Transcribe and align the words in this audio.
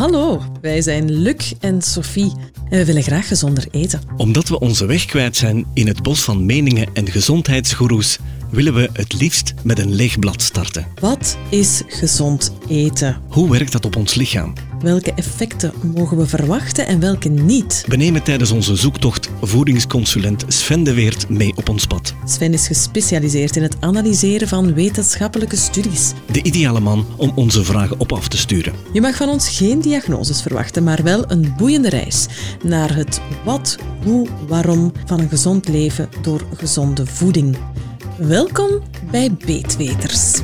Hallo, 0.00 0.42
wij 0.60 0.82
zijn 0.82 1.10
Luc 1.12 1.52
en 1.58 1.82
Sophie 1.82 2.32
en 2.68 2.78
we 2.78 2.84
willen 2.84 3.02
graag 3.02 3.28
gezonder 3.28 3.66
eten. 3.70 4.00
Omdat 4.16 4.48
we 4.48 4.58
onze 4.58 4.86
weg 4.86 5.04
kwijt 5.04 5.36
zijn 5.36 5.66
in 5.74 5.86
het 5.86 6.02
bos 6.02 6.20
van 6.20 6.46
meningen 6.46 6.88
en 6.92 7.10
gezondheidsgoeroes, 7.10 8.18
willen 8.50 8.74
we 8.74 8.88
het 8.92 9.20
liefst 9.20 9.54
met 9.62 9.78
een 9.78 9.94
leeg 9.94 10.18
blad 10.18 10.42
starten. 10.42 10.86
Wat 11.00 11.38
is 11.50 11.82
gezond 11.86 12.52
eten? 12.68 13.20
Hoe 13.28 13.50
werkt 13.50 13.72
dat 13.72 13.84
op 13.84 13.96
ons 13.96 14.14
lichaam? 14.14 14.52
Welke 14.80 15.12
effecten 15.14 15.72
mogen 15.94 16.16
we 16.16 16.26
verwachten 16.26 16.86
en 16.86 17.00
welke 17.00 17.28
niet? 17.28 17.84
We 17.86 17.96
nemen 17.96 18.22
tijdens 18.22 18.50
onze 18.50 18.76
zoektocht 18.76 19.28
voedingsconsulent 19.40 20.44
Sven 20.48 20.84
de 20.84 20.94
Weert 20.94 21.28
mee 21.28 21.52
op 21.56 21.68
ons 21.68 21.86
pad. 21.86 22.14
Sven 22.24 22.52
is 22.52 22.66
gespecialiseerd 22.66 23.56
in 23.56 23.62
het 23.62 23.76
analyseren 23.80 24.48
van 24.48 24.74
wetenschappelijke 24.74 25.56
studies. 25.56 26.12
De 26.32 26.42
ideale 26.42 26.80
man 26.80 27.06
om 27.16 27.32
onze 27.34 27.64
vragen 27.64 28.00
op 28.00 28.12
af 28.12 28.28
te 28.28 28.36
sturen. 28.36 28.72
Je 28.92 29.00
mag 29.00 29.16
van 29.16 29.28
ons 29.28 29.48
geen 29.48 29.80
diagnoses 29.80 30.42
verwachten, 30.42 30.84
maar 30.84 31.02
wel 31.02 31.30
een 31.30 31.54
boeiende 31.56 31.88
reis 31.88 32.26
naar 32.62 32.94
het 32.94 33.20
wat, 33.44 33.76
hoe, 34.04 34.28
waarom 34.48 34.92
van 35.04 35.20
een 35.20 35.28
gezond 35.28 35.68
leven 35.68 36.08
door 36.22 36.46
gezonde 36.56 37.06
voeding. 37.06 37.56
Welkom 38.16 38.82
bij 39.10 39.32
Beetweters. 39.46 40.40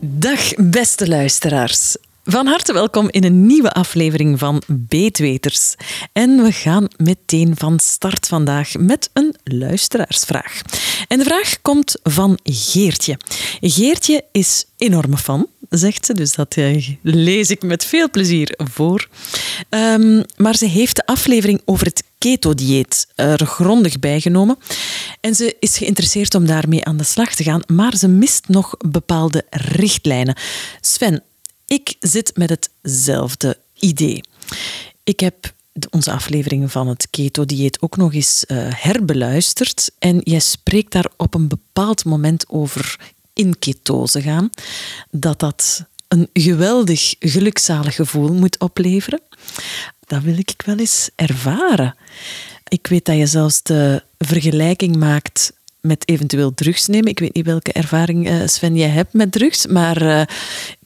Dag 0.00 0.54
beste 0.56 1.08
luisteraars. 1.08 1.96
Van 2.30 2.46
harte 2.46 2.72
welkom 2.72 3.08
in 3.10 3.24
een 3.24 3.46
nieuwe 3.46 3.72
aflevering 3.72 4.38
van 4.38 4.62
Beetweters. 4.66 5.74
En 6.12 6.42
we 6.42 6.52
gaan 6.52 6.88
meteen 6.96 7.56
van 7.56 7.78
start 7.78 8.26
vandaag 8.26 8.74
met 8.74 9.10
een 9.12 9.34
luisteraarsvraag. 9.44 10.62
En 11.06 11.18
de 11.18 11.24
vraag 11.24 11.62
komt 11.62 11.96
van 12.02 12.38
Geertje. 12.42 13.16
Geertje 13.60 14.24
is 14.32 14.64
enorme 14.76 15.16
fan, 15.16 15.46
zegt 15.68 16.06
ze, 16.06 16.14
dus 16.14 16.34
dat 16.34 16.54
eh, 16.54 16.88
lees 17.02 17.50
ik 17.50 17.62
met 17.62 17.84
veel 17.84 18.10
plezier 18.10 18.54
voor. 18.56 19.08
Um, 19.70 20.24
maar 20.36 20.56
ze 20.56 20.66
heeft 20.66 20.96
de 20.96 21.06
aflevering 21.06 21.62
over 21.64 21.86
het 21.86 22.02
keto-dieet 22.18 23.06
er 23.14 23.46
grondig 23.46 23.98
bijgenomen. 23.98 24.58
En 25.20 25.34
ze 25.34 25.56
is 25.60 25.78
geïnteresseerd 25.78 26.34
om 26.34 26.46
daarmee 26.46 26.84
aan 26.84 26.96
de 26.96 27.04
slag 27.04 27.34
te 27.34 27.42
gaan, 27.42 27.62
maar 27.66 27.96
ze 27.96 28.08
mist 28.08 28.48
nog 28.48 28.74
bepaalde 28.78 29.44
richtlijnen. 29.50 30.36
Sven, 30.80 31.22
ik 31.68 31.96
zit 32.00 32.36
met 32.36 32.68
hetzelfde 32.82 33.58
idee. 33.74 34.20
Ik 35.04 35.20
heb 35.20 35.52
onze 35.90 36.12
afleveringen 36.12 36.70
van 36.70 36.88
het 36.88 37.08
keto-dieet 37.10 37.82
ook 37.82 37.96
nog 37.96 38.14
eens 38.14 38.44
uh, 38.46 38.58
herbeluisterd. 38.68 39.90
En 39.98 40.20
jij 40.22 40.40
spreekt 40.40 40.92
daar 40.92 41.10
op 41.16 41.34
een 41.34 41.48
bepaald 41.48 42.04
moment 42.04 42.48
over 42.48 42.98
in 43.32 43.58
ketose 43.58 44.22
gaan. 44.22 44.50
Dat 45.10 45.40
dat 45.40 45.84
een 46.08 46.28
geweldig 46.32 47.14
gelukzalig 47.18 47.94
gevoel 47.94 48.32
moet 48.32 48.58
opleveren. 48.58 49.20
Dat 50.06 50.22
wil 50.22 50.38
ik 50.38 50.62
wel 50.64 50.76
eens 50.76 51.10
ervaren. 51.14 51.96
Ik 52.68 52.86
weet 52.86 53.04
dat 53.04 53.16
je 53.16 53.26
zelfs 53.26 53.62
de 53.62 54.02
vergelijking 54.18 54.96
maakt 54.96 55.52
met 55.80 56.08
eventueel 56.08 56.54
drugs 56.54 56.86
nemen. 56.86 57.10
Ik 57.10 57.18
weet 57.18 57.34
niet 57.34 57.46
welke 57.46 57.72
ervaring, 57.72 58.30
uh, 58.30 58.46
Sven, 58.46 58.76
jij 58.76 58.88
hebt 58.88 59.12
met 59.12 59.32
drugs. 59.32 59.66
Maar 59.66 60.02
uh, 60.02 60.22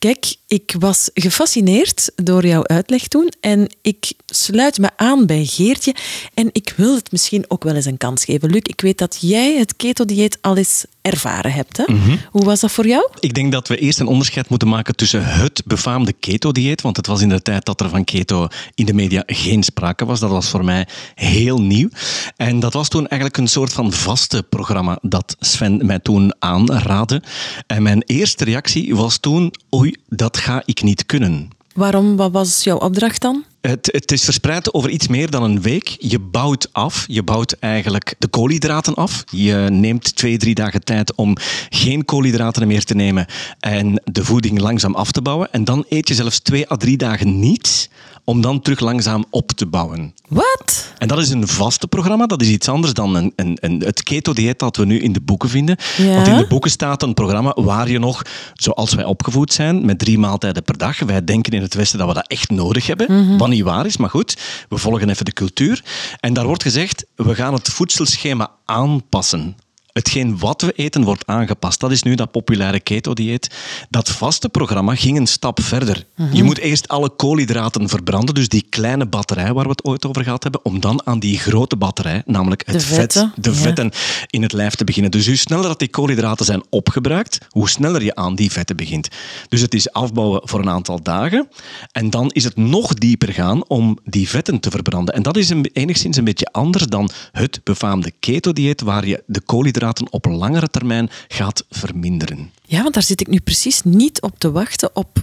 kijk, 0.03 0.37
ik 0.47 0.75
was 0.79 1.11
gefascineerd 1.15 2.13
door 2.17 2.47
jouw 2.47 2.67
uitleg 2.67 3.09
toen. 3.09 3.33
En 3.41 3.75
ik 3.83 4.13
sluit 4.27 4.79
me 4.79 4.91
aan 4.97 5.27
bij 5.27 5.45
Geertje. 5.45 5.95
En 6.35 6.49
ik 6.53 6.75
wil 6.77 6.95
het 6.95 7.13
misschien 7.13 7.45
ook 7.49 7.65
wel 7.65 7.75
eens 7.75 7.85
een 7.85 7.97
kans 7.97 8.25
geven. 8.25 8.51
Luc, 8.51 8.61
ik 8.63 8.81
weet 8.81 8.99
dat 8.99 9.19
jij 9.21 9.57
het 9.59 9.77
keto-dieet 9.77 10.39
al 10.41 10.57
eens 10.57 10.85
ervaren 11.03 11.53
hebt. 11.53 11.77
Hè? 11.77 11.85
Mhm. 11.87 12.17
Hoe 12.31 12.45
was 12.45 12.61
dat 12.61 12.73
voor 12.73 12.87
jou? 12.87 13.09
Ik 13.21 13.35
denk 13.35 13.53
dat 13.53 13.69
we 13.69 13.77
eerst 13.77 14.01
een 14.01 14.07
onderscheid 14.07 14.49
moeten 14.49 14.69
maken 14.69 14.97
tussen 14.97 15.25
het 15.25 15.63
befaamde 15.67 16.13
keto-dieet. 16.13 16.83
Want 16.83 16.97
het 16.97 17.07
was 17.07 17.21
in 17.21 17.29
de 17.29 17.43
tijd 17.43 17.65
dat 17.65 17.81
er 17.81 17.89
van 17.89 18.05
keto 18.05 18.49
in 18.75 18.87
de 18.87 18.95
media 18.95 19.23
geen 19.27 19.63
sprake 19.63 20.05
was. 20.05 20.21
Dat 20.21 20.31
was 20.31 20.49
voor 20.49 20.65
mij 20.65 20.87
heel 21.15 21.61
nieuw. 21.61 21.89
En 22.37 22.61
dat 22.61 22.73
was 22.73 22.89
toen 22.89 23.07
eigenlijk 23.07 23.37
een 23.37 23.49
soort 23.49 23.73
van 23.73 23.93
vaste 23.93 24.43
programma 24.43 24.99
dat 25.03 25.37
Sven 25.39 25.87
mij 25.87 25.99
toen 25.99 26.35
aanraadde. 26.39 27.23
En 27.67 27.83
mijn 27.83 28.03
eerste 28.07 28.45
reactie 28.45 28.97
was 28.97 29.19
toen, 29.19 29.55
oei, 29.75 29.92
dat 30.09 30.37
ga 30.37 30.63
ik 30.65 30.83
niet 30.83 31.07
kunnen. 31.07 31.51
Waarom? 31.75 32.17
Wat 32.17 32.33
was 32.33 32.65
jouw 32.65 32.79
opdracht 32.79 33.21
dan? 33.21 33.45
Het, 33.61 33.89
het, 33.93 34.13
is 34.13 34.25
verspreid 34.25 34.75
over 34.75 34.91
iets 34.91 35.09
meer 35.09 35.31
dan 35.31 35.43
een 35.43 35.63
week. 35.63 35.97
Je 35.99 36.19
bouwt 36.19 36.69
af. 36.73 37.05
Je 37.07 37.23
bouwt 37.23 37.53
eigenlijk 37.53 38.15
de 38.19 38.29
koolhydraten 38.29 38.95
af. 38.95 39.25
Je 39.31 39.67
neemt 39.71 40.17
twee, 40.17 40.39
drie 40.39 40.55
dagen 40.55 40.85
tijd 40.85 41.15
om 41.15 41.37
geen 41.69 42.05
koolhydraten 42.05 42.67
meer 42.67 42.85
te 42.85 42.95
nemen 42.95 43.27
en 43.61 44.03
de 44.05 44.25
voeding 44.25 44.61
langzaam 44.61 44.95
af 44.95 45.13
te 45.13 45.23
bouwen. 45.23 45.53
En 45.53 45.65
dan 45.65 45.85
eet 45.89 46.09
je 46.09 46.15
zelfs 46.15 46.39
twee 46.39 46.71
à 46.71 46.77
drie 46.77 46.97
dagen 46.97 47.39
niets 47.39 47.89
om 48.25 48.41
dan 48.41 48.61
terug 48.61 48.81
langzaam 48.81 49.25
op 49.31 49.53
te 49.53 49.67
bouwen. 49.67 50.15
Wat? 50.29 50.93
En 50.99 51.09
dat 51.09 51.19
is 51.19 51.31
een 51.31 51.49
vaste 51.49 51.87
programma. 51.87 52.27
Dat 52.27 52.43
is 52.43 52.49
iets 52.49 52.69
anders 52.69 52.93
dan 52.93 53.15
een, 53.15 53.33
een, 53.37 53.59
een 53.61 53.83
het 53.85 54.03
keto-dieet 54.03 54.59
dat 54.59 54.77
we 54.77 54.85
nu 54.85 55.01
in 55.01 55.13
de 55.13 55.21
boeken 55.21 55.49
vinden. 55.49 55.77
Ja? 55.97 56.15
Want 56.15 56.27
in 56.27 56.37
de 56.37 56.47
boeken 56.47 56.71
staat 56.71 57.03
een 57.03 57.15
programma 57.15 57.53
waar 57.55 57.91
je 57.91 57.99
nog, 57.99 58.23
zoals 58.55 58.95
wij 58.95 59.05
opgevoed 59.05 59.53
zijn, 59.53 59.85
met 59.85 59.99
drie 59.99 60.19
maaltijden 60.19 60.63
per 60.63 60.79
dag. 60.79 60.99
Wij 60.99 61.25
denken 61.25 61.53
in 61.53 61.63
het 61.63 61.75
Westen 61.75 61.99
dat 61.99 62.09
we 62.09 62.15
dat 62.15 62.29
echt 62.29 62.51
nodig 62.51 62.87
hebben. 62.87 63.39
Wat 63.39 63.49
niet 63.49 63.63
waar 63.63 63.87
is, 63.87 63.97
maar 63.97 64.11
goed. 64.11 64.37
We 64.69 64.77
volgen 64.77 65.09
even 65.09 65.25
de 65.25 65.33
cultuur. 65.33 65.85
En 66.21 66.33
daar 66.33 66.47
wordt 66.47 66.63
gezegd, 66.63 67.05
we 67.15 67.35
gaan 67.35 67.55
het 67.55 67.69
voedselschema 67.69 68.51
aanpassen 68.65 69.57
hetgeen 69.93 70.39
wat 70.39 70.63
we 70.63 70.73
eten 70.73 71.05
wordt 71.05 71.27
aangepast. 71.27 71.81
Dat 71.81 71.91
is 71.91 72.03
nu 72.03 72.15
dat 72.15 72.31
populaire 72.31 72.81
keto-dieet. 72.81 73.51
Dat 73.91 74.09
vaste 74.09 74.49
programma 74.49 74.95
ging 74.95 75.19
een 75.19 75.27
stap 75.27 75.61
verder. 75.63 76.07
Je 76.33 76.43
moet 76.43 76.59
eerst 76.59 76.89
alle 76.89 77.11
koolhydraten 77.11 77.89
verbranden, 77.89 78.35
dus 78.35 78.49
die 78.49 78.67
kleine 78.69 79.07
batterij 79.07 79.53
waar 79.53 79.65
we 79.65 79.71
het 79.71 79.85
ooit 79.85 80.07
over 80.07 80.23
gehad 80.23 80.43
hebben, 80.43 80.65
om 80.65 80.81
dan 80.81 81.01
aan 81.05 81.19
die 81.19 81.39
grote 81.39 81.77
batterij, 81.77 82.23
namelijk 82.27 82.63
het 82.67 82.75
De 82.75 82.81
vet, 82.81 83.13
de 83.13 83.51
ja. 83.51 83.53
vetten 83.53 83.91
in 84.27 84.43
het 84.43 84.53
lijf 84.53 84.75
te 84.75 84.85
beginnen. 84.85 85.11
Dus 85.11 85.27
hoe 85.27 85.37
sneller 85.37 85.69
dat 85.69 85.79
die 85.79 85.89
koolhydraten 85.89 86.45
zijn 86.45 86.63
opgebruikt, 86.71 87.39
hoe 87.49 87.69
sneller 87.69 88.03
je 88.03 88.15
aan 88.15 88.35
die 88.35 88.53
vetten 88.53 88.77
begint. 88.77 89.09
Dus 89.49 89.61
het 89.61 89.75
is 89.75 89.93
afbouwen 89.93 90.41
voor 90.45 90.61
een 90.61 90.71
aantal 90.71 91.03
dagen 91.03 91.49
en 91.93 92.11
dan 92.11 92.31
is 92.31 92.45
het 92.45 92.57
nog 92.57 92.95
dieper 92.95 93.33
gaan 93.33 93.69
om 93.69 93.99
die 94.05 94.29
vetten 94.29 94.61
te 94.61 94.71
verbranden. 94.71 95.15
En 95.15 95.23
dat 95.23 95.37
is 95.37 95.49
een, 95.49 95.71
enigszins 95.73 96.17
een 96.17 96.25
beetje 96.25 96.49
anders 96.53 96.87
dan 96.87 97.11
het 97.33 97.61
befaamde 97.65 98.13
keto-dieet, 98.21 98.81
waar 98.81 99.07
je 99.07 99.23
de 99.27 99.41
koolhydraten 99.41 99.82
op 100.11 100.25
langere 100.25 100.69
termijn 100.69 101.11
gaat 101.29 101.65
verminderen. 101.71 102.51
Ja, 102.65 102.83
want 102.83 102.95
daar 102.95 103.03
zit 103.03 103.21
ik 103.21 103.29
nu 103.29 103.41
precies 103.41 103.83
niet 103.83 104.21
op 104.21 104.39
te 104.39 104.51
wachten 104.51 104.91
op 104.97 105.23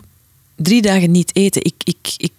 drie 0.56 0.82
dagen 0.82 1.12
niet 1.12 1.36
eten. 1.36 1.64
Ik, 1.66 1.76
ik, 1.84 2.14
ik, 2.18 2.32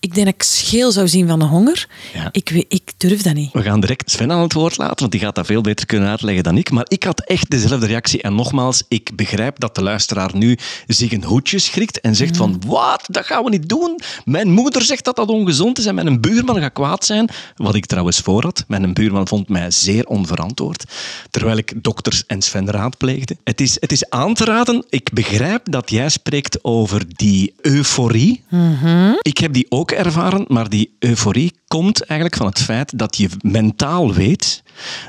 ik 0.00 0.14
denk 0.14 0.26
dat 0.26 0.34
ik 0.34 0.42
scheel 0.42 0.92
zou 0.92 1.08
zien 1.08 1.28
van 1.28 1.38
de 1.38 1.44
honger. 1.44 1.88
Ja. 2.14 2.28
Ik, 2.32 2.50
ik 2.50 2.92
durf 2.96 3.22
dat 3.22 3.34
niet. 3.34 3.52
We 3.52 3.62
gaan 3.62 3.80
direct 3.80 4.10
Sven 4.10 4.32
aan 4.32 4.40
het 4.40 4.52
woord 4.52 4.76
laten, 4.76 4.98
want 4.98 5.12
die 5.12 5.20
gaat 5.20 5.34
dat 5.34 5.46
veel 5.46 5.60
beter 5.60 5.86
kunnen 5.86 6.08
uitleggen 6.08 6.44
dan 6.44 6.58
ik. 6.58 6.70
Maar 6.70 6.84
ik 6.88 7.04
had 7.04 7.20
echt 7.20 7.50
dezelfde 7.50 7.86
reactie. 7.86 8.22
En 8.22 8.34
nogmaals, 8.34 8.82
ik 8.88 9.16
begrijp 9.16 9.60
dat 9.60 9.74
de 9.74 9.82
luisteraar 9.82 10.30
nu 10.36 10.58
zich 10.86 11.12
een 11.12 11.24
hoedje 11.24 11.58
schrikt 11.58 12.00
en 12.00 12.14
zegt 12.14 12.36
van, 12.36 12.62
wat, 12.66 13.04
dat 13.06 13.26
gaan 13.26 13.44
we 13.44 13.50
niet 13.50 13.68
doen. 13.68 14.00
Mijn 14.24 14.50
moeder 14.50 14.82
zegt 14.82 15.04
dat 15.04 15.16
dat 15.16 15.28
ongezond 15.28 15.78
is 15.78 15.86
en 15.86 15.94
mijn 15.94 16.20
buurman 16.20 16.60
gaat 16.60 16.72
kwaad 16.72 17.04
zijn. 17.04 17.28
Wat 17.56 17.74
ik 17.74 17.86
trouwens 17.86 18.18
voor 18.18 18.42
had. 18.42 18.64
Mijn 18.68 18.94
buurman 18.94 19.28
vond 19.28 19.48
mij 19.48 19.70
zeer 19.70 20.06
onverantwoord, 20.06 20.84
terwijl 21.30 21.56
ik 21.56 21.72
dokters 21.82 22.26
en 22.26 22.42
Sven 22.42 22.70
raadpleegde. 22.70 23.36
Het 23.44 23.60
is, 23.60 23.76
het 23.80 23.92
is 23.92 24.10
aan 24.10 24.34
te 24.34 24.44
raden. 24.44 24.84
Ik 24.88 25.12
begrijp 25.12 25.70
dat 25.70 25.90
jij 25.90 26.08
spreekt 26.08 26.64
over 26.64 27.02
die 27.08 27.54
euforie. 27.60 28.44
Ik 29.20 29.38
heb 29.38 29.52
die 29.52 29.66
ook 29.68 29.85
ervaren, 29.90 30.44
maar 30.48 30.68
die 30.68 30.96
euforie 30.98 31.52
komt 31.66 32.04
eigenlijk 32.04 32.40
van 32.40 32.46
het 32.46 32.62
feit 32.62 32.98
dat 32.98 33.16
je 33.16 33.28
mentaal 33.40 34.12
weet 34.12 34.62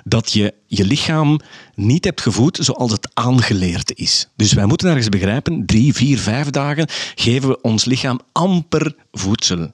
dat 0.04 0.32
je 0.32 0.54
je 0.68 0.86
lichaam 0.86 1.40
niet 1.76 2.04
hebt 2.04 2.22
gevoed 2.22 2.58
zoals 2.62 2.92
het 2.92 3.10
aangeleerd 3.14 3.96
is. 3.96 4.28
Dus 4.36 4.54
wij 4.54 4.66
moeten 4.66 4.88
ergens 4.88 5.10
begrijpen, 5.10 5.66
drie, 5.66 5.94
vier, 5.94 6.20
vijf 6.20 6.50
dagen 6.50 6.88
geven 7.16 7.50
we 7.50 7.62
ons 7.62 7.86
lichaam 7.86 8.20
amper 8.32 8.96
voedsel. 9.12 9.70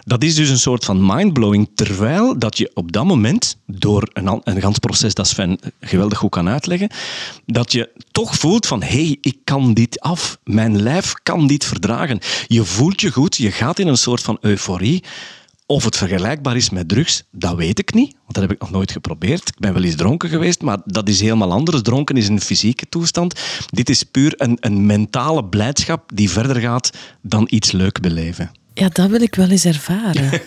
Dat 0.00 0.22
is 0.22 0.34
dus 0.34 0.48
een 0.48 0.58
soort 0.58 0.84
van 0.84 1.06
mindblowing, 1.06 1.70
terwijl 1.74 2.38
dat 2.38 2.58
je 2.58 2.70
op 2.74 2.92
dat 2.92 3.04
moment, 3.04 3.56
door 3.66 4.10
een, 4.12 4.40
een 4.44 4.60
gans 4.60 4.78
proces 4.78 5.14
dat 5.14 5.28
Sven 5.28 5.58
geweldig 5.80 6.18
goed 6.18 6.30
kan 6.30 6.48
uitleggen, 6.48 6.90
dat 7.46 7.72
je 7.72 7.90
toch 8.10 8.36
voelt 8.36 8.66
van, 8.66 8.82
hé, 8.82 9.04
hey, 9.04 9.18
ik 9.20 9.36
kan 9.44 9.74
dit 9.74 10.00
af. 10.00 10.38
Mijn 10.44 10.82
lijf 10.82 11.12
kan 11.22 11.46
dit 11.46 11.64
verdragen. 11.64 12.18
Je 12.46 12.64
voelt 12.64 13.00
je 13.00 13.12
goed, 13.12 13.36
je 13.36 13.50
gaat 13.50 13.78
in 13.78 13.86
een 13.88 13.96
soort 13.96 14.22
van 14.22 14.38
euforie. 14.40 15.02
Of 15.66 15.84
het 15.84 15.96
vergelijkbaar 15.96 16.56
is 16.56 16.70
met 16.70 16.88
drugs, 16.88 17.22
dat 17.30 17.56
weet 17.56 17.78
ik 17.78 17.94
niet, 17.94 18.12
want 18.12 18.34
dat 18.34 18.42
heb 18.42 18.52
ik 18.52 18.60
nog 18.60 18.70
nooit 18.70 18.92
geprobeerd. 18.92 19.48
Ik 19.48 19.58
ben 19.58 19.72
wel 19.72 19.82
eens 19.82 19.94
dronken 19.94 20.28
geweest, 20.28 20.62
maar 20.62 20.78
dat 20.84 21.08
is 21.08 21.20
helemaal 21.20 21.52
anders. 21.52 21.82
Dronken 21.82 22.16
is 22.16 22.28
een 22.28 22.40
fysieke 22.40 22.88
toestand. 22.88 23.40
Dit 23.70 23.88
is 23.88 24.02
puur 24.02 24.32
een, 24.36 24.56
een 24.60 24.86
mentale 24.86 25.44
blijdschap 25.44 26.10
die 26.14 26.30
verder 26.30 26.56
gaat 26.56 26.90
dan 27.22 27.46
iets 27.50 27.72
leuk 27.72 28.00
beleven. 28.00 28.50
Ja, 28.74 28.88
dat 28.92 29.08
wil 29.10 29.20
ik 29.20 29.34
wel 29.34 29.48
eens 29.48 29.64
ervaren. 29.64 30.30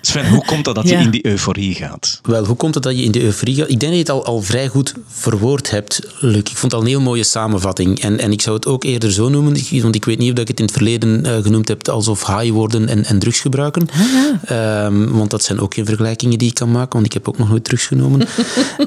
Sven, 0.00 0.28
hoe 0.28 0.44
komt 0.44 0.66
het 0.66 0.74
dat 0.74 0.88
je 0.88 0.94
in 0.94 1.10
die 1.10 1.26
euforie 1.26 1.74
gaat? 1.74 2.20
Wel, 2.22 2.44
hoe 2.44 2.56
komt 2.56 2.74
het 2.74 2.82
dat 2.82 2.96
je 2.96 3.02
in 3.02 3.10
die 3.10 3.22
euforie 3.22 3.54
gaat? 3.54 3.70
Ik 3.70 3.80
denk 3.80 3.92
dat 3.92 4.06
je 4.06 4.12
het 4.12 4.24
al, 4.24 4.24
al 4.24 4.42
vrij 4.42 4.68
goed 4.68 4.94
verwoord 5.08 5.70
hebt, 5.70 6.00
Luc. 6.20 6.38
Ik 6.38 6.46
vond 6.48 6.62
het 6.62 6.74
al 6.74 6.80
een 6.80 6.86
heel 6.86 7.00
mooie 7.00 7.24
samenvatting. 7.24 8.00
En, 8.00 8.18
en 8.18 8.32
ik 8.32 8.42
zou 8.42 8.56
het 8.56 8.66
ook 8.66 8.84
eerder 8.84 9.12
zo 9.12 9.28
noemen, 9.28 9.56
want 9.82 9.94
ik 9.94 10.04
weet 10.04 10.18
niet 10.18 10.32
of 10.32 10.38
ik 10.38 10.48
het 10.48 10.58
in 10.58 10.64
het 10.64 10.74
verleden 10.74 11.26
uh, 11.26 11.36
genoemd 11.36 11.68
heb 11.68 11.88
alsof 11.88 12.26
high 12.26 12.50
worden 12.50 12.88
en, 12.88 13.04
en 13.04 13.18
drugs 13.18 13.40
gebruiken. 13.40 13.88
Ah, 13.92 14.00
ja. 14.48 14.86
um, 14.86 15.12
want 15.12 15.30
dat 15.30 15.42
zijn 15.42 15.60
ook 15.60 15.74
geen 15.74 15.86
vergelijkingen 15.86 16.38
die 16.38 16.48
ik 16.48 16.54
kan 16.54 16.70
maken, 16.70 16.92
want 16.92 17.06
ik 17.06 17.12
heb 17.12 17.28
ook 17.28 17.38
nog 17.38 17.48
nooit 17.48 17.64
drugs 17.64 17.86
genomen. 17.86 18.20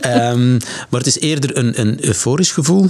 um, 0.05 0.57
maar 0.89 0.99
het 0.99 1.07
is 1.07 1.19
eerder 1.19 1.57
een, 1.57 1.79
een 1.79 2.05
euforisch 2.05 2.51
gevoel. 2.51 2.89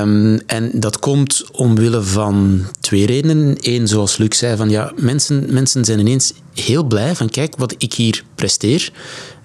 Um, 0.00 0.40
en 0.46 0.70
dat 0.74 0.98
komt 0.98 1.44
omwille 1.52 2.02
van 2.02 2.66
twee 2.80 3.06
redenen. 3.06 3.56
Eén, 3.60 3.88
zoals 3.88 4.16
Luc 4.16 4.36
zei, 4.38 4.56
van 4.56 4.70
ja, 4.70 4.92
mensen, 4.96 5.27
mensen 5.28 5.84
zijn 5.84 5.98
ineens 5.98 6.32
heel 6.54 6.84
blij 6.84 7.14
van 7.14 7.28
kijk 7.28 7.56
wat 7.56 7.74
ik 7.78 7.92
hier 7.94 8.24
presteer. 8.34 8.92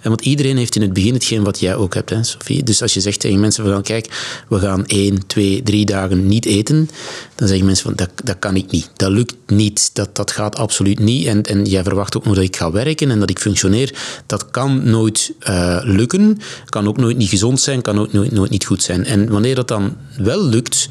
Want 0.04 0.22
iedereen 0.22 0.58
heeft 0.58 0.76
in 0.76 0.82
het 0.82 0.94
begin 0.94 1.14
hetgeen 1.14 1.44
wat 1.44 1.60
jij 1.60 1.76
ook 1.76 1.94
hebt, 1.94 2.10
hè, 2.10 2.24
Sophie. 2.24 2.64
Dus 2.64 2.82
als 2.82 2.94
je 2.94 3.02
zegt 3.02 3.20
tegen 3.20 3.40
mensen 3.40 3.66
van 3.66 3.82
kijk, 3.82 4.42
we 4.50 4.60
gaan 4.60 4.86
één, 4.86 5.28
twee, 5.28 5.64
drie 5.64 5.86
dagen 5.86 6.28
niet 6.28 6.46
eten, 6.46 6.90
dan 7.36 7.48
zeggen 7.48 7.66
mensen 7.66 7.86
van 7.86 7.96
dat, 7.96 8.10
dat 8.24 8.40
kan 8.40 8.56
ik 8.56 8.72
niet. 8.72 8.90
Dat 8.96 9.12
lukt 9.12 9.36
niet. 9.48 9.90
Dat, 9.94 10.16
dat 10.16 10.32
gaat 10.32 10.56
absoluut 10.56 11.00
niet. 11.00 11.26
En, 11.26 11.42
en 11.42 11.66
jij 11.66 11.84
verwacht 11.84 12.18
ook 12.18 12.26
nog 12.26 12.36
dat 12.36 12.44
ik 12.44 12.56
ga 12.56 12.72
werken 12.72 13.12
en 13.12 13.20
dat 13.20 13.30
ik 13.30 13.40
functioneer. 13.40 13.96
Dat 14.26 14.52
kan 14.52 14.90
nooit 14.90 15.34
uh, 15.50 15.80
lukken. 15.84 16.40
Kan 16.66 16.88
ook 16.88 16.98
nooit 16.98 17.18
niet 17.18 17.30
gezond 17.30 17.62
zijn, 17.62 17.82
kan 17.82 18.00
ook 18.00 18.14
nooit, 18.14 18.32
nooit 18.32 18.50
niet 18.50 18.66
goed 18.66 18.84
zijn. 18.84 19.06
En 19.06 19.30
wanneer 19.30 19.56
dat 19.56 19.68
dan 19.68 19.96
wel 20.18 20.44
lukt, 20.44 20.90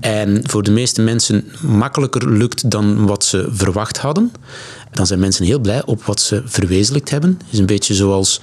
en 0.00 0.40
voor 0.48 0.62
de 0.62 0.70
meeste 0.70 1.02
mensen 1.02 1.44
makkelijker 1.60 2.30
lukt 2.30 2.70
dan 2.70 3.06
wat 3.06 3.24
ze 3.24 3.46
verwacht 3.50 3.98
hadden, 3.98 4.32
dan 4.96 5.06
zijn 5.06 5.20
mensen 5.20 5.44
heel 5.44 5.58
blij 5.58 5.84
op 5.84 6.02
wat 6.02 6.20
ze 6.20 6.42
verwezenlijkt 6.44 7.10
hebben. 7.10 7.38
Het 7.44 7.52
is 7.52 7.58
een 7.58 7.66
beetje 7.66 7.94
zoals, 7.94 8.40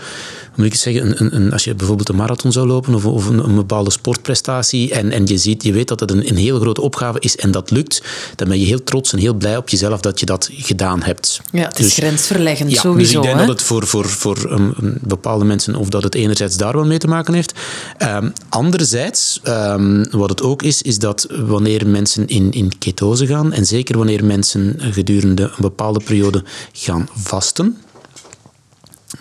moet 0.55 0.65
ik 0.65 0.71
het 0.71 0.81
zeggen, 0.81 1.21
een, 1.21 1.35
een, 1.35 1.51
als 1.51 1.63
je 1.63 1.75
bijvoorbeeld 1.75 2.09
een 2.09 2.15
marathon 2.15 2.51
zou 2.51 2.67
lopen 2.67 2.95
of, 2.95 3.05
of 3.05 3.27
een, 3.27 3.43
een, 3.43 3.55
bepaalde 3.55 3.91
sportprestatie 3.91 4.93
en, 4.93 5.11
en 5.11 5.25
je, 5.25 5.37
ziet, 5.37 5.63
je 5.63 5.73
weet 5.73 5.87
dat 5.87 5.99
het 5.99 6.11
een, 6.11 6.29
een 6.29 6.37
heel 6.37 6.59
grote 6.59 6.81
opgave 6.81 7.19
is 7.19 7.37
en 7.37 7.51
dat 7.51 7.71
lukt, 7.71 8.03
dan 8.35 8.47
ben 8.47 8.59
je 8.59 8.65
heel 8.65 8.83
trots 8.83 9.13
en 9.13 9.19
heel 9.19 9.33
blij 9.33 9.57
op 9.57 9.69
jezelf 9.69 9.99
dat 9.99 10.19
je 10.19 10.25
dat 10.25 10.49
gedaan 10.51 11.03
hebt. 11.03 11.41
Ja, 11.51 11.67
het 11.67 11.79
is 11.79 11.85
dus, 11.85 11.93
grensverleggend, 11.93 12.71
ja, 12.71 12.79
sowieso. 12.79 12.99
Dus 12.99 13.13
ik 13.13 13.21
denk 13.21 13.39
hè? 13.39 13.45
dat 13.45 13.57
het 13.57 13.67
voor, 13.67 13.87
voor, 13.87 14.05
voor 14.05 14.51
um, 14.51 14.97
bepaalde 15.01 15.45
mensen, 15.45 15.75
of 15.75 15.89
dat 15.89 16.03
het 16.03 16.15
enerzijds 16.15 16.57
daar 16.57 16.73
wel 16.73 16.85
mee 16.85 16.97
te 16.97 17.07
maken 17.07 17.33
heeft. 17.33 17.53
Um, 17.99 18.33
anderzijds, 18.49 19.39
um, 19.43 20.05
wat 20.11 20.29
het 20.29 20.41
ook 20.41 20.63
is, 20.63 20.81
is 20.81 20.99
dat 20.99 21.27
wanneer 21.29 21.87
mensen 21.87 22.27
in, 22.27 22.51
in 22.51 22.77
ketose 22.77 23.27
gaan, 23.27 23.53
en 23.53 23.65
zeker 23.65 23.97
wanneer 23.97 24.25
mensen 24.25 24.75
gedurende 24.79 25.43
een 25.43 25.51
bepaalde 25.57 26.01
periode 26.03 26.43
gaan 26.71 27.09
vasten, 27.13 27.77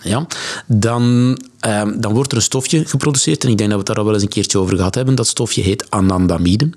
ja, 0.01 0.27
dan, 0.65 1.37
uh, 1.65 1.81
dan 1.95 2.13
wordt 2.13 2.31
er 2.31 2.37
een 2.37 2.43
stofje 2.43 2.85
geproduceerd. 2.85 3.43
En 3.43 3.49
ik 3.49 3.57
denk 3.57 3.69
dat 3.69 3.79
we 3.79 3.85
het 3.85 3.87
daar 3.87 3.97
al 3.97 4.05
wel 4.05 4.13
eens 4.13 4.23
een 4.23 4.29
keertje 4.29 4.57
over 4.57 4.75
gehad 4.75 4.95
hebben. 4.95 5.15
Dat 5.15 5.27
stofje 5.27 5.61
heet 5.61 5.85
anandamide. 5.89 6.69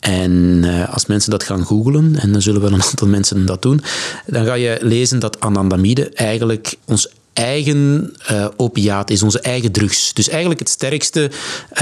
En 0.00 0.62
uh, 0.64 0.92
als 0.92 1.06
mensen 1.06 1.30
dat 1.30 1.42
gaan 1.42 1.64
googlen, 1.64 2.16
en 2.18 2.32
dan 2.32 2.42
zullen 2.42 2.60
wel 2.60 2.72
een 2.72 2.82
aantal 2.90 3.08
mensen 3.08 3.46
dat 3.46 3.62
doen, 3.62 3.80
dan 4.26 4.44
ga 4.44 4.54
je 4.54 4.78
lezen 4.80 5.18
dat 5.18 5.40
anandamide 5.40 6.08
eigenlijk 6.08 6.76
ons 6.84 7.08
eigen 7.34 8.14
uh, 8.30 9.00
is, 9.04 9.22
onze 9.22 9.40
eigen 9.40 9.72
drugs. 9.72 10.12
Dus 10.12 10.28
eigenlijk 10.28 10.60
het 10.60 10.68
sterkste 10.68 11.30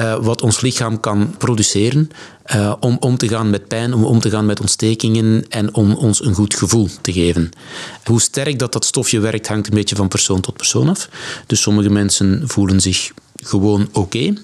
uh, 0.01 0.17
wat 0.21 0.43
ons 0.43 0.61
lichaam 0.61 1.01
kan 1.01 1.35
produceren 1.39 2.11
uh, 2.55 2.75
om 2.81 2.97
om 3.01 3.17
te 3.17 3.29
gaan 3.29 3.51
met 3.51 3.69
pijn, 3.69 3.95
om 3.95 4.05
om 4.05 4.21
te 4.21 4.31
gaan 4.31 4.47
met 4.47 4.61
ontstekingen 4.61 5.45
en 5.49 5.75
om 5.75 5.95
ons 5.95 6.25
een 6.25 6.35
goed 6.35 6.55
gevoel 6.55 6.89
te 7.01 7.13
geven. 7.13 7.51
Hoe 8.05 8.21
sterk 8.21 8.59
dat 8.59 8.73
dat 8.73 8.85
stofje 8.85 9.21
werkt, 9.21 9.49
hangt 9.49 9.67
een 9.67 9.75
beetje 9.75 9.97
van 9.97 10.09
persoon 10.09 10.41
tot 10.41 10.57
persoon 10.57 10.89
af. 10.89 11.09
Dus 11.47 11.61
sommige 11.61 11.91
mensen 11.91 12.43
voelen 12.45 12.81
zich 12.81 13.13
gewoon 13.43 13.89
oké. 13.93 14.35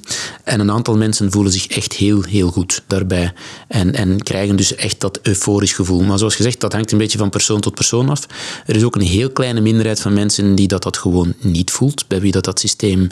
En 0.44 0.60
een 0.60 0.70
aantal 0.70 0.96
mensen 0.96 1.30
voelen 1.30 1.52
zich 1.52 1.66
echt 1.66 1.92
heel, 1.92 2.22
heel 2.22 2.50
goed 2.50 2.82
daarbij. 2.86 3.32
En, 3.68 3.94
en 3.94 4.22
krijgen 4.22 4.56
dus 4.56 4.74
echt 4.74 5.00
dat 5.00 5.18
euforisch 5.22 5.72
gevoel. 5.72 6.02
Maar 6.02 6.18
zoals 6.18 6.34
gezegd, 6.34 6.60
dat 6.60 6.72
hangt 6.72 6.92
een 6.92 6.98
beetje 6.98 7.18
van 7.18 7.30
persoon 7.30 7.60
tot 7.60 7.74
persoon 7.74 8.08
af. 8.08 8.26
Er 8.66 8.76
is 8.76 8.84
ook 8.84 8.94
een 8.94 9.00
heel 9.00 9.30
kleine 9.30 9.60
minderheid 9.60 10.00
van 10.00 10.12
mensen 10.12 10.54
die 10.54 10.68
dat, 10.68 10.82
dat 10.82 10.96
gewoon 10.96 11.34
niet 11.40 11.70
voelt. 11.70 12.08
Bij 12.08 12.20
wie 12.20 12.32
dat, 12.32 12.44
dat 12.44 12.60
systeem 12.60 13.08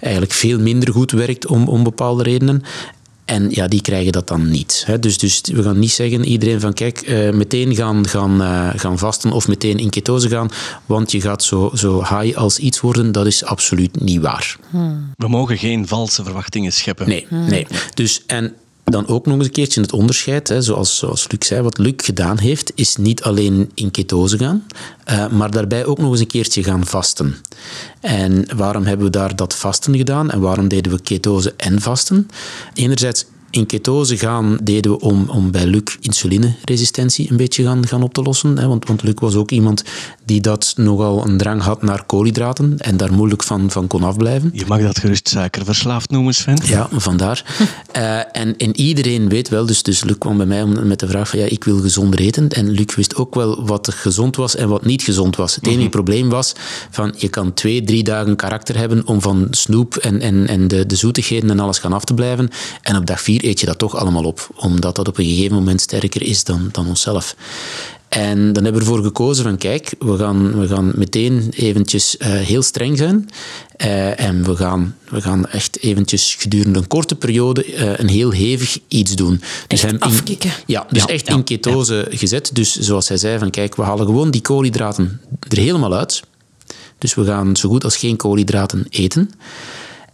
eigenlijk 0.00 0.32
veel 0.32 0.58
minder 0.58 0.92
goed 0.92 1.10
werkt 1.10 1.46
om, 1.46 1.68
om 1.68 1.82
bepaalde 1.82 2.22
redenen. 2.22 2.62
En 3.26 3.50
ja, 3.50 3.68
die 3.68 3.80
krijgen 3.80 4.12
dat 4.12 4.28
dan 4.28 4.48
niet. 4.48 4.82
Hè. 4.86 4.98
Dus, 4.98 5.18
dus 5.18 5.40
we 5.52 5.62
gaan 5.62 5.78
niet 5.78 5.90
zeggen, 5.90 6.24
iedereen 6.24 6.60
van 6.60 6.72
kijk, 6.72 7.08
uh, 7.08 7.30
meteen 7.30 7.74
gaan, 7.74 8.08
gaan, 8.08 8.42
uh, 8.42 8.70
gaan 8.76 8.98
vasten 8.98 9.32
of 9.32 9.48
meteen 9.48 9.78
in 9.78 9.90
ketose 9.90 10.28
gaan, 10.28 10.48
want 10.86 11.12
je 11.12 11.20
gaat 11.20 11.42
zo, 11.42 11.70
zo 11.74 11.98
high 11.98 12.36
als 12.36 12.58
iets 12.58 12.80
worden. 12.80 13.12
Dat 13.12 13.26
is 13.26 13.44
absoluut 13.44 14.00
niet 14.00 14.20
waar. 14.20 14.56
Hmm. 14.70 15.12
We 15.16 15.28
mogen 15.28 15.58
geen 15.58 15.86
valse 15.86 16.24
verwachtingen 16.24 16.72
scheppen. 16.72 17.08
Nee, 17.08 17.26
hmm. 17.28 17.48
nee. 17.48 17.66
Dus, 17.94 18.22
en 18.26 18.54
dan 18.90 19.06
ook 19.06 19.26
nog 19.26 19.36
eens 19.36 19.44
een 19.44 19.52
keertje 19.52 19.80
het 19.80 19.92
onderscheid, 19.92 20.48
hè, 20.48 20.62
zoals, 20.62 20.98
zoals 20.98 21.30
Luc 21.30 21.46
zei, 21.46 21.62
wat 21.62 21.78
Luc 21.78 21.94
gedaan 21.96 22.38
heeft, 22.38 22.72
is 22.74 22.96
niet 22.96 23.22
alleen 23.22 23.70
in 23.74 23.90
ketose 23.90 24.38
gaan, 24.38 24.66
uh, 25.10 25.28
maar 25.28 25.50
daarbij 25.50 25.84
ook 25.84 25.98
nog 25.98 26.10
eens 26.10 26.20
een 26.20 26.26
keertje 26.26 26.62
gaan 26.62 26.86
vasten. 26.86 27.36
En 28.00 28.46
waarom 28.56 28.84
hebben 28.84 29.06
we 29.06 29.12
daar 29.12 29.36
dat 29.36 29.54
vasten 29.54 29.96
gedaan 29.96 30.30
en 30.30 30.40
waarom 30.40 30.68
deden 30.68 30.92
we 30.92 31.00
ketose 31.00 31.54
en 31.56 31.80
vasten? 31.80 32.28
Enerzijds 32.74 33.24
in 33.50 33.66
ketose 33.66 34.16
gaan 34.16 34.58
deden 34.62 34.90
we 34.92 35.00
om, 35.00 35.28
om 35.28 35.50
bij 35.50 35.66
Luc 35.66 35.96
insulineresistentie 36.00 37.30
een 37.30 37.36
beetje 37.36 37.64
gaan, 37.64 37.86
gaan 37.86 38.02
op 38.02 38.14
te 38.14 38.22
lossen. 38.22 38.58
Hè, 38.58 38.66
want, 38.66 38.86
want 38.86 39.02
Luc 39.02 39.14
was 39.14 39.34
ook 39.34 39.50
iemand 39.50 39.84
die 40.24 40.40
dat 40.40 40.74
nogal 40.76 41.26
een 41.26 41.36
drang 41.36 41.62
had 41.62 41.82
naar 41.82 42.04
koolhydraten 42.04 42.78
en 42.78 42.96
daar 42.96 43.12
moeilijk 43.12 43.42
van, 43.42 43.70
van 43.70 43.86
kon 43.86 44.02
afblijven. 44.02 44.50
Je 44.52 44.64
mag 44.66 44.80
dat 44.80 44.98
gerust 44.98 45.28
suikerverslaafd 45.28 46.10
noemen, 46.10 46.34
Sven. 46.34 46.58
Ja, 46.64 46.88
vandaar. 46.92 47.44
uh, 47.96 48.18
en, 48.42 48.56
en 48.56 48.76
iedereen 48.76 49.28
weet 49.28 49.48
wel, 49.48 49.66
dus, 49.66 49.82
dus 49.82 50.04
Luc 50.04 50.18
kwam 50.18 50.36
bij 50.36 50.46
mij 50.46 50.66
met 50.66 51.00
de 51.00 51.08
vraag 51.08 51.28
van 51.28 51.38
ja, 51.38 51.44
ik 51.44 51.64
wil 51.64 51.80
gezonder 51.80 52.20
eten. 52.20 52.48
En 52.48 52.70
Luc 52.70 52.94
wist 52.94 53.16
ook 53.16 53.34
wel 53.34 53.66
wat 53.66 53.94
gezond 53.94 54.36
was 54.36 54.56
en 54.56 54.68
wat 54.68 54.84
niet 54.84 55.02
gezond 55.02 55.36
was. 55.36 55.54
Het 55.54 55.64
enige 55.64 55.76
mm 55.76 55.82
-hmm. 55.82 55.90
probleem 55.90 56.28
was 56.28 56.52
van 56.90 57.14
je 57.16 57.28
kan 57.28 57.54
twee, 57.54 57.84
drie 57.84 58.02
dagen 58.02 58.36
karakter 58.36 58.76
hebben 58.76 59.06
om 59.06 59.20
van 59.20 59.46
snoep 59.50 59.96
en, 59.96 60.20
en, 60.20 60.46
en 60.48 60.68
de, 60.68 60.86
de 60.86 60.96
zoetigheden 60.96 61.50
en 61.50 61.60
alles 61.60 61.78
gaan 61.78 61.92
af 61.92 62.04
te 62.04 62.14
blijven. 62.14 62.50
En 62.82 62.96
op 62.96 63.06
dag 63.06 63.20
vier 63.20 63.44
eet 63.46 63.60
je 63.60 63.66
dat 63.66 63.78
toch 63.78 63.96
allemaal 63.96 64.24
op, 64.24 64.48
omdat 64.56 64.96
dat 64.96 65.08
op 65.08 65.18
een 65.18 65.24
gegeven 65.24 65.56
moment 65.56 65.80
sterker 65.80 66.22
is 66.22 66.44
dan, 66.44 66.68
dan 66.72 66.86
onszelf. 66.86 67.36
En 68.08 68.52
dan 68.52 68.64
hebben 68.64 68.82
we 68.82 68.88
ervoor 68.88 69.04
gekozen 69.04 69.44
van 69.44 69.56
kijk, 69.56 69.94
we 69.98 70.16
gaan, 70.16 70.60
we 70.60 70.66
gaan 70.66 70.92
meteen 70.94 71.52
eventjes 71.56 72.16
uh, 72.18 72.26
heel 72.28 72.62
streng 72.62 72.98
zijn. 72.98 73.28
Uh, 73.84 74.20
en 74.20 74.44
we 74.44 74.56
gaan, 74.56 74.96
we 75.10 75.20
gaan 75.20 75.46
echt 75.46 75.78
eventjes 75.80 76.34
gedurende 76.34 76.78
een 76.78 76.86
korte 76.86 77.14
periode 77.14 77.66
uh, 77.66 77.98
een 77.98 78.08
heel 78.08 78.30
hevig 78.30 78.78
iets 78.88 79.14
doen. 79.14 79.40
Dus 79.66 79.82
echt 79.82 80.00
afkicken. 80.00 80.50
Ja, 80.66 80.86
dus 80.90 81.02
ja, 81.02 81.08
echt 81.08 81.26
ja, 81.26 81.34
in 81.34 81.44
ketose 81.44 82.06
ja. 82.10 82.16
gezet. 82.16 82.50
Dus 82.52 82.78
zoals 82.78 83.08
hij 83.08 83.16
zei, 83.16 83.38
van 83.38 83.50
kijk, 83.50 83.76
we 83.76 83.82
halen 83.82 84.06
gewoon 84.06 84.30
die 84.30 84.40
koolhydraten 84.40 85.20
er 85.48 85.58
helemaal 85.58 85.94
uit. 85.94 86.22
Dus 86.98 87.14
we 87.14 87.24
gaan 87.24 87.56
zo 87.56 87.68
goed 87.68 87.84
als 87.84 87.96
geen 87.96 88.16
koolhydraten 88.16 88.86
eten. 88.90 89.30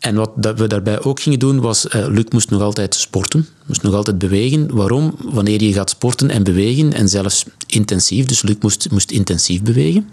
En 0.02 0.14
wat 0.14 0.30
we 0.56 0.66
daarbij 0.66 1.02
ook 1.02 1.20
gingen 1.20 1.38
doen, 1.38 1.60
was 1.60 1.86
uh, 1.86 2.06
Luc 2.08 2.24
moest 2.28 2.50
nog 2.50 2.62
altijd 2.62 2.94
sporten, 2.94 3.48
moest 3.66 3.82
nog 3.82 3.94
altijd 3.94 4.18
bewegen. 4.18 4.74
Waarom? 4.74 5.14
Wanneer 5.18 5.62
je 5.62 5.72
gaat 5.72 5.90
sporten 5.90 6.30
en 6.30 6.42
bewegen, 6.42 6.92
en 6.92 7.08
zelfs 7.08 7.44
intensief, 7.66 8.24
dus 8.24 8.42
Luc 8.42 8.56
moest, 8.60 8.90
moest 8.90 9.10
intensief 9.10 9.62
bewegen. 9.62 10.08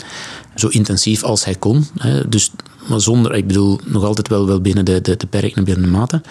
Zo 0.56 0.68
intensief 0.68 1.24
als 1.24 1.46
hij 1.46 1.56
kon. 1.56 1.86
Hè. 1.98 2.30
Dus, 2.30 2.52
maar 2.90 3.02
zonder, 3.02 3.36
ik 3.36 3.48
bedoel, 3.48 3.80
nog 3.86 4.04
altijd 4.04 4.28
wel, 4.28 4.48
wel 4.48 4.62
binnen 4.62 4.86
de, 4.86 5.02
de, 5.02 5.18
de 5.18 5.28
perken 5.28 5.64
binnen 5.64 5.84
de 5.84 5.90
mate. 5.90 6.22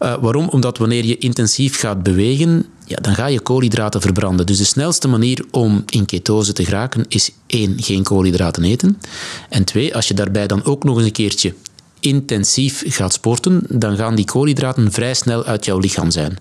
Uh, 0.00 0.14
waarom? 0.20 0.48
Omdat 0.48 0.78
wanneer 0.78 1.04
je 1.04 1.18
intensief 1.18 1.78
gaat 1.78 2.02
bewegen, 2.02 2.66
ja, 2.86 2.96
dan 2.96 3.14
ga 3.14 3.26
je 3.26 3.40
koolhydraten 3.40 4.00
verbranden. 4.00 4.46
Dus 4.46 4.58
de 4.58 4.64
snelste 4.64 5.08
manier 5.08 5.44
om 5.50 5.82
in 5.86 6.04
ketose 6.04 6.52
te 6.52 6.64
geraken 6.64 7.04
is 7.08 7.30
één, 7.46 7.82
geen 7.82 8.02
koolhydraten 8.02 8.64
eten. 8.64 8.98
En 9.48 9.64
twee, 9.64 9.94
als 9.94 10.08
je 10.08 10.14
daarbij 10.14 10.46
dan 10.46 10.64
ook 10.64 10.84
nog 10.84 10.96
eens 10.96 11.06
een 11.06 11.12
keertje 11.12 11.54
intensief 12.00 12.82
gaat 12.86 13.12
sporten, 13.12 13.62
dan 13.68 13.96
gaan 13.96 14.14
die 14.14 14.24
koolhydraten 14.24 14.92
vrij 14.92 15.14
snel 15.14 15.44
uit 15.44 15.64
jouw 15.64 15.78
lichaam 15.78 16.10
zijn. 16.10 16.36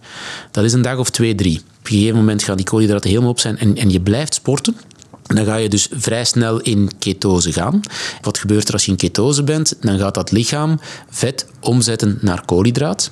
Dat 0.52 0.64
is 0.64 0.74
een 0.74 0.82
dag 0.82 0.98
of 0.98 1.10
twee, 1.10 1.36
drie. 1.36 1.58
Op 1.58 1.86
een 1.86 1.92
gegeven 1.92 2.16
moment 2.16 2.44
gaan 2.44 2.58
die 2.58 2.66
koolhydraten 2.66 3.10
helemaal 3.10 3.32
op 3.32 3.40
zijn 3.40 3.58
en, 3.58 3.76
en 3.76 3.90
je 3.90 4.02
blijft 4.02 4.34
sporten. 4.34 4.76
Dan 5.24 5.46
ga 5.46 5.56
je 5.56 5.70
dus 5.70 5.88
vrij 5.92 6.26
snel 6.26 6.60
in 6.60 6.90
ketose 7.00 7.52
gaan. 7.52 7.82
Wat 8.22 8.38
gebeurt 8.38 8.68
er 8.68 8.74
als 8.74 8.86
je 8.86 8.92
in 8.92 8.98
ketose 8.98 9.44
bent? 9.44 9.76
Dan 9.82 10.00
gaat 10.00 10.14
dat 10.14 10.32
lichaam 10.32 10.80
vet 11.10 11.46
omzetten 11.60 12.18
naar 12.22 12.46
koolhydraat. 12.46 13.12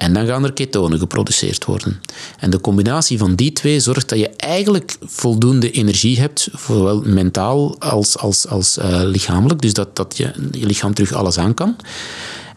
En 0.00 0.12
dan 0.12 0.26
gaan 0.26 0.44
er 0.44 0.52
ketonen 0.52 0.98
geproduceerd 0.98 1.64
worden. 1.64 2.00
En 2.38 2.50
de 2.50 2.60
combinatie 2.60 3.18
van 3.18 3.34
die 3.34 3.52
twee 3.52 3.80
zorgt 3.80 4.08
dat 4.08 4.18
je 4.18 4.28
eigenlijk 4.28 4.96
voldoende 5.04 5.70
energie 5.70 6.20
hebt, 6.20 6.48
zowel 6.66 7.02
mentaal 7.04 7.76
als, 7.78 8.18
als, 8.18 8.48
als 8.48 8.78
uh, 8.78 9.00
lichamelijk. 9.04 9.60
Dus 9.60 9.72
dat, 9.72 9.96
dat 9.96 10.16
je, 10.16 10.32
je 10.50 10.66
lichaam 10.66 10.94
terug 10.94 11.12
alles 11.12 11.38
aan 11.38 11.54
kan. 11.54 11.76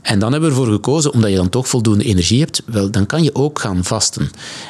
En 0.04 0.20
dan 0.20 0.32
hebben 0.32 0.50
we 0.50 0.56
ervoor 0.56 0.74
gekozen, 0.74 1.14
omdat 1.14 1.30
je 1.30 1.36
dan 1.36 1.50
toch 1.50 1.68
voldoende 1.68 2.04
energie 2.04 2.40
hebt, 2.40 2.62
wel, 2.66 2.92
dan 2.92 3.06
kan 3.06 3.24
je 3.24 3.36
ook 3.36 3.60
gaan 3.60 3.84
vasten. 3.84 4.30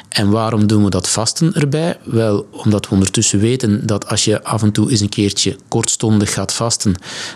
En 0.09 0.29
waarom 0.29 0.67
doen 0.67 0.83
we 0.83 0.89
dat 0.89 1.09
vasten 1.09 1.53
erbij? 1.53 1.97
Wel, 2.03 2.47
omdat 2.51 2.85
we 2.85 2.93
ondertussen 2.93 3.39
weten 3.39 3.85
dat 3.85 4.07
als 4.07 4.25
je 4.25 4.43
af 4.43 4.61
en 4.61 4.71
toe 4.71 4.91
eens 4.91 4.99
een 4.99 5.09
keertje 5.09 5.55
kortstondig 5.67 6.33
gaat 6.33 6.53
vasten, 6.53 6.95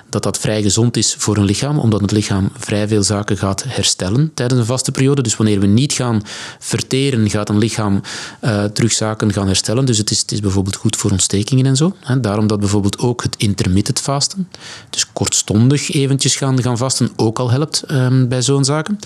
dat 0.09 0.23
dat 0.23 0.37
vrij 0.37 0.61
gezond 0.61 0.97
is 0.97 1.15
voor 1.17 1.37
een 1.37 1.43
lichaam, 1.43 1.79
omdat 1.79 2.01
het 2.01 2.11
lichaam 2.11 2.49
vrij 2.57 2.87
veel 2.87 3.03
zaken 3.03 3.37
gaat 3.37 3.63
herstellen 3.67 4.31
tijdens 4.33 4.59
een 4.59 4.65
vaste 4.65 4.91
periode. 4.91 5.21
Dus 5.21 5.35
wanneer 5.35 5.59
we 5.59 5.67
niet 5.67 5.93
gaan 5.93 6.21
verteren, 6.59 7.29
gaat 7.29 7.49
een 7.49 7.57
lichaam 7.57 8.01
uh, 8.41 8.63
terug 8.63 8.91
zaken 8.91 9.33
gaan 9.33 9.47
herstellen. 9.47 9.85
Dus 9.85 9.97
het 9.97 10.11
is, 10.11 10.19
het 10.21 10.31
is 10.31 10.39
bijvoorbeeld 10.39 10.75
goed 10.75 10.95
voor 10.95 11.11
ontstekingen 11.11 11.65
en 11.65 11.75
zo. 11.75 11.95
Daarom 12.21 12.47
dat 12.47 12.59
bijvoorbeeld 12.59 12.99
ook 12.99 13.23
het 13.23 13.35
intermittent 13.37 13.99
vasten, 13.99 14.49
dus 14.89 15.11
kortstondig 15.13 15.91
eventjes 15.91 16.35
gaan, 16.35 16.61
gaan 16.61 16.77
vasten, 16.77 17.09
ook 17.15 17.39
al 17.39 17.51
helpt 17.51 17.83
um, 17.91 18.27
bij 18.27 18.41
zo'n 18.41 18.65
zaken. 18.65 18.99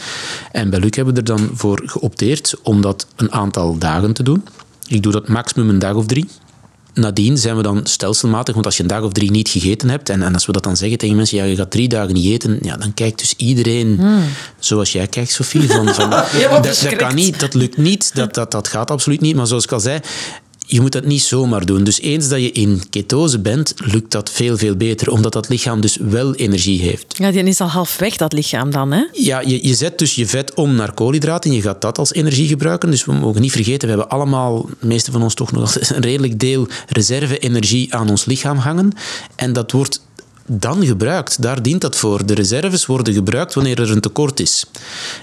En 0.51 0.69
bij 0.69 0.79
Luc 0.79 0.95
hebben 0.95 1.13
we 1.13 1.19
er 1.19 1.25
dan 1.25 1.49
voor 1.53 1.81
geopteerd 1.85 2.55
om 2.63 2.81
dat 2.81 3.07
een 3.15 3.31
aantal 3.31 3.77
dagen 3.77 4.13
te 4.13 4.23
doen. 4.23 4.43
Ik 4.87 5.03
doe 5.03 5.11
dat 5.11 5.27
maximum 5.27 5.69
een 5.69 5.79
dag 5.79 5.93
of 5.93 6.05
drie. 6.05 6.27
Nadien 6.93 7.37
zijn 7.37 7.55
we 7.55 7.61
dan 7.61 7.79
stelselmatig, 7.83 8.53
want 8.53 8.65
als 8.65 8.77
je 8.77 8.81
een 8.81 8.89
dag 8.89 9.01
of 9.01 9.11
drie 9.11 9.31
niet 9.31 9.49
gegeten 9.49 9.89
hebt, 9.89 10.09
en, 10.09 10.21
en 10.21 10.33
als 10.33 10.45
we 10.45 10.51
dat 10.51 10.63
dan 10.63 10.77
zeggen 10.77 10.97
tegen 10.97 11.15
mensen, 11.15 11.37
ja, 11.37 11.43
je 11.43 11.55
gaat 11.55 11.71
drie 11.71 11.87
dagen 11.87 12.13
niet 12.13 12.25
eten, 12.25 12.59
ja, 12.61 12.77
dan 12.77 12.93
kijkt 12.93 13.19
dus 13.19 13.33
iedereen 13.37 13.97
hmm. 13.99 14.23
zoals 14.59 14.91
jij 14.91 15.07
kijkt, 15.07 15.31
Sophie. 15.31 15.69
Van, 15.71 15.87
van, 15.93 16.09
dat, 16.61 16.63
dat, 16.63 16.95
kan 16.95 17.15
niet, 17.15 17.39
dat 17.39 17.53
lukt 17.53 17.77
niet, 17.77 18.15
dat, 18.15 18.33
dat, 18.33 18.51
dat 18.51 18.67
gaat 18.67 18.91
absoluut 18.91 19.21
niet. 19.21 19.35
Maar 19.35 19.47
zoals 19.47 19.63
ik 19.63 19.71
al 19.71 19.79
zei, 19.79 19.99
je 20.67 20.81
moet 20.81 20.91
dat 20.91 21.05
niet 21.05 21.21
zomaar 21.21 21.65
doen. 21.65 21.83
Dus 21.83 22.01
eens 22.01 22.27
dat 22.27 22.39
je 22.39 22.51
in 22.51 22.81
ketose 22.89 23.39
bent, 23.39 23.73
lukt 23.77 24.11
dat 24.11 24.31
veel, 24.31 24.57
veel 24.57 24.75
beter. 24.75 25.11
Omdat 25.11 25.33
dat 25.33 25.49
lichaam 25.49 25.81
dus 25.81 25.97
wel 26.01 26.35
energie 26.35 26.81
heeft. 26.81 27.17
Ja, 27.17 27.31
die 27.31 27.43
is 27.43 27.61
al 27.61 27.67
half 27.67 27.97
weg, 27.97 28.15
dat 28.15 28.33
lichaam 28.33 28.71
dan, 28.71 28.91
hè? 28.91 29.03
Ja, 29.13 29.39
je, 29.39 29.67
je 29.67 29.73
zet 29.73 29.97
dus 29.97 30.15
je 30.15 30.27
vet 30.27 30.53
om 30.53 30.75
naar 30.75 30.93
koolhydraten. 30.93 31.51
Je 31.51 31.61
gaat 31.61 31.81
dat 31.81 31.97
als 31.97 32.13
energie 32.13 32.47
gebruiken. 32.47 32.91
Dus 32.91 33.05
we 33.05 33.13
mogen 33.13 33.41
niet 33.41 33.51
vergeten, 33.51 33.81
we 33.89 33.95
hebben 33.95 34.09
allemaal, 34.09 34.69
de 34.79 34.87
meeste 34.87 35.11
van 35.11 35.23
ons 35.23 35.33
toch 35.33 35.51
nog 35.51 35.75
een 35.75 36.01
redelijk 36.01 36.39
deel 36.39 36.67
reserve-energie 36.87 37.95
aan 37.95 38.09
ons 38.09 38.25
lichaam 38.25 38.57
hangen. 38.57 38.91
En 39.35 39.53
dat 39.53 39.71
wordt 39.71 40.01
dan 40.59 40.85
gebruikt. 40.85 41.41
Daar 41.41 41.61
dient 41.61 41.81
dat 41.81 41.95
voor. 41.95 42.25
De 42.25 42.33
reserves 42.33 42.85
worden 42.85 43.13
gebruikt 43.13 43.53
wanneer 43.53 43.79
er 43.81 43.91
een 43.91 44.01
tekort 44.01 44.39
is. 44.39 44.65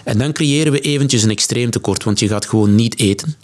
En 0.04 0.18
dan 0.18 0.32
creëren 0.32 0.72
we 0.72 0.80
eventjes 0.80 1.22
een 1.22 1.30
extreem 1.30 1.70
tekort, 1.70 2.04
want 2.04 2.18
je 2.18 2.28
gaat 2.28 2.46
gewoon 2.46 2.74
niet 2.74 2.98
eten. 2.98 3.36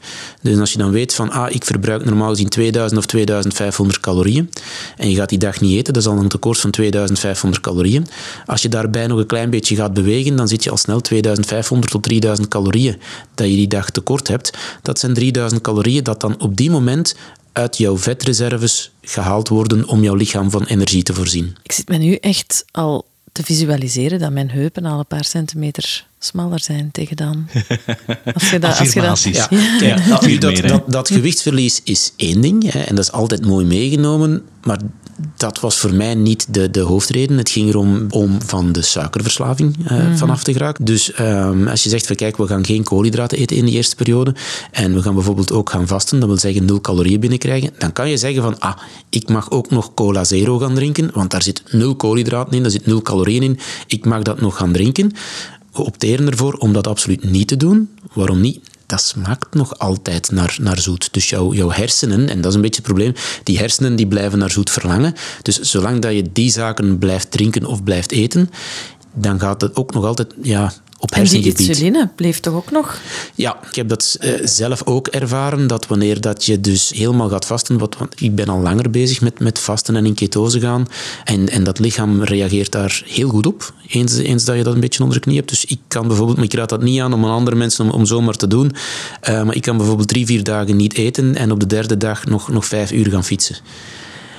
Dus 0.42 0.58
als 0.58 0.72
je 0.72 0.78
dan 0.78 0.90
weet 0.90 1.14
van, 1.14 1.30
ah, 1.30 1.54
ik 1.54 1.64
verbruik 1.64 2.04
normaal 2.04 2.28
gezien 2.28 2.48
2000 2.48 2.98
of 3.00 3.06
2500 3.06 4.00
calorieën, 4.00 4.50
en 4.96 5.10
je 5.10 5.16
gaat 5.16 5.28
die 5.28 5.38
dag 5.38 5.60
niet 5.60 5.76
eten, 5.76 5.92
dat 5.92 6.02
is 6.02 6.08
al 6.08 6.18
een 6.18 6.28
tekort 6.28 6.58
van 6.58 6.70
2500 6.70 7.62
calorieën. 7.62 8.06
Als 8.46 8.62
je 8.62 8.68
daarbij 8.68 9.06
nog 9.06 9.18
een 9.18 9.26
klein 9.26 9.50
beetje 9.50 9.76
gaat 9.76 9.94
bewegen, 9.94 10.36
dan 10.36 10.48
zit 10.48 10.64
je 10.64 10.70
al 10.70 10.76
snel 10.76 11.00
2500 11.00 11.92
tot 11.92 12.02
3000 12.02 12.48
calorieën 12.48 12.96
dat 13.34 13.48
je 13.48 13.54
die 13.54 13.68
dag 13.68 13.90
tekort 13.90 14.28
hebt. 14.28 14.58
Dat 14.82 14.98
zijn 14.98 15.14
3000 15.14 15.60
calorieën 15.60 16.04
dat 16.04 16.20
dan 16.20 16.40
op 16.40 16.56
die 16.56 16.70
moment 16.70 17.14
uit 17.54 17.76
jouw 17.76 17.98
vetreserves 17.98 18.90
gehaald 19.02 19.48
worden 19.48 19.88
om 19.88 20.02
jouw 20.02 20.14
lichaam 20.14 20.50
van 20.50 20.64
energie 20.64 21.02
te 21.02 21.14
voorzien. 21.14 21.56
Ik 21.62 21.72
zit 21.72 21.88
me 21.88 21.96
nu 21.96 22.14
echt 22.14 22.64
al 22.70 23.06
te 23.32 23.42
visualiseren 23.42 24.18
dat 24.18 24.32
mijn 24.32 24.50
heupen 24.50 24.84
al 24.84 24.98
een 24.98 25.06
paar 25.06 25.24
centimeter 25.24 26.06
smaller 26.18 26.60
zijn 26.60 26.90
tegen 26.90 27.16
dan. 27.16 27.46
Als 28.34 28.50
je 28.50 28.58
dat, 28.58 28.78
als 28.78 28.92
je 28.92 29.00
dat, 29.00 29.22
ja. 29.22 29.48
ja. 29.80 30.18
dat, 30.38 30.56
dat, 30.56 30.82
dat, 30.86 31.08
gewichtsverlies 31.08 31.80
is 31.84 32.12
één 32.16 32.40
ding 32.40 32.72
hè, 32.72 32.80
en 32.80 32.94
dat 32.94 33.04
is 33.04 33.12
altijd 33.12 33.46
mooi 33.46 33.66
meegenomen, 33.66 34.42
maar 34.62 34.78
dat 35.36 35.60
was 35.60 35.78
voor 35.78 35.94
mij 35.94 36.14
niet 36.14 36.54
de, 36.54 36.70
de 36.70 36.80
hoofdreden. 36.80 37.38
Het 37.38 37.50
ging 37.50 37.68
erom 37.68 38.06
om 38.10 38.42
van 38.42 38.72
de 38.72 38.82
suikerverslaving 38.82 39.76
uh, 39.92 40.16
vanaf 40.16 40.42
te 40.44 40.52
geraken. 40.52 40.84
Dus 40.84 41.18
um, 41.18 41.68
als 41.68 41.82
je 41.82 41.88
zegt 41.88 42.06
van 42.06 42.16
kijk, 42.16 42.36
we 42.36 42.46
gaan 42.46 42.66
geen 42.66 42.82
koolhydraten 42.82 43.38
eten 43.38 43.56
in 43.56 43.64
de 43.64 43.70
eerste 43.70 43.96
periode 43.96 44.34
en 44.70 44.94
we 44.94 45.02
gaan 45.02 45.14
bijvoorbeeld 45.14 45.52
ook 45.52 45.70
gaan 45.70 45.86
vasten, 45.86 46.18
dat 46.20 46.28
wil 46.28 46.38
zeggen 46.38 46.64
nul 46.64 46.80
calorieën 46.80 47.20
binnenkrijgen, 47.20 47.70
dan 47.78 47.92
kan 47.92 48.10
je 48.10 48.16
zeggen 48.16 48.42
van 48.42 48.58
ah, 48.58 48.76
ik 49.08 49.28
mag 49.28 49.50
ook 49.50 49.70
nog 49.70 49.94
cola 49.94 50.24
zero 50.24 50.58
gaan 50.58 50.74
drinken, 50.74 51.10
want 51.12 51.30
daar 51.30 51.42
zit 51.42 51.62
nul 51.70 51.96
koolhydraten 51.96 52.52
in, 52.52 52.62
daar 52.62 52.70
zit 52.70 52.86
nul 52.86 53.02
calorieën 53.02 53.42
in. 53.42 53.58
Ik 53.86 54.04
mag 54.04 54.22
dat 54.22 54.40
nog 54.40 54.56
gaan 54.56 54.72
drinken. 54.72 55.12
We 55.72 55.82
opteren 55.84 56.30
ervoor 56.30 56.52
om 56.52 56.72
dat 56.72 56.86
absoluut 56.86 57.30
niet 57.30 57.48
te 57.48 57.56
doen. 57.56 57.88
Waarom 58.12 58.40
niet? 58.40 58.60
Dat 58.94 59.02
smaakt 59.02 59.54
nog 59.54 59.78
altijd 59.78 60.30
naar, 60.30 60.56
naar 60.60 60.78
zoet. 60.78 61.12
Dus 61.12 61.28
jouw, 61.28 61.52
jouw 61.52 61.70
hersenen, 61.70 62.28
en 62.28 62.40
dat 62.40 62.50
is 62.50 62.54
een 62.54 62.60
beetje 62.60 62.82
het 62.82 62.92
probleem, 62.92 63.14
die 63.42 63.58
hersenen 63.58 63.96
die 63.96 64.06
blijven 64.06 64.38
naar 64.38 64.50
zoet 64.50 64.70
verlangen. 64.70 65.14
Dus 65.42 65.60
zolang 65.60 66.00
dat 66.00 66.12
je 66.12 66.32
die 66.32 66.50
zaken 66.50 66.98
blijft 66.98 67.30
drinken 67.30 67.64
of 67.64 67.82
blijft 67.82 68.12
eten, 68.12 68.50
dan 69.14 69.40
gaat 69.40 69.60
het 69.60 69.76
ook 69.76 69.94
nog 69.94 70.04
altijd 70.04 70.34
ja, 70.42 70.72
op 71.04 71.10
En 71.10 71.24
die 71.24 71.54
insuline 71.56 72.08
bleef 72.14 72.40
toch 72.40 72.54
ook 72.54 72.70
nog? 72.70 73.00
Ja, 73.34 73.58
ik 73.68 73.74
heb 73.74 73.88
dat 73.88 74.16
uh, 74.20 74.32
zelf 74.44 74.82
ook 74.84 75.06
ervaren, 75.06 75.66
dat 75.66 75.86
wanneer 75.86 76.20
dat 76.20 76.44
je 76.44 76.60
dus 76.60 76.90
helemaal 76.94 77.28
gaat 77.28 77.46
vasten, 77.46 77.78
wat, 77.78 77.96
want 77.98 78.20
ik 78.20 78.34
ben 78.34 78.48
al 78.48 78.60
langer 78.60 78.90
bezig 78.90 79.20
met, 79.20 79.40
met 79.40 79.58
vasten 79.58 79.96
en 79.96 80.06
in 80.06 80.14
ketose 80.14 80.60
gaan, 80.60 80.86
en, 81.24 81.48
en 81.48 81.64
dat 81.64 81.78
lichaam 81.78 82.22
reageert 82.22 82.72
daar 82.72 83.02
heel 83.06 83.28
goed 83.28 83.46
op, 83.46 83.74
eens, 83.88 84.16
eens 84.16 84.44
dat 84.44 84.56
je 84.56 84.62
dat 84.62 84.74
een 84.74 84.80
beetje 84.80 85.02
onder 85.02 85.16
de 85.16 85.24
knie 85.24 85.36
hebt. 85.36 85.48
Dus 85.48 85.64
ik 85.64 85.80
kan 85.88 86.06
bijvoorbeeld, 86.06 86.36
maar 86.36 86.46
ik 86.46 86.54
raad 86.54 86.68
dat 86.68 86.82
niet 86.82 87.00
aan 87.00 87.12
om 87.12 87.24
aan 87.24 87.30
andere 87.30 87.56
mensen 87.56 87.84
om, 87.84 87.90
om 87.90 88.06
zomaar 88.06 88.36
te 88.36 88.46
doen, 88.46 88.72
uh, 89.28 89.42
maar 89.42 89.54
ik 89.54 89.62
kan 89.62 89.76
bijvoorbeeld 89.76 90.08
drie, 90.08 90.26
vier 90.26 90.44
dagen 90.44 90.76
niet 90.76 90.94
eten 90.94 91.36
en 91.36 91.50
op 91.50 91.60
de 91.60 91.66
derde 91.66 91.96
dag 91.96 92.26
nog, 92.26 92.48
nog 92.48 92.66
vijf 92.66 92.92
uur 92.92 93.10
gaan 93.10 93.24
fietsen. 93.24 93.56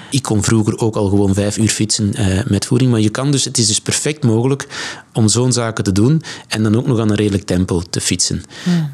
Ik 0.10 0.22
kon 0.22 0.44
vroeger 0.44 0.78
ook 0.78 0.96
al 0.96 1.10
gewoon 1.10 1.34
vijf 1.34 1.58
uur 1.58 1.70
fietsen 1.70 2.12
uh, 2.20 2.40
met 2.46 2.66
voeding. 2.66 2.92
Maar 2.92 3.00
je 3.00 3.10
kan 3.10 3.32
dus, 3.32 3.44
het 3.44 3.58
is 3.58 3.68
dus 3.68 3.82
perfect 3.82 4.24
mogelijk 4.24 4.68
om 5.16 5.28
zo'n 5.28 5.52
zaken 5.52 5.84
te 5.84 5.92
doen 5.92 6.22
en 6.48 6.64
dan 6.64 6.76
ook 6.76 6.88
nog 6.88 7.00
aan 7.00 7.10
een 7.10 7.16
redelijk 7.16 7.44
tempo 7.44 7.82
te 7.90 8.02
fietsen. 8.02 8.44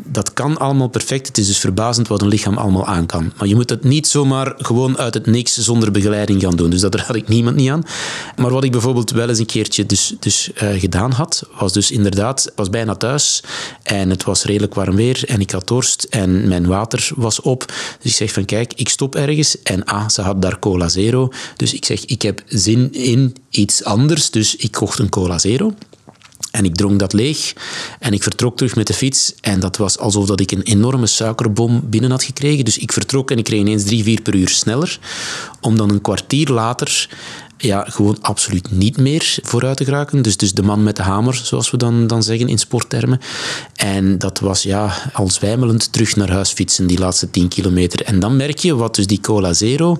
Dat 0.04 0.34
kan 0.34 0.58
allemaal 0.58 0.88
perfect. 0.88 1.28
Het 1.28 1.38
is 1.38 1.48
dus 1.48 1.58
verbazend 1.58 2.08
wat 2.08 2.22
een 2.22 2.28
lichaam 2.28 2.58
allemaal 2.58 2.86
aan 2.86 3.06
kan. 3.06 3.34
Maar 3.38 3.48
je 3.48 3.56
moet 3.56 3.70
het 3.70 3.84
niet 3.84 4.08
zomaar 4.08 4.54
gewoon 4.58 4.98
uit 4.98 5.14
het 5.14 5.26
niks 5.26 5.58
zonder 5.58 5.92
begeleiding 5.92 6.42
gaan 6.42 6.56
doen. 6.56 6.70
Dus 6.70 6.82
dat 6.82 6.96
raad 6.96 7.16
ik 7.16 7.28
niemand 7.28 7.56
niet 7.56 7.70
aan. 7.70 7.84
Maar 8.36 8.52
wat 8.52 8.64
ik 8.64 8.72
bijvoorbeeld 8.72 9.12
wel 9.12 9.30
eens 9.30 9.40
een 9.40 9.46
keertje 9.46 9.86
dus, 9.86 10.14
dus 10.20 10.50
uh, 10.64 10.80
gedaan 10.80 11.12
had, 11.12 11.44
was 11.60 11.74
dus 11.74 11.92
inderdaad, 11.92 12.52
was 12.56 12.70
bijna 12.70 12.96
thuis 12.96 13.44
en 13.84 14.10
het 14.10 14.24
was 14.24 14.44
redelijk 14.44 14.74
warm 14.74 14.96
weer 14.96 15.24
en 15.28 15.40
ik 15.40 15.52
had 15.52 15.68
dorst 15.68 16.04
en 16.10 16.48
mijn 16.48 16.68
water 16.68 17.10
was 17.16 17.42
op. 17.42 17.66
Dus 18.02 18.12
ik 18.12 18.18
zeg 18.18 18.32
van 18.32 18.46
kijk, 18.46 18.74
ik 18.76 18.90
stop 18.90 19.16
ergens 19.16 19.62
en 19.62 19.84
ah, 19.84 20.10
ze 20.10 20.22
had 20.22 20.42
daar 20.42 20.60
cola 20.60 20.90
zero 20.90 21.32
dus 21.56 21.74
ik 21.74 21.86
zeg, 21.86 22.06
ik 22.06 22.22
heb 22.22 22.44
zin 22.48 22.94
in 22.94 23.36
iets 23.50 23.84
anders, 23.84 24.30
dus 24.30 24.56
ik 24.56 24.72
kocht 24.72 25.00
een 25.00 25.10
cola 25.10 25.40
zero. 25.40 25.74
En 26.52 26.66
ik 26.66 26.76
dronk 26.76 27.00
dat 27.00 27.14
leeg 27.14 27.54
en 28.00 28.14
ik 28.14 28.24
vertrok 28.24 28.58
terug 28.58 28.76
met 28.76 28.88
de 28.88 28.94
fiets. 28.94 29.34
En 29.42 29.60
dat 29.60 29.78
was 29.78 29.98
alsof 29.98 30.26
dat 30.26 30.40
ik 30.40 30.52
een 30.52 30.62
enorme 30.62 31.08
suikerbom 31.08 31.82
binnen 31.90 32.12
had 32.12 32.24
gekregen. 32.24 32.66
Dus 32.66 32.78
ik 32.78 32.92
vertrok 32.92 33.32
en 33.32 33.38
ik 33.38 33.50
reed 33.50 33.60
ineens 33.60 33.84
drie, 33.84 34.04
vier 34.04 34.22
per 34.22 34.36
uur 34.36 34.50
sneller. 34.50 35.00
Om 35.62 35.78
dan 35.78 35.90
een 35.90 36.02
kwartier 36.02 36.50
later 36.50 37.10
ja, 37.62 37.86
gewoon 37.88 38.18
absoluut 38.22 38.72
niet 38.72 38.98
meer 38.98 39.38
vooruit 39.42 39.78
te 39.78 39.84
geraken. 39.86 40.22
Dus, 40.22 40.38
dus 40.38 40.54
de 40.54 40.64
man 40.64 40.84
met 40.84 40.96
de 40.96 41.02
hamer, 41.02 41.42
zoals 41.44 41.72
we 41.72 41.78
dan, 41.78 42.08
dan 42.08 42.24
zeggen 42.24 42.48
in 42.48 42.58
sporttermen. 42.58 43.20
En 43.76 44.18
dat 44.18 44.40
was 44.40 44.64
ja, 44.64 44.94
al 45.14 45.30
zwijmelend 45.30 45.92
terug 45.92 46.16
naar 46.16 46.32
huis 46.32 46.52
fietsen, 46.52 46.88
die 46.88 47.00
laatste 47.00 47.30
10 47.30 47.48
kilometer. 47.48 48.04
En 48.06 48.20
dan 48.20 48.36
merk 48.36 48.58
je 48.58 48.76
wat 48.76 48.96
dus 48.96 49.08
die 49.08 49.20
cola 49.20 49.54
zero 49.54 49.98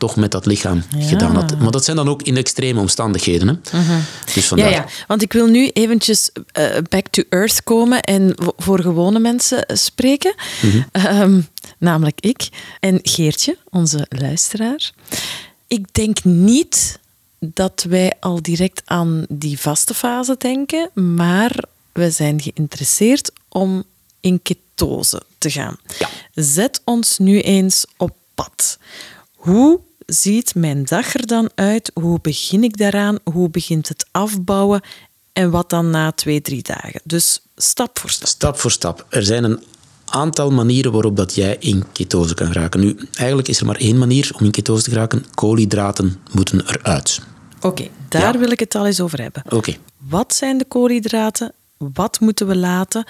toch 0.00 0.16
met 0.16 0.30
dat 0.30 0.46
lichaam 0.46 0.82
gedaan 0.98 1.34
had. 1.34 1.58
Maar 1.58 1.70
dat 1.70 1.84
zijn 1.84 1.96
dan 1.96 2.08
ook 2.08 2.22
in 2.22 2.36
extreme 2.36 2.80
omstandigheden. 2.80 3.48
Hè? 3.48 3.78
Mhm. 3.78 4.00
dus 4.34 4.46
vandaar... 4.46 4.70
ja, 4.70 4.76
ja, 4.76 4.86
want 5.06 5.22
ik 5.22 5.32
wil 5.32 5.46
nu 5.46 5.68
eventjes 5.68 6.30
uh, 6.58 6.66
back 6.88 7.06
to 7.08 7.22
earth 7.28 7.62
komen 7.62 8.02
en 8.02 8.34
voor 8.56 8.80
gewone 8.80 9.18
mensen 9.18 9.64
spreken. 9.68 10.34
Mhm. 10.62 10.82
Ehm, 10.92 11.40
namelijk 11.78 12.20
ik 12.20 12.48
en 12.80 12.98
Geertje, 13.02 13.56
onze 13.70 14.06
luisteraar. 14.08 14.92
Ik 15.66 15.94
denk 15.94 16.24
niet 16.24 16.98
dat 17.38 17.84
wij 17.88 18.12
al 18.20 18.42
direct 18.42 18.82
aan 18.84 19.24
die 19.28 19.60
vaste 19.60 19.94
fase 19.94 20.34
denken, 20.38 20.90
maar 21.16 21.64
we 21.92 22.10
zijn 22.10 22.40
geïnteresseerd 22.40 23.32
om 23.48 23.84
in 24.20 24.42
ketose 24.42 25.22
te 25.38 25.50
gaan. 25.50 25.76
Ja. 25.98 26.08
Zet 26.34 26.80
ons 26.84 27.18
nu 27.18 27.40
eens 27.40 27.86
op 27.96 28.16
pad. 28.34 28.78
Hoe 29.34 29.80
ziet 30.12 30.54
mijn 30.54 30.84
dag 30.84 31.14
er 31.14 31.26
dan 31.26 31.50
uit? 31.54 31.90
Hoe 31.94 32.18
begin 32.22 32.64
ik 32.64 32.76
daaraan? 32.76 33.18
Hoe 33.32 33.50
begint 33.50 33.88
het 33.88 34.06
afbouwen? 34.10 34.80
En 35.32 35.50
wat 35.50 35.70
dan 35.70 35.90
na 35.90 36.12
twee, 36.12 36.40
drie 36.40 36.62
dagen? 36.62 37.00
Dus 37.04 37.40
stap 37.56 37.98
voor 37.98 38.10
stap. 38.10 38.28
Stap 38.28 38.58
voor 38.58 38.70
stap. 38.70 39.06
Er 39.08 39.24
zijn 39.24 39.44
een 39.44 39.62
aantal 40.04 40.50
manieren 40.50 40.92
waarop 40.92 41.16
dat 41.16 41.34
jij 41.34 41.56
in 41.58 41.84
ketose 41.92 42.34
kan 42.34 42.52
raken. 42.52 42.80
Nu, 42.80 42.96
eigenlijk 43.14 43.48
is 43.48 43.60
er 43.60 43.66
maar 43.66 43.76
één 43.76 43.98
manier 43.98 44.30
om 44.38 44.44
in 44.44 44.50
ketose 44.50 44.82
te 44.82 44.90
geraken. 44.90 45.24
Koolhydraten 45.34 46.20
moeten 46.32 46.68
eruit. 46.68 47.20
Oké, 47.60 47.88
daar 48.08 48.38
wil 48.38 48.50
ik 48.50 48.60
het 48.60 48.74
al 48.74 48.86
eens 48.86 49.00
over 49.00 49.22
hebben. 49.22 49.42
Oké. 49.48 49.76
Wat 49.96 50.34
zijn 50.34 50.58
de 50.58 50.64
koolhydraten? 50.64 51.52
Wat 51.76 52.20
moeten 52.20 52.46
we 52.46 52.56
laten? 52.56 53.04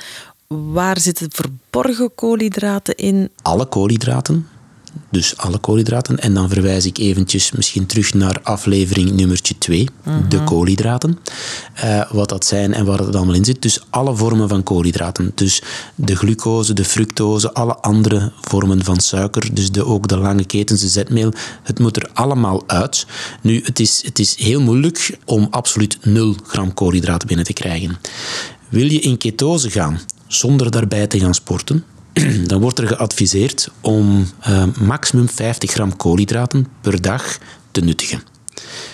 Waar 0.46 1.00
zitten 1.00 1.30
verborgen 1.32 2.14
koolhydraten 2.14 2.96
in? 2.96 3.30
Alle 3.42 3.66
koolhydraten 3.66 4.48
dus 5.10 5.36
alle 5.36 5.58
koolhydraten. 5.58 6.18
En 6.18 6.34
dan 6.34 6.48
verwijs 6.48 6.86
ik 6.86 6.98
eventjes 6.98 7.52
misschien 7.52 7.86
terug 7.86 8.14
naar 8.14 8.40
aflevering 8.42 9.10
nummertje 9.12 9.58
2, 9.58 9.88
de 10.28 10.44
koolhydraten. 10.44 11.18
Uh, 11.84 12.10
wat 12.10 12.28
dat 12.28 12.44
zijn 12.44 12.74
en 12.74 12.84
waar 12.84 12.98
het 12.98 13.16
allemaal 13.16 13.34
in 13.34 13.44
zit. 13.44 13.62
Dus 13.62 13.80
alle 13.90 14.16
vormen 14.16 14.48
van 14.48 14.62
koolhydraten. 14.62 15.32
Dus 15.34 15.62
de 15.94 16.16
glucose, 16.16 16.72
de 16.72 16.84
fructose, 16.84 17.54
alle 17.54 17.76
andere 17.76 18.32
vormen 18.40 18.84
van 18.84 19.00
suiker. 19.00 19.54
Dus 19.54 19.70
de, 19.70 19.84
ook 19.84 20.08
de 20.08 20.16
lange 20.16 20.44
ketens, 20.44 20.80
de 20.80 20.88
zetmeel. 20.88 21.32
Het 21.62 21.78
moet 21.78 21.96
er 21.96 22.10
allemaal 22.12 22.62
uit. 22.66 23.06
Nu, 23.42 23.60
het 23.64 23.80
is, 23.80 24.02
het 24.04 24.18
is 24.18 24.36
heel 24.36 24.60
moeilijk 24.60 25.18
om 25.24 25.46
absoluut 25.50 25.98
0 26.02 26.34
gram 26.46 26.74
koolhydraten 26.74 27.28
binnen 27.28 27.46
te 27.46 27.52
krijgen. 27.52 27.98
Wil 28.68 28.90
je 28.90 29.00
in 29.00 29.16
ketose 29.16 29.70
gaan 29.70 30.00
zonder 30.26 30.70
daarbij 30.70 31.06
te 31.06 31.20
gaan 31.20 31.34
sporten, 31.34 31.84
dan 32.50 32.60
wordt 32.60 32.78
er 32.78 32.86
geadviseerd 32.86 33.68
om 33.80 34.26
uh, 34.48 34.64
maximum 34.80 35.28
50 35.28 35.70
gram 35.70 35.96
koolhydraten 35.96 36.66
per 36.80 37.00
dag 37.00 37.38
te 37.70 37.80
nuttigen. 37.80 38.22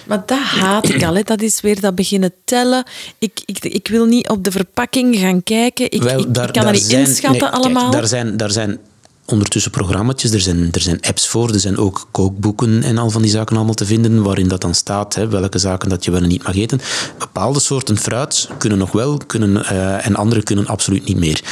Maar 0.06 0.23
dat 0.26 0.38
haat 0.38 0.88
ik 0.88 1.02
al. 1.02 1.14
Hè. 1.14 1.23
Dat 1.23 1.42
is 1.42 1.61
weer 1.61 1.80
dat 1.80 1.95
beginnen 1.95 2.33
tellen. 2.45 2.85
Ik, 3.18 3.40
ik, 3.45 3.64
ik 3.64 3.88
wil 3.88 4.04
niet 4.04 4.28
op 4.28 4.45
de 4.45 4.50
verpakking 4.50 5.16
gaan 5.16 5.42
kijken. 5.42 5.85
Ik, 5.85 6.04
ik, 6.04 6.33
kan 6.33 6.64
dat 6.64 6.73
niet 6.73 6.92
inschatten 6.92 7.52
allemaal. 7.52 7.90
daar, 7.90 8.06
zijn, 8.06 8.37
daar 8.37 8.50
zijn 8.50 8.78
ondertussen 9.26 9.71
programma's. 9.71 10.25
Er 10.25 10.40
zijn, 10.40 10.68
er 10.73 10.80
zijn 10.80 11.00
apps 11.00 11.28
voor, 11.28 11.52
er 11.52 11.61
zijn 11.61 11.76
ook 11.76 12.09
kookboeken 12.11 12.83
en 12.83 12.99
al 12.99 13.11
van 13.11 13.23
die 13.23 13.30
zaken 13.30 13.56
allemaal 13.56 13.75
te 13.75 13.87
vinden, 13.87 14.23
waarin 14.23 14.49
dat 14.49 14.61
dan 14.61 14.75
staat, 14.75 15.14
hè, 15.14 15.28
welke 15.28 15.59
zaken 15.59 15.88
dat 15.88 16.04
je 16.04 16.11
wel 16.11 16.23
en 16.23 16.28
niet 16.28 16.42
mag 16.42 16.56
eten. 16.56 16.80
Bepaalde 17.18 17.61
soorten 17.61 17.99
fruit 17.99 18.49
kunnen 18.59 18.78
nog 18.78 18.92
wel, 18.92 19.16
kunnen, 19.26 19.50
uh, 19.56 20.06
en 20.06 20.16
andere 20.16 20.42
kunnen 20.42 20.66
absoluut 20.66 21.04
niet 21.04 21.18
meer. 21.18 21.42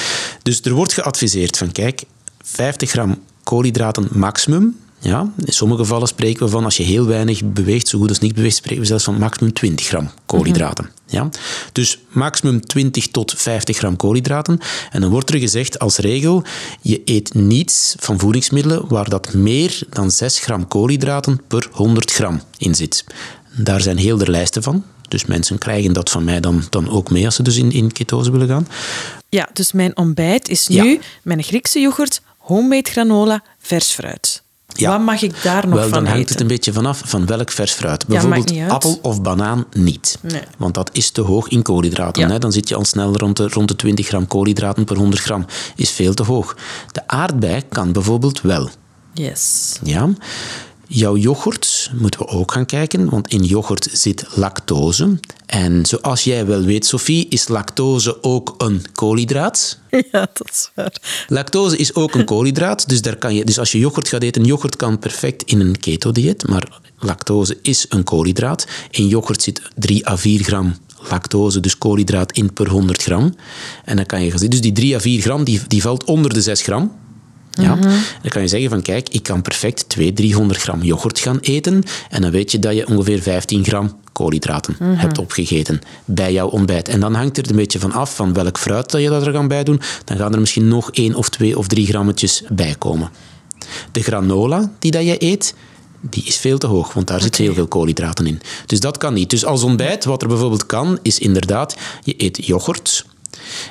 Dus 0.42 0.60
er 0.60 0.72
wordt 0.72 0.92
geadviseerd 0.92 1.56
van, 1.56 1.72
kijk, 1.72 2.02
50 2.42 2.90
gram 2.90 3.18
koolhydraten 3.42 4.08
maximum, 4.10 4.76
ja, 5.04 5.32
in 5.44 5.52
sommige 5.52 5.80
gevallen 5.80 6.08
spreken 6.08 6.44
we 6.44 6.50
van, 6.50 6.64
als 6.64 6.76
je 6.76 6.82
heel 6.82 7.06
weinig 7.06 7.44
beweegt, 7.44 7.88
zo 7.88 7.98
goed 7.98 8.08
als 8.08 8.18
niet 8.18 8.34
beweegt, 8.34 8.56
spreken 8.56 8.80
we 8.80 8.86
zelfs 8.86 9.04
van 9.04 9.18
maximum 9.18 9.52
20 9.52 9.86
gram 9.86 10.10
koolhydraten. 10.26 10.90
Ja? 11.06 11.28
Dus 11.72 11.98
maximum 12.08 12.66
20 12.66 13.08
tot 13.08 13.34
50 13.36 13.76
gram 13.76 13.96
koolhydraten. 13.96 14.58
En 14.90 15.00
dan 15.00 15.10
wordt 15.10 15.30
er 15.30 15.38
gezegd 15.38 15.78
als 15.78 15.96
regel, 15.96 16.44
je 16.80 17.02
eet 17.04 17.34
niets 17.34 17.94
van 17.98 18.18
voedingsmiddelen 18.18 18.88
waar 18.88 19.08
dat 19.08 19.34
meer 19.34 19.78
dan 19.90 20.10
6 20.10 20.38
gram 20.38 20.68
koolhydraten 20.68 21.40
per 21.48 21.68
100 21.72 22.12
gram 22.12 22.40
in 22.58 22.74
zit. 22.74 23.04
Daar 23.56 23.80
zijn 23.80 23.96
heel 23.96 24.16
de 24.16 24.30
lijsten 24.30 24.62
van. 24.62 24.84
Dus 25.08 25.24
mensen 25.24 25.58
krijgen 25.58 25.92
dat 25.92 26.10
van 26.10 26.24
mij 26.24 26.40
dan, 26.40 26.62
dan 26.70 26.88
ook 26.88 27.10
mee 27.10 27.24
als 27.24 27.34
ze 27.34 27.42
dus 27.42 27.56
in, 27.56 27.72
in 27.72 27.92
ketose 27.92 28.30
willen 28.30 28.48
gaan. 28.48 28.68
Ja, 29.28 29.48
dus 29.52 29.72
mijn 29.72 29.96
ontbijt 29.96 30.48
is 30.48 30.68
nu 30.68 31.00
mijn 31.22 31.42
Griekse 31.42 31.80
yoghurt, 31.80 32.20
homemade 32.38 32.90
granola, 32.90 33.42
vers 33.58 33.92
fruit. 33.92 34.43
Ja. 34.74 34.90
Wat 34.90 35.00
mag 35.00 35.22
ik 35.22 35.42
daar 35.42 35.66
nog 35.68 35.78
Wel, 35.78 35.88
van 35.88 36.04
dan 36.04 36.12
hangt 36.12 36.28
het 36.28 36.40
een 36.40 36.46
beetje 36.46 36.72
vanaf 36.72 37.02
van 37.04 37.26
welk 37.26 37.50
vers 37.50 37.72
fruit. 37.72 38.06
Bijvoorbeeld 38.06 38.52
appel 38.68 38.98
of 39.02 39.22
banaan 39.22 39.64
niet. 39.72 40.18
Nee. 40.20 40.42
Want 40.58 40.74
dat 40.74 40.90
is 40.92 41.10
te 41.10 41.20
hoog 41.20 41.48
in 41.48 41.62
koolhydraten. 41.62 42.30
Hè? 42.30 42.38
Dan 42.38 42.52
zit 42.52 42.68
je 42.68 42.74
al 42.74 42.84
snel 42.84 43.16
rond 43.16 43.36
de, 43.36 43.48
rond 43.48 43.68
de 43.68 43.76
20 43.76 44.06
gram 44.06 44.26
koolhydraten 44.26 44.84
per 44.84 44.96
100 44.96 45.22
gram. 45.22 45.46
Is 45.76 45.90
veel 45.90 46.14
te 46.14 46.22
hoog. 46.22 46.56
De 46.92 47.02
aardbei 47.06 47.62
kan 47.68 47.92
bijvoorbeeld 47.92 48.40
wel. 48.40 48.70
Yes. 49.12 49.76
Ja. 49.82 50.08
Jouw 50.88 51.16
yoghurt 51.16 51.90
moeten 51.94 52.20
we 52.20 52.26
ook 52.26 52.52
gaan 52.52 52.66
kijken, 52.66 53.08
want 53.08 53.28
in 53.28 53.44
yoghurt 53.44 53.88
zit 53.92 54.26
lactose. 54.34 55.18
En 55.46 55.86
zoals 55.86 56.24
jij 56.24 56.46
wel 56.46 56.62
weet, 56.62 56.86
Sophie, 56.86 57.26
is 57.28 57.48
lactose 57.48 58.22
ook 58.22 58.54
een 58.58 58.82
koolhydraat. 58.92 59.78
Ja, 60.12 60.28
dat 60.32 60.48
is 60.50 60.70
waar. 60.74 60.96
Lactose 61.28 61.76
is 61.76 61.94
ook 61.94 62.14
een 62.14 62.24
koolhydraat, 62.24 62.88
dus, 62.88 63.02
daar 63.02 63.16
kan 63.16 63.34
je, 63.34 63.44
dus 63.44 63.58
als 63.58 63.72
je 63.72 63.78
yoghurt 63.78 64.08
gaat 64.08 64.22
eten, 64.22 64.44
yoghurt 64.44 64.76
kan 64.76 64.98
perfect 64.98 65.42
in 65.42 65.60
een 65.60 65.78
keto-dieet, 65.78 66.48
maar 66.48 66.80
lactose 66.98 67.58
is 67.62 67.86
een 67.88 68.04
koolhydraat. 68.04 68.66
In 68.90 69.06
yoghurt 69.06 69.42
zit 69.42 69.62
3 69.76 70.08
à 70.08 70.16
4 70.16 70.42
gram 70.42 70.76
lactose, 71.10 71.60
dus 71.60 71.78
koolhydraat, 71.78 72.32
in 72.32 72.52
per 72.52 72.68
100 72.68 73.02
gram. 73.02 73.34
En 73.84 73.96
dan 73.96 74.06
kan 74.06 74.22
je 74.22 74.30
gaan 74.30 74.38
zien, 74.38 74.50
dus 74.50 74.60
die 74.60 74.72
3 74.72 74.94
à 74.94 74.98
4 74.98 75.20
gram, 75.20 75.44
die, 75.44 75.60
die 75.68 75.82
valt 75.82 76.04
onder 76.04 76.34
de 76.34 76.42
6 76.42 76.62
gram. 76.62 76.92
Ja? 77.54 77.74
Mhm. 77.74 77.88
Dan 78.22 78.30
kan 78.30 78.42
je 78.42 78.48
zeggen 78.48 78.70
van 78.70 78.82
kijk, 78.82 79.08
ik 79.08 79.22
kan 79.22 79.42
perfect 79.42 79.88
200, 79.88 80.16
300 80.16 80.60
gram 80.60 80.82
yoghurt 80.82 81.18
gaan 81.18 81.38
eten 81.38 81.82
en 82.10 82.22
dan 82.22 82.30
weet 82.30 82.50
je 82.50 82.58
dat 82.58 82.74
je 82.74 82.88
ongeveer 82.88 83.22
15 83.22 83.64
gram 83.64 83.96
koolhydraten 84.12 84.76
mhm. 84.78 84.94
hebt 84.94 85.18
opgegeten 85.18 85.80
bij 86.04 86.32
jouw 86.32 86.48
ontbijt. 86.48 86.88
En 86.88 87.00
dan 87.00 87.14
hangt 87.14 87.38
er 87.38 87.50
een 87.50 87.56
beetje 87.56 87.78
van 87.78 87.92
af 87.92 88.14
van 88.14 88.32
welk 88.32 88.58
fruit 88.58 88.90
dat 88.90 89.00
je 89.00 89.08
dat 89.08 89.26
er 89.26 89.32
gaan 89.32 89.48
bij 89.48 89.64
doen. 89.64 89.80
Dan 90.04 90.16
gaan 90.16 90.32
er 90.32 90.40
misschien 90.40 90.68
nog 90.68 90.90
1 90.90 91.14
of 91.14 91.28
2 91.28 91.58
of 91.58 91.66
3 91.66 91.86
grammetjes 91.86 92.42
bij 92.48 92.74
komen. 92.78 93.10
De 93.92 94.02
granola 94.02 94.70
die 94.78 94.90
dat 94.90 95.04
je 95.04 95.22
eet, 95.22 95.54
die 96.00 96.24
is 96.24 96.36
veel 96.36 96.58
te 96.58 96.66
hoog, 96.66 96.92
want 96.92 97.06
daar 97.06 97.20
zit 97.20 97.36
heel 97.36 97.54
veel 97.54 97.66
koolhydraten 97.66 98.26
in. 98.26 98.40
Dus 98.66 98.80
dat 98.80 98.98
kan 98.98 99.14
niet. 99.14 99.30
Dus 99.30 99.44
als 99.44 99.62
ontbijt, 99.62 100.04
wat 100.04 100.22
er 100.22 100.28
bijvoorbeeld 100.28 100.66
kan, 100.66 100.98
is 101.02 101.18
inderdaad, 101.18 101.76
je 102.02 102.14
eet 102.16 102.46
yoghurt, 102.46 103.04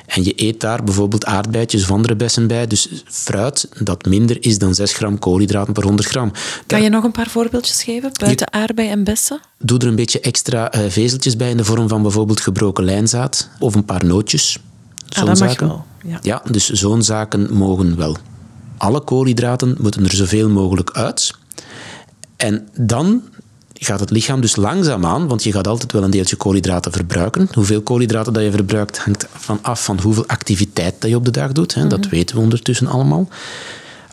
en 0.06 0.24
je 0.24 0.34
eet 0.36 0.60
daar 0.60 0.84
bijvoorbeeld 0.84 1.26
aardbeidjes 1.26 1.84
of 1.84 1.92
andere 1.92 2.16
bessen 2.16 2.48
bij. 2.48 2.68
Dus 2.68 2.88
fruit 3.06 3.70
dat 3.80 4.06
minder 4.06 4.38
is 4.44 4.58
dan 4.58 4.76
6 4.76 4.94
gram 4.94 5.20
koolhydraten 5.20 5.74
per 5.74 5.84
100 5.84 6.08
gram. 6.08 6.32
Kan 6.68 6.82
je 6.82 6.90
nog 6.90 7.04
een 7.04 7.12
paar 7.12 7.30
voorbeeldjes 7.30 7.84
geven 7.84 8.12
buiten 8.20 8.54
aardbei 8.54 8.90
en 8.90 9.04
bessen? 9.04 9.40
Doe 9.58 9.80
er 9.80 9.88
een 9.88 9.96
beetje 9.96 10.20
extra 10.20 10.76
uh, 10.76 10.90
vezeltjes 10.90 11.36
bij 11.36 11.50
in 11.50 11.58
de 11.58 11.64
vorm 11.64 11.88
van 11.88 12.02
bijvoorbeeld 12.02 12.42
gebroken 12.42 12.84
lijnzaad 12.84 13.50
of 13.60 13.76
een 13.76 13.86
paar 13.86 14.06
nootjes. 14.06 14.60
Ah, 15.10 15.26
dat 15.26 15.38
zaken. 15.38 15.68
mag 15.68 15.76
wel. 15.76 15.86
Ja. 16.12 16.20
ja, 16.22 16.42
dus 16.52 16.70
zo'n 16.70 17.04
zaken 17.04 17.54
mogen 17.54 17.98
wel. 17.98 18.18
Alle 18.78 19.02
koolhydraten 19.02 19.78
moeten 19.80 20.04
er 20.04 20.14
zoveel 20.16 20.50
mogelijk 20.50 20.92
uit. 20.92 21.34
En 22.36 22.68
dan 22.80 23.22
gaat 23.74 24.00
het 24.00 24.10
lichaam 24.10 24.42
dus 24.42 24.56
langzaamaan, 24.56 25.28
want 25.28 25.44
je 25.44 25.52
gaat 25.52 25.68
altijd 25.68 25.92
wel 25.92 26.04
een 26.04 26.12
deeltje 26.12 26.36
koolhydraten 26.36 26.92
verbruiken. 26.92 27.48
Hoeveel 27.54 27.82
koolhydraten 27.82 28.34
dat 28.34 28.44
je 28.44 28.52
verbruikt 28.52 28.98
hangt 28.98 29.28
van 29.34 29.60
af 29.62 29.84
van 29.84 30.00
hoeveel 30.00 30.28
activiteit 30.28 30.96
dat 31.00 31.10
je 31.10 31.16
op 31.16 31.26
de 31.26 31.32
dag 31.32 31.52
doet. 31.52 31.74
Hè. 31.74 31.88
Dat 31.88 32.00
mhm. 32.00 32.10
weten 32.10 32.36
we 32.36 32.42
ondertussen 32.42 32.88
allemaal. 32.88 33.28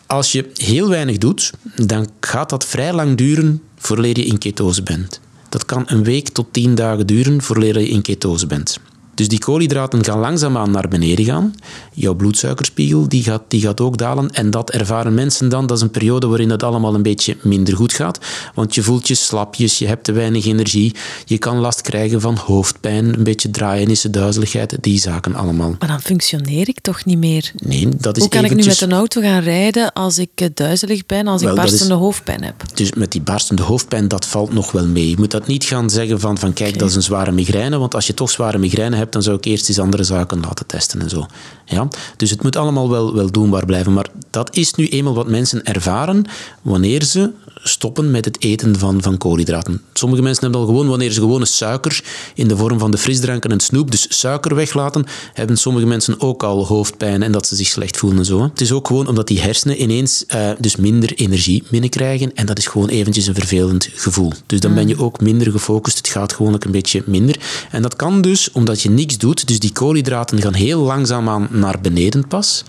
Als 0.05 0.31
je 0.31 0.49
heel 0.53 0.89
weinig 0.89 1.17
doet, 1.17 1.51
dan 1.75 2.07
gaat 2.19 2.49
dat 2.49 2.65
vrij 2.65 2.93
lang 2.93 3.17
duren 3.17 3.61
voordat 3.77 4.17
je 4.17 4.25
in 4.25 4.37
ketose 4.37 4.83
bent. 4.83 5.19
Dat 5.49 5.65
kan 5.65 5.83
een 5.85 6.03
week 6.03 6.29
tot 6.29 6.47
tien 6.51 6.75
dagen 6.75 7.07
duren 7.07 7.41
voordat 7.41 7.73
je 7.73 7.89
in 7.89 8.01
ketose 8.01 8.47
bent. 8.47 8.79
Dus 9.13 9.27
die 9.27 9.39
koolhydraten 9.39 10.03
gaan 10.03 10.19
langzaamaan 10.19 10.71
naar 10.71 10.87
beneden 10.87 11.25
gaan. 11.25 11.55
Jouw 11.93 12.13
bloedsuikerspiegel 12.13 13.07
die 13.07 13.23
gaat, 13.23 13.41
die 13.47 13.61
gaat 13.61 13.81
ook 13.81 13.97
dalen. 13.97 14.29
En 14.29 14.49
dat 14.49 14.71
ervaren 14.71 15.13
mensen 15.13 15.49
dan. 15.49 15.65
Dat 15.65 15.77
is 15.77 15.83
een 15.83 15.91
periode 15.91 16.27
waarin 16.27 16.49
het 16.49 16.63
allemaal 16.63 16.95
een 16.95 17.03
beetje 17.03 17.37
minder 17.41 17.75
goed 17.75 17.93
gaat. 17.93 18.19
Want 18.55 18.75
je 18.75 18.83
voelt 18.83 19.07
je 19.07 19.15
slapjes, 19.15 19.77
je 19.77 19.87
hebt 19.87 20.03
te 20.03 20.11
weinig 20.11 20.45
energie. 20.45 20.95
Je 21.25 21.37
kan 21.37 21.57
last 21.57 21.81
krijgen 21.81 22.21
van 22.21 22.35
hoofdpijn, 22.35 23.13
een 23.17 23.23
beetje 23.23 23.49
draaienissen, 23.49 24.11
duizeligheid. 24.11 24.77
Die 24.81 24.99
zaken 24.99 25.35
allemaal. 25.35 25.75
Maar 25.79 25.87
dan 25.87 26.01
functioneer 26.01 26.69
ik 26.69 26.79
toch 26.79 27.05
niet 27.05 27.17
meer? 27.17 27.51
Nee, 27.55 27.89
dat 27.97 28.15
is 28.15 28.21
Hoe 28.21 28.31
kan 28.31 28.43
eventjes... 28.43 28.73
ik 28.73 28.79
nu 28.79 28.85
met 28.85 28.91
een 28.91 28.97
auto 28.97 29.21
gaan 29.21 29.41
rijden 29.41 29.93
als 29.93 30.17
ik 30.17 30.29
eh, 30.35 30.47
duizelig 30.53 31.05
ben, 31.05 31.27
als 31.27 31.41
ik 31.41 31.55
barstende 31.55 31.93
hoofdpijn 31.93 32.43
heb? 32.43 32.63
Dus 32.73 32.93
met 32.93 33.11
die 33.11 33.21
barstende 33.21 33.61
hoofdpijn, 33.61 34.07
dat 34.07 34.25
valt 34.25 34.53
nog 34.53 34.71
wel 34.71 34.87
mee. 34.87 35.09
Je 35.09 35.17
moet 35.17 35.31
dat 35.31 35.47
niet 35.47 35.63
gaan 35.63 35.89
zeggen 35.89 36.19
van, 36.19 36.37
van 36.37 36.53
kijk, 36.53 36.79
dat 36.79 36.89
is 36.89 36.95
een 36.95 37.01
zware 37.01 37.31
migraine. 37.31 37.77
Want 37.77 37.95
als 37.95 38.07
je 38.07 38.13
toch 38.13 38.31
zware 38.31 38.57
migraine 38.57 38.95
hebt, 38.95 39.00
dan 39.09 39.23
zou 39.23 39.37
ik 39.37 39.45
eerst 39.45 39.69
eens 39.69 39.79
andere 39.79 40.03
zaken 40.03 40.39
laten 40.39 40.65
testen 40.65 41.01
en 41.01 41.09
zo. 41.09 41.25
Ja? 41.65 41.87
Dus 42.17 42.29
het 42.29 42.43
moet 42.43 42.55
allemaal 42.55 42.89
wel, 42.89 43.15
wel 43.15 43.31
doenbaar 43.31 43.65
blijven. 43.65 43.93
Maar 43.93 44.07
dat 44.29 44.55
is 44.55 44.73
nu 44.73 44.87
eenmaal 44.87 45.13
wat 45.13 45.27
mensen 45.27 45.63
ervaren 45.63 46.25
wanneer 46.61 47.03
ze 47.03 47.31
stoppen 47.63 48.11
met 48.11 48.25
het 48.25 48.43
eten 48.43 48.79
van, 48.79 49.01
van 49.01 49.17
koolhydraten. 49.17 49.81
Sommige 49.93 50.21
mensen 50.21 50.43
hebben 50.43 50.61
al 50.61 50.67
gewoon, 50.67 50.87
wanneer 50.87 51.11
ze 51.11 51.19
gewone 51.19 51.45
suiker 51.45 52.03
in 52.35 52.47
de 52.47 52.57
vorm 52.57 52.79
van 52.79 52.91
de 52.91 52.97
frisdranken 52.97 53.51
en 53.51 53.59
snoep, 53.59 53.91
dus 53.91 54.19
suiker 54.19 54.55
weglaten, 54.55 55.05
hebben 55.33 55.57
sommige 55.57 55.85
mensen 55.85 56.19
ook 56.19 56.43
al 56.43 56.67
hoofdpijn 56.67 57.23
en 57.23 57.31
dat 57.31 57.47
ze 57.47 57.55
zich 57.55 57.67
slecht 57.67 57.97
voelen 57.97 58.19
en 58.19 58.25
zo. 58.25 58.43
Het 58.43 58.61
is 58.61 58.71
ook 58.71 58.87
gewoon 58.87 59.07
omdat 59.07 59.27
die 59.27 59.41
hersenen 59.41 59.81
ineens 59.81 60.23
uh, 60.35 60.49
dus 60.59 60.75
minder 60.75 61.13
energie 61.13 61.63
binnenkrijgen 61.69 62.35
en 62.35 62.45
dat 62.45 62.57
is 62.57 62.67
gewoon 62.67 62.89
eventjes 62.89 63.27
een 63.27 63.35
vervelend 63.35 63.89
gevoel. 63.95 64.31
Dus 64.45 64.59
dan 64.59 64.73
ben 64.73 64.87
je 64.87 64.99
ook 64.99 65.21
minder 65.21 65.51
gefocust, 65.51 65.97
het 65.97 66.07
gaat 66.07 66.33
gewoon 66.33 66.53
een 66.59 66.71
beetje 66.71 67.03
minder. 67.05 67.39
En 67.71 67.81
dat 67.81 67.95
kan 67.95 68.21
dus 68.21 68.51
omdat 68.51 68.81
je 68.81 68.89
niks 68.89 69.17
doet, 69.17 69.47
dus 69.47 69.59
die 69.59 69.71
koolhydraten 69.71 70.41
gaan 70.41 70.53
heel 70.53 70.81
langzaamaan 70.81 71.47
naar 71.51 71.81
beneden 71.81 72.27
pas. 72.27 72.63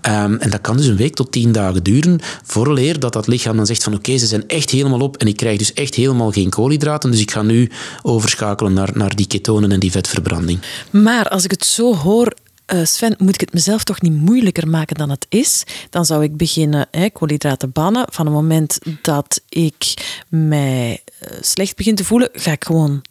Ehm, 0.00 0.34
en 0.34 0.50
dat 0.50 0.60
kan 0.60 0.76
dus 0.76 0.86
een 0.86 0.96
week 0.96 1.14
tot 1.14 1.32
tien 1.32 1.52
dagen 1.52 1.82
duren, 1.82 2.20
vooraleer 2.44 3.00
dat 3.00 3.12
dat 3.12 3.26
lichaam 3.26 3.56
dan 3.56 3.66
zegt 3.66 3.82
van 3.82 3.94
oké, 3.94 4.16
ze 4.18 4.26
zijn 4.26 4.48
echt 4.48 4.70
helemaal 4.70 5.00
op 5.00 5.16
en 5.16 5.26
ik 5.26 5.36
krijg 5.36 5.58
dus 5.58 5.72
echt 5.72 5.94
helemaal 5.94 6.30
geen 6.30 6.50
koolhydraten, 6.50 7.10
dus 7.10 7.20
ik 7.20 7.30
ga 7.30 7.42
nu 7.42 7.70
overschakelen 8.02 8.72
naar, 8.72 8.90
naar 8.94 9.16
die 9.16 9.26
ketonen 9.26 9.72
en 9.72 9.80
die 9.80 9.90
vetverbranding. 9.90 10.60
Maar 10.90 11.28
als 11.28 11.44
ik 11.44 11.50
het 11.50 11.64
zo 11.64 11.94
hoor, 11.94 12.34
uh, 12.74 12.84
Sven, 12.84 13.14
moet 13.18 13.34
ik 13.34 13.40
het 13.40 13.52
mezelf 13.52 13.84
toch 13.84 14.00
niet 14.00 14.12
moeilijker 14.12 14.68
maken 14.68 14.96
dan 14.96 15.10
het 15.10 15.26
is? 15.28 15.64
Dan 15.90 16.04
zou 16.04 16.22
ik 16.22 16.36
beginnen 16.36 16.86
hè, 16.90 17.10
koolhydraten 17.10 17.72
bannen. 17.72 18.06
Van 18.10 18.26
het 18.26 18.34
moment 18.34 18.78
dat 19.02 19.40
ik 19.48 19.94
mij 20.28 21.02
uh, 21.22 21.38
slecht 21.40 21.76
begin 21.76 21.94
te 21.94 22.04
voelen, 22.04 22.28
ga 22.32 22.52
ik 22.52 22.64
gewoon 22.64 23.02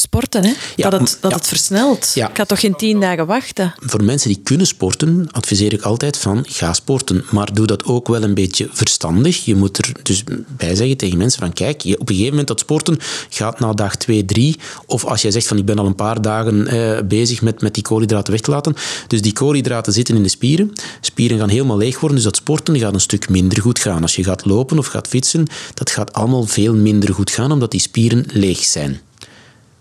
sporten, 0.00 0.44
hè? 0.44 0.52
Ja, 0.76 0.90
dat 0.90 1.00
het, 1.00 1.18
dat 1.20 1.30
ja. 1.30 1.36
het 1.36 1.46
versnelt. 1.46 2.10
Ja. 2.14 2.28
Ik 2.28 2.36
ga 2.36 2.44
toch 2.44 2.60
geen 2.60 2.76
tien 2.76 3.00
dagen 3.00 3.26
wachten? 3.26 3.74
Voor 3.80 4.04
mensen 4.04 4.28
die 4.28 4.40
kunnen 4.42 4.66
sporten, 4.66 5.28
adviseer 5.30 5.72
ik 5.72 5.82
altijd 5.82 6.16
van 6.16 6.44
ga 6.48 6.72
sporten. 6.72 7.24
Maar 7.30 7.54
doe 7.54 7.66
dat 7.66 7.84
ook 7.84 8.08
wel 8.08 8.22
een 8.22 8.34
beetje 8.34 8.68
verstandig. 8.72 9.44
Je 9.44 9.54
moet 9.54 9.78
er 9.78 9.92
dus 10.02 10.24
bij 10.48 10.74
zeggen 10.74 10.96
tegen 10.96 11.18
mensen 11.18 11.40
van 11.40 11.52
kijk, 11.52 11.80
je, 11.80 11.94
op 11.94 12.00
een 12.00 12.06
gegeven 12.06 12.30
moment 12.30 12.48
dat 12.48 12.60
sporten 12.60 12.98
gaat 13.28 13.60
na 13.60 13.72
dag 13.72 13.96
2, 13.96 14.24
3. 14.24 14.56
Of 14.86 15.04
als 15.04 15.22
jij 15.22 15.30
zegt 15.30 15.46
van 15.46 15.58
ik 15.58 15.64
ben 15.64 15.78
al 15.78 15.86
een 15.86 15.94
paar 15.94 16.22
dagen 16.22 16.66
eh, 16.66 17.02
bezig 17.04 17.42
met, 17.42 17.60
met 17.60 17.74
die 17.74 17.82
koolhydraten 17.82 18.32
weg 18.32 18.40
te 18.40 18.50
laten. 18.50 18.74
Dus 19.06 19.22
die 19.22 19.32
koolhydraten 19.32 19.92
zitten 19.92 20.16
in 20.16 20.22
de 20.22 20.28
spieren. 20.28 20.72
Spieren 21.00 21.38
gaan 21.38 21.48
helemaal 21.48 21.78
leeg 21.78 22.00
worden, 22.00 22.16
dus 22.16 22.26
dat 22.26 22.36
sporten 22.36 22.78
gaat 22.78 22.94
een 22.94 23.00
stuk 23.00 23.28
minder 23.28 23.60
goed 23.60 23.78
gaan. 23.78 24.02
Als 24.02 24.16
je 24.16 24.24
gaat 24.24 24.44
lopen 24.44 24.78
of 24.78 24.86
gaat 24.86 25.08
fietsen, 25.08 25.46
dat 25.74 25.90
gaat 25.90 26.12
allemaal 26.12 26.46
veel 26.46 26.74
minder 26.74 27.14
goed 27.14 27.30
gaan, 27.30 27.52
omdat 27.52 27.70
die 27.70 27.80
spieren 27.80 28.26
leeg 28.32 28.58
zijn. 28.58 29.00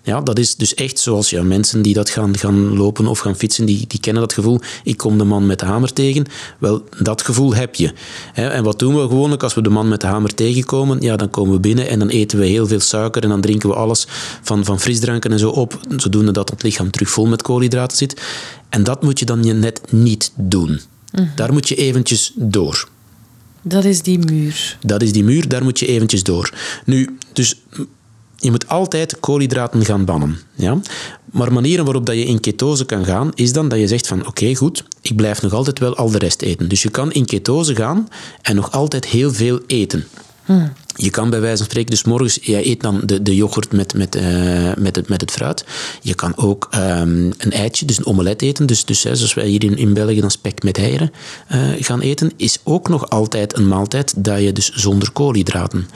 Ja, 0.07 0.21
dat 0.21 0.39
is 0.39 0.55
dus 0.55 0.73
echt 0.73 0.99
zoals 0.99 1.29
ja, 1.29 1.43
mensen 1.43 1.81
die 1.81 1.93
dat 1.93 2.09
gaan, 2.09 2.37
gaan 2.37 2.77
lopen 2.77 3.07
of 3.07 3.19
gaan 3.19 3.35
fietsen, 3.35 3.65
die, 3.65 3.87
die 3.87 3.99
kennen 3.99 4.21
dat 4.21 4.33
gevoel. 4.33 4.59
Ik 4.83 4.97
kom 4.97 5.17
de 5.17 5.23
man 5.23 5.45
met 5.45 5.59
de 5.59 5.65
hamer 5.65 5.93
tegen. 5.93 6.25
Wel, 6.59 6.83
dat 7.01 7.21
gevoel 7.21 7.55
heb 7.55 7.75
je. 7.75 7.93
Hè, 8.33 8.47
En 8.47 8.63
wat 8.63 8.79
doen 8.79 8.95
we 8.95 9.01
gewoonlijk 9.01 9.43
als 9.43 9.53
we 9.53 9.61
de 9.61 9.69
man 9.69 9.87
met 9.87 10.01
de 10.01 10.07
hamer 10.07 10.35
tegenkomen? 10.35 11.01
Ja, 11.01 11.15
dan 11.15 11.29
komen 11.29 11.53
we 11.53 11.59
binnen 11.59 11.87
en 11.87 11.99
dan 11.99 12.09
eten 12.09 12.39
we 12.39 12.45
heel 12.45 12.67
veel 12.67 12.79
suiker 12.79 13.23
en 13.23 13.29
dan 13.29 13.41
drinken 13.41 13.69
we 13.69 13.75
alles 13.75 14.07
van, 14.41 14.65
van 14.65 14.79
frisdranken 14.79 15.31
en 15.31 15.39
zo 15.39 15.49
op, 15.49 15.79
zodoende 15.97 16.31
dat 16.31 16.49
het 16.49 16.63
lichaam 16.63 16.91
terug 16.91 17.09
vol 17.09 17.25
met 17.25 17.41
koolhydraten 17.41 17.97
zit. 17.97 18.21
En 18.69 18.83
dat 18.83 19.03
moet 19.03 19.19
je 19.19 19.25
dan 19.25 19.43
je 19.43 19.53
net 19.53 19.81
niet 19.89 20.31
doen. 20.35 20.79
Daar 21.35 21.53
moet 21.53 21.69
je 21.69 21.75
eventjes 21.75 22.31
door. 22.35 22.87
Dat 23.61 23.83
is 23.85 24.01
die 24.01 24.19
muur. 24.19 24.77
Dat 24.81 25.01
is 25.01 25.11
die 25.11 25.23
muur, 25.23 25.47
daar 25.47 25.63
moet 25.63 25.79
je 25.79 25.85
eventjes 25.85 26.23
door. 26.23 26.53
Nu, 26.85 27.17
dus 27.33 27.61
je 28.37 28.51
moet 28.51 28.67
altijd 28.67 29.19
koolhydraten 29.19 29.85
gaan 29.85 30.05
bannen. 30.05 30.39
Ja? 30.55 30.79
Maar 31.31 31.53
manieren 31.53 31.85
waarop 31.85 32.05
dat 32.05 32.15
je 32.15 32.25
in 32.25 32.39
ketose 32.39 32.85
kan 32.85 33.05
gaan, 33.05 33.31
is 33.33 33.53
dan 33.53 33.67
dat 33.67 33.79
je 33.79 33.87
zegt 33.87 34.07
van 34.07 34.27
oké, 34.27 34.55
goed, 34.55 34.83
ik 35.01 35.15
blijf 35.15 35.41
nog 35.41 35.53
altijd 35.53 35.79
wel 35.79 35.95
al 35.95 36.11
de 36.11 36.17
rest 36.17 36.41
eten. 36.41 36.69
Dus 36.69 36.83
je 36.83 36.89
kan 36.89 37.11
in 37.11 37.25
ketose 37.25 37.75
gaan 37.75 38.07
en 38.41 38.55
nog 38.55 38.71
altijd 38.71 39.05
heel 39.05 39.31
veel 39.31 39.59
eten. 39.67 40.07
Je 40.99 41.09
kan 41.09 41.29
bij 41.29 41.39
wijze 41.39 41.57
van 41.57 41.65
spreken, 41.65 41.89
dus 41.89 42.03
morgens, 42.03 42.39
jij 42.41 42.65
eet 42.65 42.81
dan 42.81 43.01
de, 43.05 43.21
de 43.21 43.35
yoghurt 43.35 43.71
met, 43.71 43.93
met, 43.93 44.15
eh, 44.15 44.73
met, 44.77 44.95
het, 44.95 45.07
met 45.07 45.21
het 45.21 45.31
fruit. 45.31 45.65
Je 46.01 46.15
kan 46.15 46.37
ook 46.37 46.67
ehm, 46.71 47.31
een 47.37 47.51
eitje, 47.51 47.85
dus 47.85 47.97
een 47.97 48.05
omelet 48.05 48.41
eten. 48.41 48.65
Dus, 48.65 48.85
dus 48.85 49.03
hè, 49.03 49.15
zoals 49.15 49.33
wij 49.33 49.47
hier 49.47 49.63
in, 49.63 49.77
in 49.77 49.93
België 49.93 50.19
dan 50.19 50.31
spek 50.31 50.63
met 50.63 50.77
eieren 50.77 51.11
eh, 51.47 51.59
gaan 51.79 51.99
eten, 51.99 52.31
is 52.35 52.59
ook 52.63 52.89
nog 52.89 53.09
altijd 53.09 53.57
een 53.57 53.67
maaltijd 53.67 54.13
dat 54.15 54.41
je 54.41 54.51
dus 54.51 54.71
zonder 54.73 55.11
koolhydraten. 55.11 55.87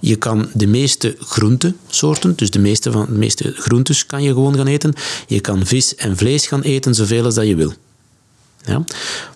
Je 0.00 0.16
kan 0.16 0.48
de 0.52 0.66
meeste 0.66 1.16
groentesoorten, 1.20 2.36
dus 2.36 2.50
de 2.50 2.58
meeste, 2.58 2.92
van, 2.92 3.06
de 3.06 3.18
meeste 3.18 3.52
groentes 3.56 4.06
kan 4.06 4.22
je 4.22 4.32
gewoon 4.32 4.56
gaan 4.56 4.66
eten. 4.66 4.94
Je 5.26 5.40
kan 5.40 5.66
vis 5.66 5.94
en 5.94 6.16
vlees 6.16 6.46
gaan 6.46 6.62
eten, 6.62 6.94
zoveel 6.94 7.24
als 7.24 7.34
dat 7.34 7.46
je 7.46 7.56
wil. 7.56 7.72
Ja? 8.64 8.84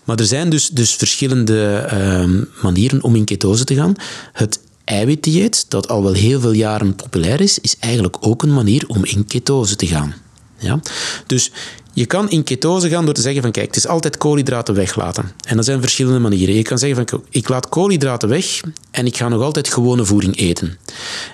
Maar 0.05 0.19
er 0.19 0.27
zijn 0.27 0.51
dus, 0.51 0.69
dus 0.69 0.95
verschillende 0.95 1.75
ehm, 1.75 2.45
manieren 2.63 3.03
om 3.03 3.17
in 3.17 3.25
ketose 3.25 3.65
te 3.65 3.75
gaan. 3.75 3.95
Het 4.33 4.61
eiwitdieet, 4.91 5.65
dat 5.69 5.89
al 5.89 6.03
wel 6.03 6.13
heel 6.13 6.41
veel 6.41 6.53
jaren 6.53 6.95
populair 6.95 7.41
is, 7.41 7.59
is 7.59 7.77
eigenlijk 7.79 8.17
ook 8.21 8.43
een 8.43 8.55
manier 8.55 8.85
om 8.87 9.05
in 9.05 9.27
ketose 9.27 9.77
te 9.77 9.87
gaan. 9.87 10.15
Ja? 10.59 10.81
Dus 11.27 11.53
je 11.93 12.07
kan 12.07 12.31
in 12.31 12.43
ketose 12.43 12.89
gaan 12.89 13.05
door 13.05 13.15
te 13.15 13.21
zeggen 13.21 13.43
van 13.43 13.51
kijk, 13.51 13.67
het 13.67 13.77
is 13.77 13.87
altijd 13.87 14.17
koolhydraten 14.17 14.75
weglaten. 14.75 15.33
En 15.47 15.57
dat 15.57 15.65
zijn 15.65 15.81
verschillende 15.81 16.19
manieren. 16.19 16.55
Je 16.55 16.63
kan 16.63 16.79
zeggen 16.79 17.07
van 17.09 17.23
ik 17.31 17.49
laat 17.49 17.69
koolhydraten 17.69 18.29
weg 18.29 18.61
en 18.91 19.07
ik 19.07 19.17
ga 19.17 19.29
nog 19.29 19.43
altijd 19.43 19.73
gewone 19.73 20.05
voeding 20.05 20.39
eten. 20.39 20.79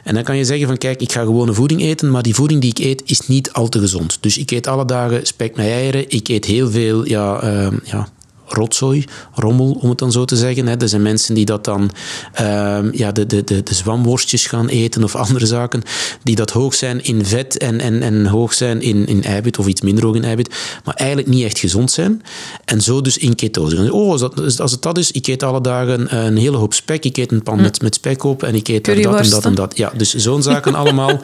En 0.04 0.14
dan 0.14 0.22
kan 0.22 0.36
je 0.36 0.44
zeggen 0.44 0.66
van 0.66 0.78
kijk, 0.78 1.00
ik 1.00 1.12
ga 1.12 1.22
gewone 1.22 1.52
voeding 1.52 1.82
eten, 1.82 2.10
maar 2.10 2.22
die 2.22 2.34
voeding 2.34 2.60
die 2.60 2.70
ik 2.70 2.78
eet 2.78 3.02
is 3.04 3.26
niet 3.26 3.52
al 3.52 3.68
te 3.68 3.78
gezond. 3.78 4.18
Dus 4.20 4.38
ik 4.38 4.50
eet 4.50 4.66
alle 4.66 4.84
dagen 4.84 5.26
spek 5.26 5.56
met 5.56 5.66
eieren, 5.66 6.04
ik 6.08 6.28
eet 6.28 6.44
heel 6.44 6.70
veel 6.70 7.06
ja, 7.06 7.40
ehm, 7.40 7.76
ja, 7.84 8.08
rotzooi, 8.46 9.04
rommel, 9.35 9.78
om 9.80 9.88
het 9.88 9.98
dan 9.98 10.12
zo 10.12 10.24
te 10.24 10.37
zeggen. 10.37 10.66
Hè. 10.66 10.76
Er 10.76 10.88
zijn 10.88 11.02
mensen 11.02 11.35
die 11.35 11.44
dat 11.44 11.64
dan 11.64 11.90
ehm, 12.32 12.88
ja, 12.92 13.12
de, 13.12 13.26
de, 13.26 13.44
de, 13.44 13.62
de 13.62 13.74
zwamworstjes 13.74 14.46
gaan 14.46 14.68
eten 14.68 15.04
of 15.04 15.14
andere 15.14 15.46
zaken, 15.46 15.82
die 16.22 16.37
dat 16.37 16.50
hoog 16.50 16.74
zijn 16.74 17.04
in 17.04 17.24
vet 17.24 17.59
en, 17.59 17.80
en, 17.80 18.02
en 18.02 18.26
hoog 18.26 18.54
zijn 18.54 18.80
in, 18.82 19.06
in 19.06 19.22
eiwit 19.24 19.59
of 19.59 19.66
iets 19.66 19.80
minder 19.80 20.04
hoog 20.04 20.14
in 20.14 20.24
eiwit, 20.24 20.54
maar 20.85 20.94
eigenlijk 20.94 21.28
niet 21.28 21.44
echt 21.44 21.59
gezond 21.59 21.90
zijn. 21.90 22.22
En 22.64 22.80
zo 22.80 23.00
dus 23.00 23.18
in 23.18 23.35
ketose. 23.35 23.92
Oh, 23.92 24.11
als, 24.11 24.20
dat, 24.20 24.61
als 24.61 24.72
het 24.72 24.82
dat 24.82 24.98
is, 24.98 25.12
ik 25.12 25.26
eet 25.26 25.42
alle 25.42 25.61
dagen 25.61 26.16
een 26.26 26.37
hele 26.37 26.56
hoop 26.56 26.74
spek, 26.74 27.04
ik 27.04 27.16
eet 27.16 27.32
een 27.32 27.42
pan 27.42 27.61
met, 27.61 27.82
met 27.82 27.94
spek 27.94 28.24
op 28.24 28.42
en 28.42 28.54
ik 28.54 28.68
eet 28.68 28.85
dat 28.85 28.96
en 28.96 29.30
dat 29.30 29.44
en 29.44 29.54
dat. 29.54 29.76
Ja, 29.76 29.92
dus 29.96 30.14
zo'n 30.14 30.42
zaken 30.42 30.74
allemaal. 30.85 31.20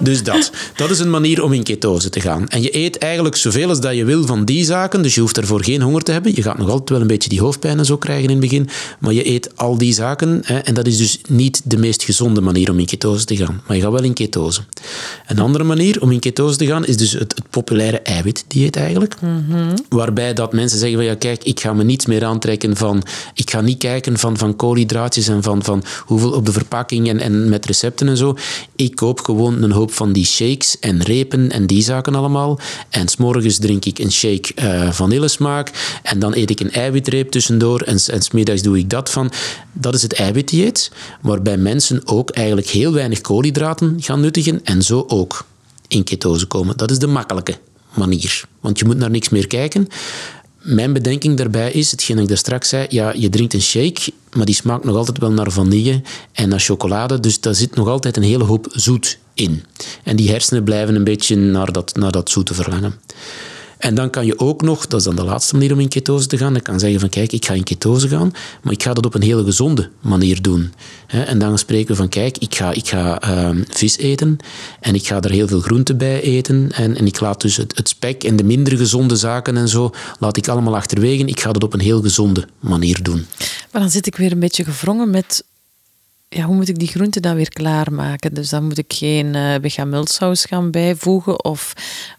Dus 0.00 0.22
dat. 0.22 0.50
Dat 0.76 0.90
is 0.90 0.98
een 0.98 1.10
manier 1.10 1.42
om 1.42 1.52
in 1.52 1.62
ketose 1.62 2.10
te 2.10 2.20
gaan. 2.20 2.48
En 2.48 2.62
je 2.62 2.76
eet 2.76 2.98
eigenlijk 2.98 3.36
zoveel 3.36 3.68
als 3.68 3.80
dat 3.80 3.94
je 3.94 4.04
wil 4.04 4.26
van 4.26 4.44
die 4.44 4.64
zaken, 4.64 5.02
dus 5.02 5.14
je 5.14 5.20
hoeft 5.20 5.36
ervoor 5.36 5.64
geen 5.64 5.82
honger 5.82 6.02
te 6.02 6.12
hebben. 6.12 6.34
Je 6.34 6.42
gaat 6.42 6.53
nog 6.56 6.70
altijd 6.70 6.90
wel 6.90 7.00
een 7.00 7.06
beetje 7.06 7.28
die 7.28 7.40
hoofdpijn 7.40 7.78
en 7.78 7.84
zo 7.84 7.96
krijgen 7.96 8.24
in 8.24 8.30
het 8.30 8.40
begin, 8.40 8.68
maar 9.00 9.12
je 9.12 9.28
eet 9.28 9.56
al 9.56 9.78
die 9.78 9.92
zaken 9.92 10.40
hè, 10.44 10.58
en 10.58 10.74
dat 10.74 10.86
is 10.86 10.96
dus 10.96 11.20
niet 11.28 11.62
de 11.64 11.76
meest 11.76 12.02
gezonde 12.02 12.40
manier 12.40 12.70
om 12.70 12.78
in 12.78 12.86
ketose 12.86 13.24
te 13.24 13.36
gaan. 13.36 13.62
Maar 13.66 13.76
je 13.76 13.82
gaat 13.82 13.92
wel 13.92 14.02
in 14.02 14.12
ketose. 14.12 14.60
Een 15.26 15.38
andere 15.38 15.64
manier 15.64 16.02
om 16.02 16.10
in 16.10 16.18
ketose 16.18 16.56
te 16.56 16.66
gaan 16.66 16.86
is 16.86 16.96
dus 16.96 17.12
het, 17.12 17.34
het 17.34 17.50
populaire 17.50 18.00
eiwitdieet 18.00 18.76
eigenlijk. 18.76 19.16
Waarbij 19.88 20.34
dat 20.34 20.52
mensen 20.52 20.78
zeggen 20.78 20.96
van 20.96 21.06
ja 21.06 21.14
kijk, 21.14 21.44
ik 21.44 21.60
ga 21.60 21.72
me 21.72 21.84
niets 21.84 22.06
meer 22.06 22.24
aantrekken 22.24 22.76
van, 22.76 23.02
ik 23.34 23.50
ga 23.50 23.60
niet 23.60 23.78
kijken 23.78 24.18
van, 24.18 24.36
van 24.36 24.56
koolhydraatjes 24.56 25.28
en 25.28 25.42
van, 25.42 25.62
van 25.62 25.82
hoeveel 26.00 26.32
op 26.32 26.46
de 26.46 26.52
verpakking 26.52 27.08
en, 27.08 27.20
en 27.20 27.48
met 27.48 27.66
recepten 27.66 28.08
en 28.08 28.16
zo. 28.16 28.36
Ik 28.76 28.96
koop 28.96 29.20
gewoon 29.20 29.62
een 29.62 29.72
hoop 29.72 29.92
van 29.92 30.12
die 30.12 30.26
shakes 30.26 30.78
en 30.80 31.02
repen 31.02 31.50
en 31.50 31.66
die 31.66 31.82
zaken 31.82 32.14
allemaal. 32.14 32.58
En 32.90 33.08
s'morgens 33.08 33.58
drink 33.58 33.84
ik 33.84 33.98
een 33.98 34.12
shake 34.12 34.54
eh 34.54 34.90
vanillesmaak 34.90 35.70
en 36.02 36.18
dan 36.18 36.34
eet 36.34 36.43
ik 36.50 36.60
een 36.60 36.70
eiwitreep 36.70 37.30
tussendoor 37.30 37.80
en, 37.80 37.98
en 38.06 38.22
smiddags 38.22 38.62
doe 38.62 38.78
ik 38.78 38.90
dat 38.90 39.10
van. 39.10 39.32
Dat 39.72 39.94
is 39.94 40.02
het 40.02 40.12
eiwitdieet, 40.12 40.90
waarbij 41.20 41.56
mensen 41.56 42.06
ook 42.06 42.30
eigenlijk 42.30 42.68
heel 42.68 42.92
weinig 42.92 43.20
koolhydraten 43.20 43.96
gaan 43.98 44.20
nuttigen 44.20 44.60
en 44.64 44.82
zo 44.82 45.04
ook 45.08 45.44
in 45.88 46.04
ketose 46.04 46.46
komen. 46.46 46.76
Dat 46.76 46.90
is 46.90 46.98
de 46.98 47.06
makkelijke 47.06 47.58
manier, 47.94 48.44
want 48.60 48.78
je 48.78 48.84
moet 48.84 48.96
naar 48.96 49.10
niks 49.10 49.28
meer 49.28 49.46
kijken. 49.46 49.88
Mijn 50.64 50.92
bedenking 50.92 51.36
daarbij 51.36 51.72
is, 51.72 51.90
hetgeen 51.90 52.18
ik 52.18 52.28
daar 52.28 52.36
straks 52.36 52.68
zei, 52.68 52.86
ja, 52.88 53.12
je 53.16 53.28
drinkt 53.28 53.54
een 53.54 53.62
shake, 53.62 54.12
maar 54.32 54.46
die 54.46 54.54
smaakt 54.54 54.84
nog 54.84 54.96
altijd 54.96 55.18
wel 55.18 55.32
naar 55.32 55.50
vanille 55.50 56.02
en 56.32 56.48
naar 56.48 56.60
chocolade, 56.60 57.20
dus 57.20 57.40
daar 57.40 57.54
zit 57.54 57.74
nog 57.74 57.88
altijd 57.88 58.16
een 58.16 58.22
hele 58.22 58.44
hoop 58.44 58.66
zoet 58.70 59.18
in. 59.34 59.64
En 60.02 60.16
die 60.16 60.30
hersenen 60.30 60.64
blijven 60.64 60.94
een 60.94 61.04
beetje 61.04 61.36
naar 61.36 61.72
dat, 61.72 61.96
naar 61.96 62.12
dat 62.12 62.30
zoete 62.30 62.54
verlangen. 62.54 62.94
En 63.84 63.94
dan 63.94 64.10
kan 64.10 64.26
je 64.26 64.38
ook 64.38 64.62
nog, 64.62 64.86
dat 64.86 64.98
is 64.98 65.06
dan 65.06 65.16
de 65.16 65.24
laatste 65.24 65.54
manier 65.54 65.72
om 65.72 65.80
in 65.80 65.88
ketose 65.88 66.26
te 66.26 66.36
gaan, 66.36 66.62
kan 66.62 66.80
zeggen 66.80 67.00
van 67.00 67.08
kijk, 67.08 67.32
ik 67.32 67.44
ga 67.44 67.54
in 67.54 67.62
ketose 67.62 68.08
gaan, 68.08 68.32
maar 68.62 68.72
ik 68.72 68.82
ga 68.82 68.92
dat 68.92 69.06
op 69.06 69.14
een 69.14 69.22
hele 69.22 69.44
gezonde 69.44 69.90
manier 70.00 70.42
doen. 70.42 70.72
En 71.06 71.38
dan 71.38 71.58
spreken 71.58 71.86
we 71.86 71.94
van 71.94 72.08
kijk, 72.08 72.38
ik 72.38 72.54
ga, 72.54 72.72
ik 72.72 72.88
ga 72.88 73.20
ehm, 73.20 73.62
vis 73.68 73.96
eten 73.96 74.36
en 74.80 74.94
ik 74.94 75.06
ga 75.06 75.20
er 75.20 75.30
heel 75.30 75.48
veel 75.48 75.60
groente 75.60 75.94
bij 75.94 76.20
eten 76.20 76.72
en, 76.72 76.96
en 76.96 77.06
ik 77.06 77.20
laat 77.20 77.40
dus 77.40 77.56
het, 77.56 77.76
het 77.76 77.88
spek 77.88 78.24
en 78.24 78.36
de 78.36 78.44
minder 78.44 78.76
gezonde 78.76 79.16
zaken 79.16 79.56
en 79.56 79.68
zo, 79.68 79.90
laat 80.18 80.36
ik 80.36 80.48
allemaal 80.48 80.76
achterwege. 80.76 81.24
Ik 81.24 81.40
ga 81.40 81.52
dat 81.52 81.64
op 81.64 81.72
een 81.72 81.80
heel 81.80 82.00
gezonde 82.00 82.48
manier 82.60 83.02
doen. 83.02 83.26
Maar 83.72 83.80
dan 83.80 83.90
zit 83.90 84.06
ik 84.06 84.16
weer 84.16 84.32
een 84.32 84.40
beetje 84.40 84.64
gevrongen 84.64 85.10
met... 85.10 85.44
Ja, 86.34 86.44
hoe 86.44 86.54
moet 86.54 86.68
ik 86.68 86.78
die 86.78 86.88
groenten 86.88 87.22
dan 87.22 87.34
weer 87.36 87.48
klaarmaken? 87.48 88.34
Dus 88.34 88.48
dan 88.48 88.64
moet 88.64 88.78
ik 88.78 88.92
geen 88.92 89.34
uh, 89.34 89.54
bechamelsaus 89.60 90.44
gaan 90.44 90.70
bijvoegen 90.70 91.44
of 91.44 91.72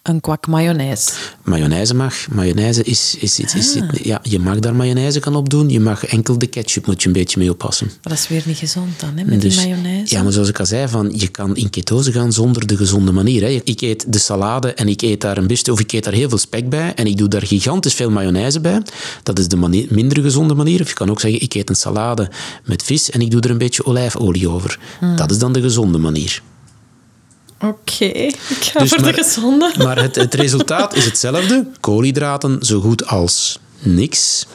een 0.04 0.22
kwak 0.22 0.48
mayonaise. 0.48 1.12
Mayonaise 1.44 1.96
mag. 1.96 2.28
Mayonaise 2.32 2.84
is... 2.84 3.16
is, 3.20 3.40
is, 3.40 3.56
is, 3.56 3.76
Ah. 3.76 3.90
ja, 4.04 4.20
je 4.24 4.40
mag 4.40 4.60
daar 4.60 4.76
mayonaise 4.76 5.20
kan 5.20 5.36
op 5.36 5.50
doen. 5.50 5.70
Je 5.70 5.80
mag 5.80 6.06
enkel 6.06 6.38
de 6.38 6.48
ketchup 6.48 6.86
moet 6.88 7.02
je 7.02 7.08
een 7.08 7.14
beetje 7.14 7.40
mee 7.40 7.50
oppassen. 7.52 7.86
Maar 7.88 7.98
dat 8.02 8.12
is 8.18 8.28
weer 8.28 8.44
niet 8.46 8.58
gezond 8.58 9.00
dan, 9.00 9.18
hè, 9.18 9.24
met 9.24 9.42
Dus- 9.42 9.58
die 9.58 9.68
mayonaise. 9.68 10.16
Ja, 10.16 10.24
maar 10.24 10.32
zoals 10.32 10.50
ik 10.50 10.60
al 10.60 10.66
zei, 10.66 10.88
van, 10.88 11.12
je 11.16 11.28
kan 11.28 11.56
in 11.56 11.70
ketose 11.70 12.12
gaan 12.12 12.34
zonder 12.34 12.68
de 12.68 12.78
gezonde 12.78 13.12
manier. 13.12 13.42
Hè. 13.42 13.48
Ik 13.64 13.82
eet 13.82 14.14
de 14.14 14.20
salade 14.20 14.74
en 14.74 14.88
ik 14.88 15.02
eet 15.02 15.22
daar 15.22 15.38
een 15.38 15.48
beste, 15.48 15.72
of 15.72 15.80
ik 15.80 15.92
eet 15.92 16.04
daar 16.04 16.14
heel 16.14 16.30
veel 16.30 16.38
spek 16.38 16.70
bij 16.70 16.94
en 16.94 17.06
ik 17.08 17.18
doe 17.18 17.28
daar 17.28 17.46
gigantisch 17.46 17.94
veel 17.94 18.10
mayonaise 18.10 18.60
bij. 18.60 18.82
Dat 19.24 19.40
is 19.40 19.48
de 19.48 19.56
manier, 19.56 19.88
minder 19.90 20.22
gezonde 20.24 20.54
manier. 20.54 20.82
Of 20.82 20.88
je 20.88 20.94
kan 20.94 21.10
ook 21.10 21.20
zeggen, 21.20 21.42
ik 21.42 21.54
eet 21.54 21.70
een 21.70 21.76
salade 21.76 22.30
met 22.64 22.84
vis 22.84 23.10
en 23.10 23.22
ik 23.22 23.32
doe 23.32 23.42
er 23.42 23.50
een 23.50 23.58
beetje 23.58 23.86
olijfolie 24.06 24.50
over. 24.50 24.80
Hmm. 25.00 25.16
Dat 25.16 25.32
is 25.32 25.38
dan 25.38 25.54
de 25.54 25.62
gezonde 25.62 25.98
manier. 25.98 26.42
Oké, 27.62 28.06
ik 28.06 28.36
ga 28.60 28.80
Dus 28.80 28.90
voor 28.90 29.02
maar- 29.02 29.16
de 29.16 29.24
gezonde. 29.24 29.74
Maar 29.84 30.02
het, 30.02 30.16
het 30.16 30.34
resultaat 30.34 30.96
is 30.96 31.06
hetzelfde. 31.06 31.68
Koolhydraten 31.80 32.58
zo 32.66 32.80
goed 32.80 33.08
als 33.08 33.60
niks. 33.80 34.46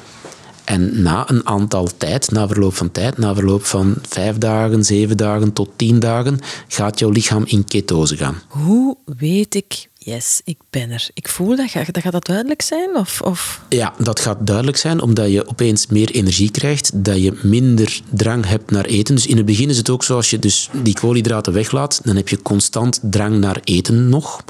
En 0.65 1.03
na 1.03 1.31
een 1.31 1.47
aantal 1.47 1.89
tijd, 1.97 2.31
na 2.31 2.47
verloop 2.49 2.75
van 2.75 2.91
tijd, 2.91 3.19
na 3.19 3.35
verloop 3.35 3.65
van 3.65 3.95
vijf 4.09 4.39
dagen, 4.39 4.85
zeven 4.85 5.17
dagen 5.17 5.53
tot 5.53 5.69
tien 5.77 5.99
dagen, 5.99 6.39
gaat 6.69 6.99
jouw 6.99 7.11
lichaam 7.11 7.43
in 7.47 7.65
ketose 7.65 8.17
gaan. 8.17 8.43
Hoe 8.49 8.97
weet 9.17 9.55
ik 9.55 9.89
yes, 10.05 10.41
ik 10.45 10.59
ben 10.71 10.91
er. 10.91 11.09
Ik 11.15 11.29
voel 11.29 11.57
dat. 11.57 11.71
Gaat 11.71 11.95
dat, 11.95 12.03
gaat 12.03 12.13
dat 12.13 12.27
duidelijk 12.27 12.63
zijn? 12.63 12.97
Of, 12.97 13.21
of? 13.21 13.61
Ja, 13.69 13.95
dat 13.99 14.21
gaat 14.21 14.47
duidelijk 14.47 14.77
zijn, 14.77 15.01
omdat 15.01 15.31
je 15.31 15.49
opeens 15.49 15.87
meer 15.87 16.11
energie 16.11 16.51
krijgt, 16.51 17.05
dat 17.05 17.23
je 17.23 17.39
minder 17.43 18.01
drang 18.11 18.47
hebt 18.47 18.71
naar 18.71 18.85
eten. 18.85 19.15
Dus 19.15 19.27
in 19.27 19.37
het 19.37 19.47
begin 19.47 19.69
is 19.69 19.77
het 19.77 19.91
ook 19.91 20.05
zo, 20.05 20.17
als 20.17 20.31
je 20.31 20.39
dus 20.39 20.71
die 20.83 20.95
koolhydraten 20.95 21.53
weglaat, 21.53 22.01
dan 22.05 22.17
heb 22.17 22.29
je 22.29 22.43
constant 22.43 23.01
drang 23.03 23.39
naar 23.39 23.61
eten 23.65 24.09
nog. 24.09 24.45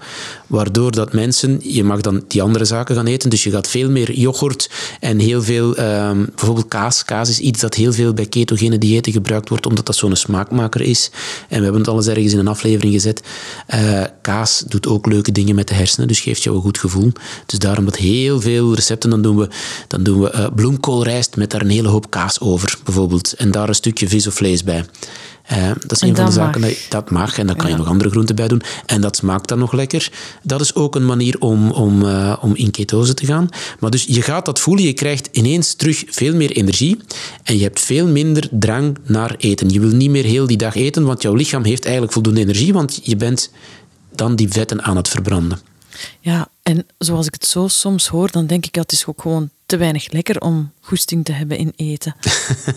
Waardoor 0.46 0.90
dat 0.90 1.12
mensen, 1.12 1.60
je 1.62 1.84
mag 1.84 2.00
dan 2.00 2.24
die 2.28 2.42
andere 2.42 2.64
zaken 2.64 2.94
gaan 2.94 3.06
eten, 3.06 3.30
dus 3.30 3.44
je 3.44 3.50
gaat 3.50 3.68
veel 3.68 3.90
meer 3.90 4.12
yoghurt 4.12 4.70
en 5.00 5.18
heel 5.18 5.42
veel, 5.42 5.76
ehm, 5.76 6.24
bijvoorbeeld 6.24 6.68
kaas. 6.68 7.04
Kaas 7.04 7.28
is 7.28 7.38
iets 7.38 7.60
dat 7.60 7.74
heel 7.74 7.92
veel 7.92 8.14
bij 8.14 8.26
ketogene 8.26 8.78
diëten 8.78 9.12
gebruikt 9.12 9.48
wordt, 9.48 9.66
omdat 9.66 9.86
dat 9.86 9.96
zo'n 9.96 10.16
smaakmaker 10.16 10.80
is. 10.80 11.10
En 11.48 11.56
we 11.56 11.62
hebben 11.62 11.80
het 11.80 11.90
al 11.90 11.96
eens 11.96 12.06
ergens 12.06 12.32
in 12.32 12.38
een 12.38 12.48
aflevering 12.48 12.92
gezet. 12.92 13.22
Uh, 13.74 14.02
kaas 14.20 14.64
doet 14.68 14.86
ook 14.86 15.06
leuke 15.06 15.32
dingen 15.32 15.39
met 15.44 15.68
de 15.68 15.74
hersenen, 15.74 16.08
dus 16.08 16.20
geeft 16.20 16.42
jou 16.42 16.56
een 16.56 16.62
goed 16.62 16.78
gevoel. 16.78 17.12
Dus 17.46 17.58
daarom 17.58 17.84
dat 17.84 17.96
heel 17.96 18.40
veel 18.40 18.74
recepten, 18.74 19.10
dan 19.10 19.22
doen 19.22 19.36
we, 19.36 19.48
dan 19.86 20.02
doen 20.02 20.20
we 20.20 20.32
uh, 20.34 20.46
bloemkoolrijst 20.54 21.36
met 21.36 21.50
daar 21.50 21.60
een 21.60 21.70
hele 21.70 21.88
hoop 21.88 22.10
kaas 22.10 22.40
over, 22.40 22.78
bijvoorbeeld. 22.84 23.32
En 23.32 23.50
daar 23.50 23.68
een 23.68 23.74
stukje 23.74 24.08
vis 24.08 24.26
of 24.26 24.34
vlees 24.34 24.64
bij. 24.64 24.84
Uh, 25.52 25.70
dat 25.80 25.92
is 25.92 26.00
een 26.00 26.16
van 26.16 26.24
de 26.24 26.32
zaken 26.32 26.60
dat, 26.60 26.86
dat 26.88 27.10
mag. 27.10 27.38
En 27.38 27.46
daar 27.46 27.56
kan 27.56 27.70
je 27.70 27.76
nog 27.76 27.86
andere 27.86 28.10
groenten 28.10 28.36
bij 28.36 28.48
doen. 28.48 28.62
En 28.86 29.00
dat 29.00 29.16
smaakt 29.16 29.48
dan 29.48 29.58
nog 29.58 29.72
lekker. 29.72 30.10
Dat 30.42 30.60
is 30.60 30.74
ook 30.74 30.94
een 30.94 31.06
manier 31.06 31.36
om, 31.38 31.70
om, 31.70 32.02
uh, 32.02 32.36
om 32.40 32.54
in 32.54 32.70
ketose 32.70 33.14
te 33.14 33.26
gaan. 33.26 33.48
Maar 33.80 33.90
dus 33.90 34.04
je 34.04 34.22
gaat 34.22 34.44
dat 34.44 34.60
voelen. 34.60 34.84
Je 34.84 34.92
krijgt 34.92 35.28
ineens 35.32 35.74
terug 35.74 36.04
veel 36.06 36.34
meer 36.34 36.50
energie. 36.50 36.96
En 37.42 37.56
je 37.56 37.62
hebt 37.62 37.80
veel 37.80 38.06
minder 38.06 38.48
drang 38.50 38.98
naar 39.04 39.34
eten. 39.38 39.68
Je 39.68 39.80
wil 39.80 39.90
niet 39.90 40.10
meer 40.10 40.24
heel 40.24 40.46
die 40.46 40.56
dag 40.56 40.74
eten, 40.74 41.04
want 41.04 41.22
jouw 41.22 41.34
lichaam 41.34 41.64
heeft 41.64 41.82
eigenlijk 41.82 42.12
voldoende 42.12 42.40
energie. 42.40 42.72
Want 42.72 43.00
je 43.02 43.16
bent 43.16 43.50
dan 44.14 44.36
die 44.36 44.48
vetten 44.48 44.82
aan 44.82 44.96
het 44.96 45.08
verbranden. 45.08 45.58
Ja, 46.20 46.48
en 46.62 46.86
zoals 46.98 47.26
ik 47.26 47.34
het 47.34 47.46
zo 47.46 47.68
soms 47.68 48.06
hoor, 48.06 48.30
dan 48.30 48.46
denk 48.46 48.66
ik 48.66 48.72
dat 48.72 48.82
het 48.82 48.92
is 48.92 49.06
ook 49.06 49.20
gewoon 49.20 49.50
te 49.66 49.76
weinig 49.76 50.12
lekker 50.12 50.40
om 50.40 50.72
goesting 50.80 51.24
te 51.24 51.32
hebben 51.32 51.56
in 51.58 51.72
eten. 51.76 52.16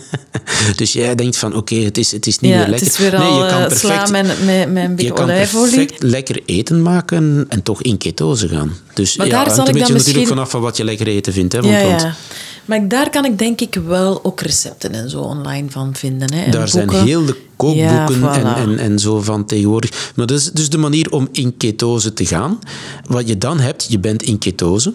dus 0.76 0.92
jij 0.92 1.14
denkt 1.14 1.36
van 1.36 1.56
oké, 1.56 1.74
het, 1.74 1.98
is, 1.98 2.12
het 2.12 2.26
is 2.26 2.38
niet 2.38 2.50
meer 2.50 2.68
lekker. 2.68 2.86
Het 2.86 2.88
is 2.88 2.98
weer 2.98 3.18
nee, 3.18 3.32
je 3.32 3.46
kan 3.48 3.60
eh, 3.60 3.66
perfect, 3.66 4.10
met, 4.10 4.44
met, 4.44 4.72
met 4.72 4.84
een 4.84 4.94
beetje 4.96 5.16
olijfolie. 5.16 5.70
Je 5.70 5.76
kan 5.76 5.86
perfect 5.86 6.02
lekker 6.02 6.42
eten 6.46 6.82
maken 6.82 7.46
en 7.48 7.62
toch 7.62 7.82
in 7.82 7.98
ketose 7.98 8.48
gaan. 8.48 8.72
Dus 8.94 9.16
maar 9.16 9.26
ja, 9.26 9.44
daar 9.44 9.54
zal 9.54 9.66
ik 9.66 9.72
dan 9.72 9.80
natuurlijk 9.80 10.06
misschien... 10.06 10.26
vanaf 10.26 10.50
van 10.50 10.60
wat 10.60 10.76
je 10.76 10.84
lekker 10.84 11.06
eten 11.06 11.32
vindt. 11.32 11.52
Hè, 11.52 11.60
want, 11.60 11.72
ja, 11.72 11.80
ja. 11.80 12.14
Maar 12.64 12.88
daar 12.88 13.10
kan 13.10 13.24
ik 13.24 13.38
denk 13.38 13.60
ik 13.60 13.74
wel 13.86 14.24
ook 14.24 14.40
recepten 14.40 14.92
en 14.92 15.10
zo 15.10 15.20
online 15.20 15.70
van 15.70 15.94
vinden. 15.94 16.32
Hè. 16.32 16.42
En 16.42 16.50
daar 16.50 16.68
zijn 16.68 16.90
heel 16.90 17.24
de 17.24 17.36
kookboeken 17.56 17.84
Ja, 17.84 18.08
voilà. 18.10 18.36
en, 18.38 18.54
en, 18.54 18.78
en 18.78 18.98
zo 18.98 19.20
van 19.20 19.46
tegenwoordig. 19.46 20.12
Maar 20.16 20.26
dat 20.26 20.38
is 20.38 20.50
dus 20.50 20.70
de 20.70 20.78
manier 20.78 21.10
om 21.10 21.28
in 21.32 21.56
ketose 21.56 22.12
te 22.12 22.26
gaan. 22.26 22.58
Wat 23.06 23.28
je 23.28 23.38
dan 23.38 23.60
hebt, 23.60 23.86
je 23.88 23.98
bent 23.98 24.22
in 24.22 24.38
ketose. 24.38 24.92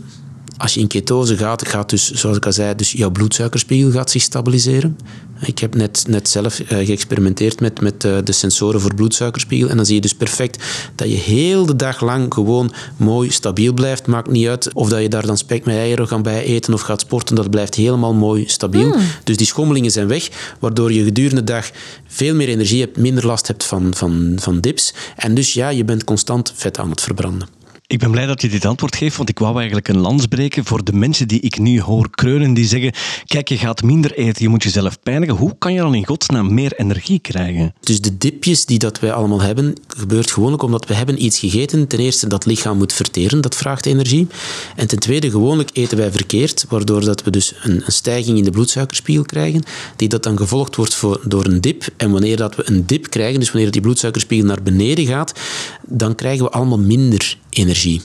Als 0.60 0.74
je 0.74 0.80
in 0.80 0.88
ketose 0.88 1.38
gaat, 1.38 1.68
gaat 1.68 1.90
dus, 1.90 2.12
zoals 2.12 2.38
ik 2.38 2.46
al 2.46 2.52
zei, 2.52 2.76
dus 2.76 2.92
jouw 2.92 3.10
bloedsuikerspiegel 3.10 3.92
gaat 3.92 4.10
zich 4.10 4.22
stabiliseren. 4.22 4.98
Ik 5.42 5.60
heb 5.60 5.76
net, 5.76 6.04
net 6.08 6.30
zelf 6.30 6.60
eh, 6.60 6.86
geëxperimenteerd 6.86 7.60
met, 7.60 7.82
met 7.82 8.04
eh, 8.04 8.18
de 8.24 8.32
sensoren 8.32 8.82
voor 8.82 8.94
bloedsuikerspiegel. 8.94 9.70
En 9.70 9.76
dan 9.76 9.86
zie 9.86 9.96
je 9.96 10.02
dus 10.02 10.14
perfect 10.14 10.64
dat 10.96 11.10
je 11.10 11.16
heel 11.16 11.66
de 11.66 11.76
dag 11.76 12.02
lang 12.02 12.34
gewoon 12.34 12.74
mooi 12.98 13.32
stabiel 13.32 13.74
blijft. 13.74 14.08
Maakt 14.08 14.30
niet 14.30 14.48
uit 14.48 14.74
of 14.74 14.90
dat 14.90 15.02
je 15.02 15.10
daar 15.10 15.26
dan 15.26 15.38
spek 15.38 15.66
met 15.66 15.76
eieren 15.76 16.08
gaat 16.08 16.24
bij 16.24 16.44
eten 16.44 16.74
of 16.74 16.82
gaat 16.82 17.02
sporten. 17.02 17.36
Dat 17.36 17.50
blijft 17.50 17.76
helemaal 17.76 18.14
mooi 18.14 18.44
stabiel. 18.48 18.96
Dus 19.24 19.38
die 19.38 19.48
schommelingen 19.48 19.92
zijn 19.92 20.08
weg, 20.08 20.56
waardoor 20.60 20.94
je 20.94 21.04
gedurende 21.04 21.44
de 21.44 21.52
dag 21.52 21.70
veel 22.08 22.36
meer 22.36 22.48
energie 22.48 22.82
hebt, 22.82 22.98
minder 22.98 23.26
last 23.26 23.48
hebt 23.48 23.64
van, 23.64 23.94
van, 23.96 24.38
van 24.40 24.60
dips. 24.60 24.94
En 25.16 25.34
dus 25.34 25.54
ja, 25.54 25.70
je 25.70 25.86
bent 25.86 26.04
constant 26.04 26.54
vet 26.56 26.80
aan 26.80 26.90
het 26.90 27.02
verbranden. 27.02 27.59
Ik 27.90 28.00
ben 28.00 28.12
blij 28.12 28.26
dat 28.26 28.42
je 28.42 28.50
dit 28.50 28.66
antwoord 28.66 28.96
geeft, 28.96 29.18
want 29.18 29.30
ik 29.30 29.40
wou 29.40 29.58
eigenlijk 29.58 29.88
een 29.88 30.00
lans 30.00 30.26
breken 30.26 30.66
voor 30.66 30.84
de 30.84 30.94
mensen 30.94 31.28
die 31.28 31.40
ik 31.40 31.60
nu 31.60 31.82
hoor 31.82 32.10
kreunen, 32.10 32.54
die 32.54 32.66
zeggen, 32.66 32.94
kijk, 33.26 33.50
je 33.50 33.58
gaat 33.58 33.84
minder 33.84 34.14
eten, 34.18 34.44
je 34.44 34.50
moet 34.50 34.64
jezelf 34.64 35.00
pijnigen. 35.00 35.36
Hoe 35.36 35.56
kan 35.58 35.74
je 35.74 35.80
dan 35.80 35.96
in 35.96 36.06
godsnaam 36.06 36.54
meer 36.54 36.74
energie 36.74 37.20
krijgen? 37.20 37.74
Dus 37.80 38.02
de 38.02 38.18
dipjes 38.18 38.66
die 38.66 38.80
dat 38.80 39.00
wij 39.00 39.14
allemaal 39.14 39.42
hebben, 39.42 39.76
gebeurt 39.88 40.32
gewoonlijk 40.32 40.64
omdat 40.64 40.88
we 40.88 40.94
hebben 40.94 41.24
iets 41.24 41.40
gegeten. 41.40 41.88
Ten 41.88 42.00
eerste, 42.00 42.28
dat 42.28 42.46
lichaam 42.46 42.78
moet 42.78 42.94
verteren, 42.94 43.42
dat 43.42 43.56
vraagt 43.56 43.86
energie. 43.86 44.28
En 44.76 44.88
ten 44.88 45.00
tweede, 45.00 45.30
gewoonlijk 45.30 45.70
eten 45.74 45.98
wij 45.98 46.12
verkeerd, 46.12 46.66
waardoor 46.70 47.06
dat 47.06 47.24
we 47.24 47.32
dus 47.32 47.54
een, 47.64 47.82
een 47.86 47.92
stijging 47.92 48.38
in 48.38 48.44
de 48.44 48.52
bloedsuikerspiegel 48.52 49.26
krijgen, 49.26 49.64
die 49.96 50.10
dat 50.10 50.24
dan 50.24 50.38
gevolgd 50.38 50.76
wordt 50.76 50.96
voor, 50.96 51.22
door 51.24 51.46
een 51.46 51.62
dip. 51.62 51.88
En 51.98 52.12
wanneer 52.12 52.38
dat 52.38 52.56
we 52.56 52.64
een 52.66 52.86
dip 52.86 53.10
krijgen, 53.10 53.40
dus 53.40 53.52
wanneer 53.52 53.72
die 53.72 53.82
bloedsuikerspiegel 53.82 54.48
naar 54.48 54.64
beneden 54.64 55.06
gaat, 55.06 55.40
dan 55.86 56.16
krijgen 56.16 56.46
we 56.46 56.52
allemaal 56.52 56.80
minder 56.80 57.38
energie. 57.50 58.02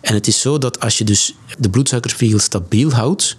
En 0.00 0.14
het 0.14 0.26
is 0.26 0.40
zo 0.40 0.58
dat 0.58 0.80
als 0.80 0.98
je 0.98 1.04
dus 1.04 1.34
de 1.58 1.70
bloedsuikerspiegel 1.70 2.38
stabiel 2.38 2.90
houdt, 2.90 3.36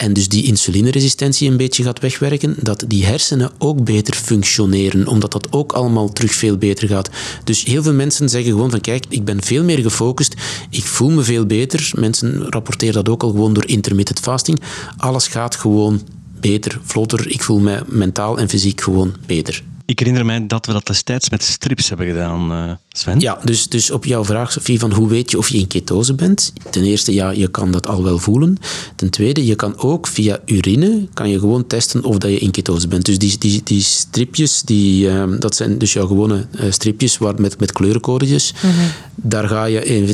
en 0.00 0.12
dus 0.12 0.28
die 0.28 0.44
insulineresistentie 0.44 1.50
een 1.50 1.56
beetje 1.56 1.82
gaat 1.82 1.98
wegwerken, 1.98 2.56
dat 2.62 2.84
die 2.86 3.04
hersenen 3.04 3.50
ook 3.58 3.84
beter 3.84 4.14
functioneren, 4.14 5.06
omdat 5.06 5.32
dat 5.32 5.52
ook 5.52 5.72
allemaal 5.72 6.12
terug 6.12 6.32
veel 6.32 6.56
beter 6.56 6.88
gaat. 6.88 7.10
Dus 7.44 7.64
heel 7.64 7.82
veel 7.82 7.92
mensen 7.92 8.28
zeggen 8.28 8.50
gewoon 8.50 8.70
van 8.70 8.80
kijk, 8.80 9.04
ik 9.08 9.24
ben 9.24 9.42
veel 9.42 9.64
meer 9.64 9.78
gefocust, 9.78 10.34
ik 10.70 10.84
voel 10.84 11.10
me 11.10 11.22
veel 11.22 11.46
beter. 11.46 11.90
Mensen 11.94 12.46
rapporteren 12.48 12.94
dat 12.94 13.08
ook 13.08 13.22
al 13.22 13.30
gewoon 13.30 13.52
door 13.52 13.68
intermittent 13.68 14.20
fasting. 14.20 14.60
Alles 14.96 15.26
gaat 15.26 15.56
gewoon 15.56 16.02
beter, 16.40 16.80
vlotter. 16.82 17.30
Ik 17.30 17.42
voel 17.42 17.58
me 17.58 17.82
mentaal 17.86 18.38
en 18.38 18.48
fysiek 18.48 18.80
gewoon 18.80 19.14
beter. 19.26 19.62
Ik 19.90 19.98
herinner 19.98 20.26
mij 20.26 20.46
dat 20.46 20.66
we 20.66 20.72
dat 20.72 20.86
destijds 20.86 21.30
met 21.30 21.42
strips 21.42 21.88
hebben 21.88 22.06
gedaan, 22.06 22.52
uh, 22.52 22.72
Sven. 22.92 23.20
Ja, 23.20 23.38
dus, 23.44 23.68
dus 23.68 23.90
op 23.90 24.04
jouw 24.04 24.24
vraag, 24.24 24.52
Sophie, 24.52 24.78
van 24.78 24.92
hoe 24.92 25.08
weet 25.08 25.30
je 25.30 25.38
of 25.38 25.48
je 25.48 25.58
in 25.58 25.66
ketose 25.66 26.14
bent? 26.14 26.52
Ten 26.70 26.84
eerste, 26.84 27.14
ja, 27.14 27.30
je 27.30 27.48
kan 27.48 27.70
dat 27.70 27.86
al 27.86 28.02
wel 28.02 28.18
voelen. 28.18 28.56
Ten 28.96 29.10
tweede, 29.10 29.46
je 29.46 29.54
kan 29.54 29.78
ook 29.78 30.06
via 30.06 30.38
urine 30.46 31.06
kan 31.14 31.28
je 31.28 31.38
gewoon 31.38 31.66
testen 31.66 32.04
of 32.04 32.18
dat 32.18 32.30
je 32.30 32.38
in 32.38 32.50
ketose 32.50 32.88
bent. 32.88 33.04
Dus 33.04 33.18
die, 33.18 33.38
die, 33.38 33.60
die 33.64 33.82
stripjes, 33.82 34.62
die, 34.62 35.06
uh, 35.06 35.24
dat 35.38 35.54
zijn 35.54 35.78
dus 35.78 35.92
jouw 35.92 36.06
gewone 36.06 36.46
uh, 36.50 36.70
stripjes 36.70 37.18
waar, 37.18 37.40
met, 37.40 37.60
met 37.60 37.72
kleurencodetjes. 37.72 38.54
Mm 38.62 38.70
-hmm. 38.70 38.88
Daar 39.14 39.48
ga 39.48 39.64
je 39.64 40.06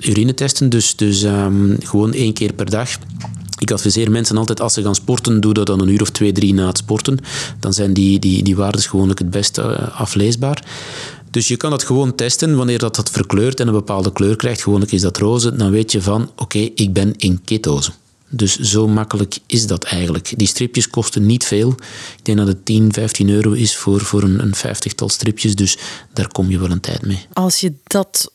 urine 0.00 0.34
testen, 0.34 0.68
dus, 0.70 0.96
dus 0.96 1.22
um, 1.22 1.76
gewoon 1.82 2.12
één 2.12 2.32
keer 2.32 2.52
per 2.52 2.70
dag. 2.70 2.88
Ik 3.58 3.70
adviseer 3.70 4.10
mensen 4.10 4.36
altijd, 4.36 4.60
als 4.60 4.74
ze 4.74 4.82
gaan 4.82 4.94
sporten, 4.94 5.40
doe 5.40 5.54
dat 5.54 5.66
dan 5.66 5.80
een 5.80 5.88
uur 5.88 6.02
of 6.02 6.10
twee, 6.10 6.32
drie 6.32 6.54
na 6.54 6.66
het 6.66 6.78
sporten. 6.78 7.18
Dan 7.60 7.72
zijn 7.72 7.92
die, 7.92 8.18
die, 8.18 8.42
die 8.42 8.56
waardes 8.56 8.86
gewoonlijk 8.86 9.18
het 9.18 9.30
beste 9.30 9.62
afleesbaar. 9.90 10.64
Dus 11.30 11.48
je 11.48 11.56
kan 11.56 11.70
dat 11.70 11.84
gewoon 11.84 12.14
testen. 12.14 12.56
Wanneer 12.56 12.78
dat, 12.78 12.96
dat 12.96 13.10
verkleurt 13.10 13.60
en 13.60 13.66
een 13.66 13.72
bepaalde 13.72 14.12
kleur 14.12 14.36
krijgt, 14.36 14.62
gewoonlijk 14.62 14.92
is 14.92 15.00
dat 15.00 15.16
roze, 15.16 15.56
dan 15.56 15.70
weet 15.70 15.92
je 15.92 16.02
van, 16.02 16.22
oké, 16.22 16.42
okay, 16.42 16.72
ik 16.74 16.92
ben 16.92 17.14
in 17.16 17.40
ketose. 17.44 17.90
Dus 18.28 18.58
zo 18.58 18.88
makkelijk 18.88 19.38
is 19.46 19.66
dat 19.66 19.84
eigenlijk. 19.84 20.32
Die 20.36 20.46
stripjes 20.46 20.90
kosten 20.90 21.26
niet 21.26 21.44
veel. 21.44 21.70
Ik 22.16 22.24
denk 22.24 22.38
dat 22.38 22.46
het 22.46 22.64
10, 22.64 22.92
15 22.92 23.28
euro 23.28 23.52
is 23.52 23.76
voor, 23.76 24.00
voor 24.00 24.22
een, 24.22 24.42
een 24.42 24.54
vijftigtal 24.54 25.08
stripjes. 25.08 25.54
Dus 25.54 25.78
daar 26.12 26.28
kom 26.28 26.50
je 26.50 26.58
wel 26.58 26.70
een 26.70 26.80
tijd 26.80 27.06
mee. 27.06 27.26
Als 27.32 27.60
je 27.60 27.72
dat 27.84 28.32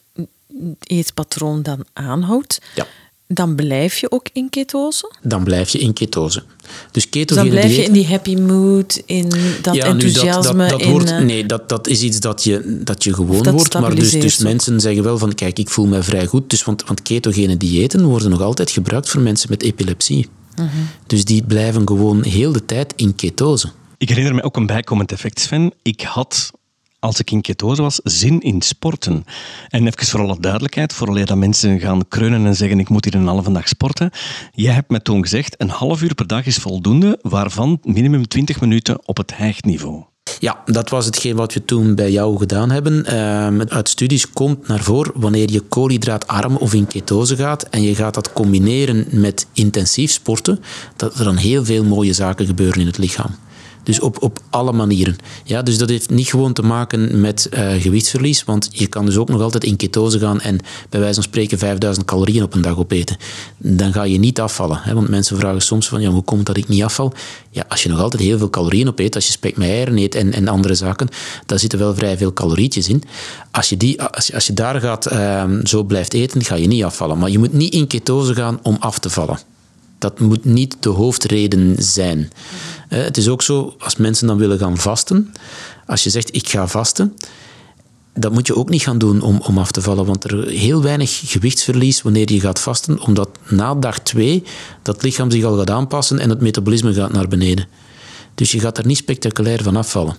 eetpatroon 0.80 1.62
dan 1.62 1.86
aanhoudt, 1.94 2.62
ja 2.76 2.88
dan 3.34 3.56
blijf 3.56 3.98
je 3.98 4.12
ook 4.12 4.28
in 4.34 4.50
ketose? 4.50 5.12
Dan 5.22 5.44
blijf 5.44 5.70
je 5.70 5.80
in 5.80 5.94
ketose. 5.94 6.44
Dus, 6.92 7.10
dus 7.10 7.26
dan 7.26 7.50
blijf 7.50 7.76
je 7.76 7.84
in 7.84 7.92
die 7.92 8.08
happy 8.08 8.36
mood, 8.36 9.02
in 9.06 9.32
dat 9.62 9.76
ja, 9.76 9.86
enthousiasme. 9.86 10.64
Nu 10.64 10.70
dat, 10.70 10.70
dat, 10.70 10.70
dat 10.70 10.82
in, 10.82 10.90
wordt, 10.90 11.24
nee, 11.24 11.46
dat, 11.46 11.70
dat 11.70 11.88
is 11.88 12.02
iets 12.02 12.20
dat 12.20 12.44
je, 12.44 12.82
dat 12.84 13.04
je 13.04 13.14
gewoon 13.14 13.44
dat 13.44 13.54
wordt. 13.54 13.80
Maar 13.80 13.96
dus, 13.96 14.12
dus 14.12 14.38
mensen 14.38 14.80
zeggen 14.80 15.04
wel 15.04 15.18
van, 15.18 15.34
kijk, 15.34 15.60
ik 15.60 15.70
voel 15.70 15.88
me 15.88 16.04
vrij 16.04 16.26
goed. 16.26 16.50
Dus, 16.50 16.64
want, 16.64 16.84
want 16.86 17.02
ketogene 17.02 17.58
diëten 17.58 18.06
worden 18.06 18.30
nog 18.30 18.42
altijd 18.42 18.72
gebruikt 18.72 19.10
voor 19.10 19.22
mensen 19.22 19.50
met 19.50 19.64
epilepsie. 19.64 20.28
-huh. 20.56 20.66
Dus 21.08 21.26
die 21.26 21.44
blijven 21.44 21.88
gewoon 21.88 22.24
heel 22.24 22.52
de 22.52 22.66
tijd 22.66 22.94
in 22.96 23.16
ketose. 23.16 23.72
Ik 23.98 24.10
herinner 24.10 24.36
me 24.36 24.44
ook 24.44 24.58
een 24.58 24.66
bijkomend 24.66 25.12
effect, 25.12 25.40
Sven. 25.40 25.74
Ik 25.82 26.02
had 26.02 26.52
als 27.02 27.20
ik 27.20 27.32
in 27.32 27.42
ketose 27.42 27.82
was, 27.82 28.00
zin 28.04 28.40
in 28.40 28.62
sporten. 28.62 29.26
En 29.70 29.88
even 29.88 30.06
voor 30.06 30.20
alle 30.20 30.40
duidelijkheid, 30.40 30.94
voor 30.94 31.26
dat 31.26 31.36
mensen 31.36 31.80
gaan 31.80 32.08
kreunen 32.08 32.46
en 32.46 32.56
zeggen 32.56 32.80
ik 32.80 32.90
moet 32.90 33.06
hier 33.06 33.16
een 33.16 33.28
halve 33.28 33.52
dag 33.52 33.68
sporten. 33.68 34.12
Jij 34.52 34.74
hebt 34.74 34.90
me 34.90 35.02
toen 35.02 35.22
gezegd, 35.22 35.56
een 35.58 35.70
half 35.70 36.02
uur 36.02 36.16
per 36.16 36.28
dag 36.28 36.46
is 36.46 36.58
voldoende, 36.58 37.20
waarvan 37.22 37.80
minimum 37.84 38.28
20 38.28 38.62
minuten 38.62 39.08
op 39.08 39.18
het 39.18 39.38
hijgniveau. 39.38 40.04
Ja, 40.40 40.62
dat 40.66 40.90
was 40.90 41.06
hetgeen 41.06 41.36
wat 41.36 41.54
we 41.54 41.66
toen 41.66 41.96
bij 41.96 42.12
jou 42.12 42.38
gedaan 42.38 42.72
hebben. 42.72 43.06
Uh, 43.10 43.66
uit 43.68 43.90
studies 43.90 44.30
komt 44.30 44.68
naar 44.68 44.84
voren 44.84 45.12
wanneer 45.16 45.52
je 45.52 45.60
koolhydraatarm 45.62 46.56
of 46.56 46.74
in 46.74 46.88
ketose 46.88 47.36
gaat 47.36 47.64
en 47.64 47.82
je 47.82 47.96
gaat 47.96 48.14
dat 48.14 48.34
combineren 48.34 49.08
met 49.12 49.48
intensief 49.54 50.12
sporten, 50.12 50.60
dat 50.96 51.20
er 51.20 51.24
dan 51.24 51.38
heel 51.38 51.66
veel 51.66 51.84
mooie 51.84 52.14
zaken 52.14 52.46
gebeuren 52.46 52.80
in 52.80 52.88
het 52.88 52.98
lichaam. 52.98 53.36
Dus 53.84 54.00
op, 54.00 54.24
op 54.24 54.40
alle 54.50 54.72
manieren. 54.72 55.16
Ja, 55.44 55.62
dus 55.62 55.78
dat 55.78 55.90
heeft 55.90 56.10
niet 56.10 56.28
gewoon 56.28 56.54
te 56.54 56.62
maken 56.62 57.22
met 57.22 57.50
uh, 57.54 57.72
gewichtsverlies, 57.80 58.44
want 58.44 58.70
je 58.72 58.88
kan 58.88 59.06
dus 59.06 59.18
ook 59.18 59.30
nog 59.30 59.42
altijd 59.42 59.64
in 59.64 59.76
ketose 59.76 60.20
gaan 60.20 60.42
en 60.42 60.60
bij 60.90 61.00
wijze 61.00 61.14
van 61.14 61.24
spreken 61.24 61.58
5000 61.58 62.06
calorieën 62.06 62.44
op 62.44 62.54
een 62.54 62.62
dag 62.62 62.78
opeten. 62.78 63.18
Dan 63.58 63.94
ga 63.94 64.04
je 64.04 64.20
niet 64.20 64.40
afvallen. 64.40 64.80
Hè? 64.82 64.94
Want 64.94 65.10
mensen 65.10 65.38
vragen 65.38 65.62
soms 65.62 65.88
van, 65.88 66.02
ja, 66.02 66.10
hoe 66.10 66.24
komt 66.24 66.46
dat 66.46 66.58
ik 66.58 66.68
niet 66.68 66.84
afval? 66.84 67.14
Ja, 67.50 67.66
als 67.68 67.84
je 67.84 67.90
nog 67.90 68.00
altijd 68.00 68.22
heel 68.24 68.38
veel 68.38 68.50
calorieën 68.50 68.88
opeet, 68.88 69.16
als 69.16 69.26
je 69.26 69.32
spek 69.32 69.58
met 69.58 69.68
eieren 69.68 69.98
eet 69.98 70.16
en, 70.16 70.34
en 70.34 70.48
andere 70.48 70.76
zaken, 70.76 71.08
daar 71.46 71.60
zitten 71.60 71.80
wel 71.80 71.96
vrij 71.96 72.18
veel 72.18 72.34
calorietjes 72.34 72.88
in. 72.88 73.04
Als 73.52 73.70
je, 73.70 73.78
die, 73.78 74.02
als 74.02 74.28
je, 74.28 74.34
als 74.34 74.48
je 74.48 74.54
daar 74.54 74.80
gaat, 74.80 75.12
uh, 75.12 75.44
zo 75.64 75.84
blijft 75.84 76.14
eten, 76.14 76.44
ga 76.44 76.56
je 76.56 76.68
niet 76.68 76.84
afvallen. 76.84 77.18
Maar 77.18 77.30
je 77.30 77.40
moet 77.40 77.54
niet 77.54 77.74
in 77.74 77.88
ketose 77.88 78.36
gaan 78.36 78.60
om 78.64 78.78
af 78.80 79.00
te 79.00 79.10
vallen. 79.10 79.40
Dat 79.98 80.20
moet 80.20 80.46
niet 80.46 80.78
de 80.80 80.90
hoofdreden 80.90 81.76
zijn. 81.80 82.32
Eh, 82.92 83.04
het 83.04 83.18
is 83.18 83.28
ook 83.28 83.42
zo, 83.42 83.76
als 83.80 83.96
mensen 83.96 84.28
dan 84.28 84.38
willen 84.38 84.58
gaan 84.58 84.78
vasten, 84.78 85.34
als 85.86 86.04
je 86.04 86.10
zegt 86.10 86.36
ik 86.36 86.50
ga 86.50 86.68
vasten, 86.68 87.18
dat 88.14 88.32
moet 88.32 88.48
je 88.48 88.56
ook 88.56 88.70
niet 88.70 88.82
gaan 88.82 88.98
doen 88.98 89.22
om, 89.22 89.42
om 89.42 89.58
af 89.58 89.72
te 89.72 89.82
vallen, 89.82 90.06
want 90.06 90.24
er 90.24 90.48
is 90.48 90.60
heel 90.60 90.82
weinig 90.82 91.22
gewichtsverlies 91.26 92.02
wanneer 92.02 92.32
je 92.32 92.40
gaat 92.40 92.60
vasten, 92.60 93.00
omdat 93.00 93.30
na 93.48 93.76
dag 93.76 94.00
twee 94.00 94.44
dat 94.82 95.04
lichaam 95.04 95.32
zich 95.32 95.44
al 95.44 95.58
gaat 95.58 95.70
aanpassen 95.70 96.20
en 96.20 96.30
het 96.30 96.42
metabolisme 96.42 96.94
gaat 96.94 97.12
naar 97.12 97.28
beneden. 97.28 97.68
Dus 98.36 98.52
je 98.52 98.60
gaat 98.60 98.78
er 98.78 98.86
niet 98.86 98.98
spectaculair 98.98 99.64
van 99.64 99.76
afvallen. 99.76 100.16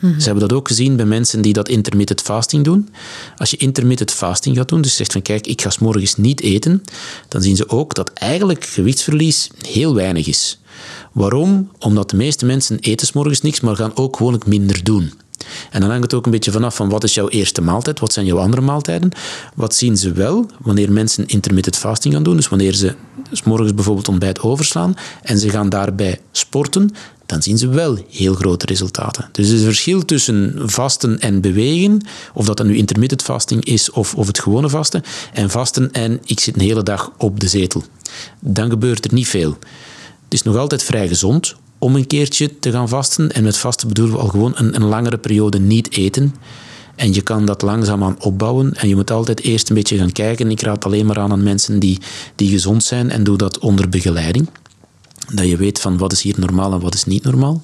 Ze 0.00 0.24
hebben 0.24 0.48
dat 0.48 0.52
ook 0.52 0.68
gezien 0.68 0.96
bij 0.96 1.06
mensen 1.06 1.42
die 1.42 1.52
dat 1.52 1.68
intermittent 1.68 2.20
fasting 2.20 2.64
doen. 2.64 2.88
Als 3.36 3.50
je 3.50 3.56
intermittent 3.56 4.10
fasting 4.10 4.56
gaat 4.56 4.68
doen, 4.68 4.80
dus 4.80 4.96
zegt 4.96 5.12
van 5.12 5.22
kijk, 5.22 5.46
ik 5.46 5.62
ga 5.62 5.70
s 5.70 5.78
morgens 5.78 6.16
niet 6.16 6.40
eten, 6.40 6.82
dan 7.28 7.42
zien 7.42 7.56
ze 7.56 7.68
ook 7.68 7.94
dat 7.94 8.10
eigenlijk 8.12 8.64
gewichtsverlies 8.64 9.50
heel 9.66 9.94
weinig 9.94 10.26
is. 10.26 10.58
Waarom? 11.16 11.70
Omdat 11.78 12.10
de 12.10 12.16
meeste 12.16 12.46
mensen 12.46 12.78
eten 12.78 13.06
s 13.06 13.12
morgens 13.12 13.40
niks, 13.40 13.60
maar 13.60 13.76
gaan 13.76 13.96
ook 13.96 14.16
gewoon 14.16 14.42
minder 14.46 14.84
doen. 14.84 15.12
En 15.70 15.80
dan 15.80 15.90
hangt 15.90 16.04
het 16.04 16.14
ook 16.14 16.24
een 16.24 16.30
beetje 16.30 16.52
vanaf 16.52 16.76
van 16.76 16.88
wat 16.88 17.04
is 17.04 17.14
jouw 17.14 17.28
eerste 17.28 17.60
maaltijd, 17.60 18.00
wat 18.00 18.12
zijn 18.12 18.26
jouw 18.26 18.38
andere 18.38 18.62
maaltijden. 18.62 19.10
Wat 19.54 19.74
zien 19.74 19.96
ze 19.96 20.12
wel 20.12 20.46
wanneer 20.60 20.92
mensen 20.92 21.26
intermittent 21.26 21.76
fasting 21.76 22.14
gaan 22.14 22.22
doen, 22.22 22.36
dus 22.36 22.48
wanneer 22.48 22.74
ze 22.74 22.94
s 23.32 23.42
morgens 23.42 23.74
bijvoorbeeld 23.74 24.08
ontbijt 24.08 24.40
overslaan 24.40 24.94
en 25.22 25.38
ze 25.38 25.50
gaan 25.50 25.68
daarbij 25.68 26.20
sporten, 26.32 26.90
dan 27.26 27.42
zien 27.42 27.58
ze 27.58 27.68
wel 27.68 27.98
heel 28.10 28.34
grote 28.34 28.66
resultaten. 28.66 29.28
Dus 29.32 29.48
het 29.48 29.62
verschil 29.62 30.04
tussen 30.04 30.54
vasten 30.64 31.20
en 31.20 31.40
bewegen, 31.40 32.06
of 32.34 32.46
dat 32.46 32.56
dan 32.56 32.66
nu 32.66 32.76
intermittent 32.76 33.22
fasting 33.22 33.64
is 33.64 33.90
of, 33.90 34.14
of 34.14 34.26
het 34.26 34.38
gewone 34.38 34.68
vasten, 34.68 35.02
en 35.32 35.50
vasten 35.50 35.92
en 35.92 36.20
ik 36.24 36.40
zit 36.40 36.54
een 36.54 36.60
hele 36.60 36.82
dag 36.82 37.12
op 37.18 37.40
de 37.40 37.48
zetel. 37.48 37.84
Dan 38.40 38.70
gebeurt 38.70 39.04
er 39.04 39.14
niet 39.14 39.28
veel. 39.28 39.58
Het 40.26 40.34
is 40.34 40.42
nog 40.42 40.56
altijd 40.56 40.82
vrij 40.82 41.08
gezond 41.08 41.56
om 41.78 41.96
een 41.96 42.06
keertje 42.06 42.58
te 42.58 42.70
gaan 42.70 42.88
vasten. 42.88 43.32
En 43.32 43.42
met 43.42 43.56
vasten 43.56 43.88
bedoelen 43.88 44.14
we 44.14 44.20
al 44.20 44.28
gewoon 44.28 44.52
een, 44.56 44.74
een 44.74 44.84
langere 44.84 45.18
periode 45.18 45.58
niet 45.58 45.92
eten. 45.92 46.34
En 46.96 47.14
je 47.14 47.20
kan 47.20 47.46
dat 47.46 47.62
langzaamaan 47.62 48.16
opbouwen. 48.20 48.74
En 48.74 48.88
je 48.88 48.94
moet 48.94 49.10
altijd 49.10 49.40
eerst 49.40 49.68
een 49.68 49.74
beetje 49.74 49.98
gaan 49.98 50.12
kijken. 50.12 50.50
Ik 50.50 50.60
raad 50.60 50.84
alleen 50.84 51.06
maar 51.06 51.18
aan 51.18 51.32
aan 51.32 51.42
mensen 51.42 51.78
die, 51.78 51.98
die 52.34 52.50
gezond 52.50 52.84
zijn 52.84 53.10
en 53.10 53.24
doe 53.24 53.36
dat 53.36 53.58
onder 53.58 53.88
begeleiding. 53.88 54.48
Dat 55.32 55.46
je 55.46 55.56
weet 55.56 55.80
van 55.80 55.98
wat 55.98 56.12
is 56.12 56.22
hier 56.22 56.34
normaal 56.38 56.72
en 56.72 56.80
wat 56.80 56.94
is 56.94 57.04
niet 57.04 57.22
normaal. 57.22 57.62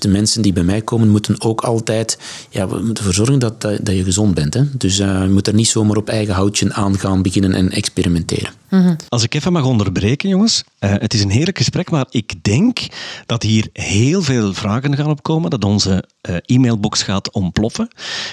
De 0.00 0.08
mensen 0.08 0.42
die 0.42 0.52
bij 0.52 0.62
mij 0.62 0.82
komen 0.82 1.08
moeten 1.08 1.40
ook 1.40 1.60
altijd 1.60 2.18
ja, 2.50 2.68
we 2.68 2.74
moeten 2.74 2.96
ervoor 2.96 3.14
zorgen 3.14 3.38
dat, 3.38 3.60
dat, 3.60 3.80
je 3.86 4.04
gezond 4.04 4.34
bent. 4.34 4.54
Hè? 4.54 4.62
Dus 4.76 4.98
uh, 4.98 5.22
je 5.22 5.28
moet 5.28 5.46
er 5.46 5.54
niet 5.54 5.68
zomaar 5.68 5.96
op 5.96 6.08
eigen 6.08 6.34
houtje 6.34 6.72
aan 6.72 6.98
gaan 6.98 7.22
beginnen 7.22 7.54
en 7.54 7.70
experimenteren. 7.70 8.52
Mhm. 8.70 8.94
Als 9.08 9.22
ik 9.22 9.34
even 9.34 9.52
mag 9.52 9.64
onderbreken, 9.64 10.28
jongens. 10.28 10.64
Uh, 10.80 10.90
het 10.98 11.14
is 11.14 11.22
een 11.22 11.30
heerlijk 11.30 11.58
gesprek, 11.58 11.90
maar 11.90 12.06
ik 12.10 12.44
denk 12.44 12.78
dat 13.26 13.42
hier 13.42 13.68
heel 13.72 14.22
veel 14.22 14.54
vragen 14.54 14.96
gaan 14.96 15.10
opkomen, 15.10 15.50
dat 15.50 15.64
onze 15.64 16.04
uh, 16.28 16.36
e-mailbox 16.44 17.02
gaat 17.02 17.32
ontploffen. 17.32 17.88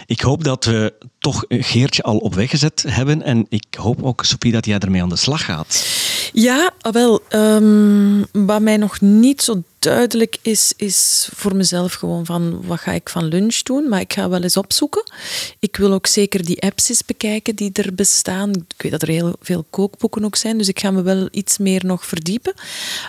Ik 0.06 0.22
hoop 0.22 0.44
dat 0.44 0.66
we 0.66 0.94
toch 1.20 1.46
een 1.48 1.64
Geertje 1.64 2.04
al 2.04 2.18
op 2.18 2.36
weg 2.36 2.50
gezet 2.50 2.86
hebben 2.88 3.24
en 3.24 3.46
ik 3.50 3.66
hoop 3.80 4.04
ook, 4.04 4.26
Sophie, 4.26 4.52
dat 4.52 4.66
jij 4.66 4.80
ermee 4.80 5.02
aan 5.02 5.10
de 5.10 5.16
slag 5.16 5.46
gaat. 5.46 5.86
Ja, 6.34 6.74
wel. 6.92 7.22
Um, 7.30 8.26
wat 8.32 8.62
mij 8.62 8.78
nog 8.78 9.02
niet 9.02 9.42
zo 9.42 9.64
duidelijk 9.80 10.38
is, 10.42 10.74
is 10.78 11.30
voor 11.36 11.56
mezelf 11.56 11.94
gewoon 11.94 12.26
van 12.26 12.66
wat 12.66 12.80
ga 12.80 12.92
ik 12.92 13.10
van 13.10 13.26
lunch 13.26 13.62
doen. 13.62 13.90
Maar 13.90 14.00
ik 14.00 14.14
ga 14.14 14.30
wel 14.30 14.42
eens 14.42 14.58
opzoeken. 14.58 15.12
Ik 15.60 15.76
wil 15.76 15.94
ook 15.94 16.08
zeker 16.08 16.46
die 16.46 16.62
apps 16.62 16.90
eens 16.90 17.06
bekijken 17.06 17.56
die 17.56 17.72
er 17.74 17.96
bestaan. 17.96 18.50
Ik 18.50 18.82
weet 18.82 18.92
dat 18.92 19.02
er 19.02 19.08
heel 19.08 19.36
veel 19.42 19.66
kookboeken 19.70 20.26
ook 20.26 20.36
zijn, 20.36 20.58
dus 20.58 20.68
ik 20.68 20.80
ga 20.80 20.92
me 20.92 21.02
wel 21.02 21.28
iets 21.32 21.58
meer 21.58 21.86
nog 21.86 22.06
verdiepen. 22.06 22.54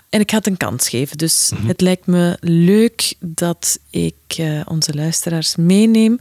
En 0.08 0.20
ik 0.20 0.30
ga 0.30 0.36
het 0.36 0.46
een 0.46 0.56
kans 0.56 0.88
geven. 0.88 1.18
Dus 1.18 1.50
mhm. 1.54 1.66
het 1.66 1.80
lijkt 1.80 2.06
me 2.06 2.36
leuk 2.40 3.14
dat 3.18 3.78
ik 3.90 4.14
uh, 4.38 4.60
onze 4.64 4.94
luisteraars 4.94 5.56
meeneem 5.56 6.18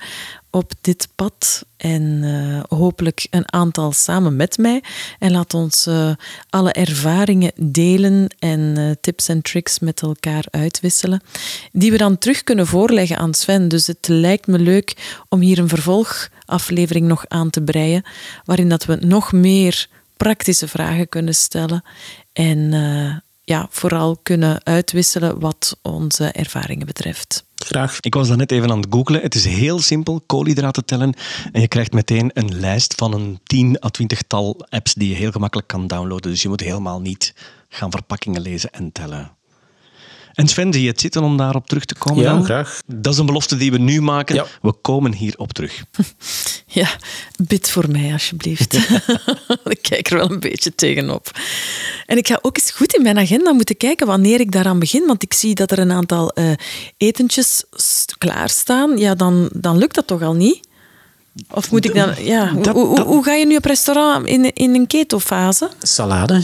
op 0.58 0.72
dit 0.82 1.08
pad 1.16 1.66
en 1.78 2.02
uh, 2.02 2.64
hopelijk 2.70 3.28
een 3.30 3.54
aantal 3.54 3.92
samen 3.92 4.36
met 4.36 4.58
mij. 4.58 4.84
En 5.20 5.32
laat 5.32 5.54
ons 5.54 5.88
uh, 5.88 6.12
alle 6.50 6.72
ervaringen 6.72 7.52
delen 7.56 8.28
en 8.40 8.60
uh, 8.78 8.92
tips 9.02 9.28
en 9.28 9.42
tricks 9.42 9.80
met 9.80 10.02
elkaar 10.02 10.46
uitwisselen, 10.50 11.22
die 11.72 11.92
we 11.92 11.98
dan 11.98 12.18
terug 12.18 12.44
kunnen 12.44 12.68
voorleggen 12.68 13.18
aan 13.18 13.34
Sven. 13.34 13.68
Dus 13.68 13.88
het 13.88 14.08
lijkt 14.08 14.48
me 14.48 14.60
leuk 14.60 15.20
om 15.30 15.40
hier 15.40 15.60
een 15.60 15.68
vervolgaflevering 15.68 17.08
nog 17.08 17.26
aan 17.28 17.50
te 17.50 17.62
breien, 17.62 18.06
waarin 18.46 18.70
dat 18.70 18.86
we 18.86 18.96
nog 18.96 19.32
meer 19.32 19.88
praktische 20.18 20.68
vragen 20.68 21.10
kunnen 21.10 21.36
stellen 21.36 21.84
en 22.34 22.72
ja, 23.44 23.68
vooral 23.70 24.18
kunnen 24.24 24.66
uitwisselen 24.66 25.40
wat 25.40 25.78
onze 25.82 26.26
ervaringen 26.26 26.88
betreft. 26.88 27.47
Graag. 27.68 28.00
Ik 28.00 28.14
was 28.14 28.30
net 28.30 28.52
even 28.52 28.72
aan 28.72 28.80
het 28.80 28.88
googlen. 28.90 29.22
Het 29.22 29.36
is 29.36 29.46
heel 29.46 29.80
simpel, 29.80 30.22
koolhydraten 30.26 30.86
tellen. 30.86 31.14
En 31.52 31.62
je 31.62 31.68
krijgt 31.68 31.94
meteen 31.94 32.32
een 32.34 32.60
lijst 32.60 32.96
van 32.96 33.14
een 33.14 33.40
10 33.44 33.84
à 33.84 33.90
20 33.90 34.22
tal 34.22 34.66
apps 34.70 34.94
die 34.94 35.10
je 35.10 35.16
heel 35.16 35.32
gemakkelijk 35.32 35.68
kan 35.68 35.88
downloaden. 35.88 36.32
Dus 36.32 36.42
je 36.42 36.48
moet 36.48 36.62
helemaal 36.62 37.02
niet 37.02 37.34
gaan 37.70 37.92
verpakkingen 37.92 38.42
lezen 38.42 38.72
en 38.72 38.92
tellen. 38.92 39.37
En 40.38 40.48
Sven, 40.48 40.74
zie 40.74 40.82
je 40.82 40.90
het 40.90 41.02
zitten 41.02 41.24
om 41.24 41.38
daarop 41.38 41.68
terug 41.68 41.86
te 41.86 41.96
komen? 41.96 42.24
Ja, 42.24 42.42
graag. 42.42 42.82
Dat 42.86 43.14
is 43.14 43.20
een 43.20 43.26
belofte 43.26 43.58
die 43.58 43.72
we 43.72 43.78
nu 43.78 44.02
maken. 44.02 44.46
We 44.62 44.74
komen 44.82 45.14
hierop 45.14 45.54
terug. 45.54 45.84
Ja, 46.70 46.90
bid 47.38 47.70
voor 47.70 47.92
mij 47.92 48.12
alsjeblieft. 48.12 48.74
ik 49.76 49.82
kijk 49.82 50.10
er 50.10 50.18
wel 50.18 50.32
een 50.32 50.40
beetje 50.40 50.76
tegenop. 50.76 51.32
En 52.06 52.18
ik 52.18 52.28
ga 52.28 52.40
ook 52.42 52.58
eens 52.58 52.72
goed 52.72 52.94
in 52.96 53.02
mijn 53.02 53.18
agenda 53.18 53.52
moeten 53.52 53.78
kijken 53.78 54.08
wanneer 54.08 54.40
ik 54.40 54.52
daaraan 54.52 54.80
begin. 54.80 55.06
Want 55.06 55.24
ik 55.24 55.34
zie 55.34 55.56
dat 55.56 55.72
er 55.72 55.80
een 55.80 55.92
aantal 55.92 56.32
uh, 56.36 56.52
etentjes 56.98 57.64
klaarstaan. 58.18 58.98
Ja, 58.98 59.16
dan, 59.16 59.50
dan 59.54 59.78
lukt 59.78 59.96
dat 59.96 60.08
toch 60.08 60.22
al 60.22 60.34
niet? 60.34 60.68
Of 61.52 61.72
moet 61.72 61.86
ik 61.86 61.96
dan... 61.96 62.14
Ja, 62.20 62.54
hoe, 62.54 63.02
hoe, 63.02 63.24
ga 63.24 63.34
je 63.34 63.46
nu 63.46 63.56
op 63.56 63.66
restaurant 63.66 64.28
in, 64.28 64.54
in 64.54 64.76
een 64.76 64.88
ketofase? 64.88 65.70
Salade. 65.82 66.44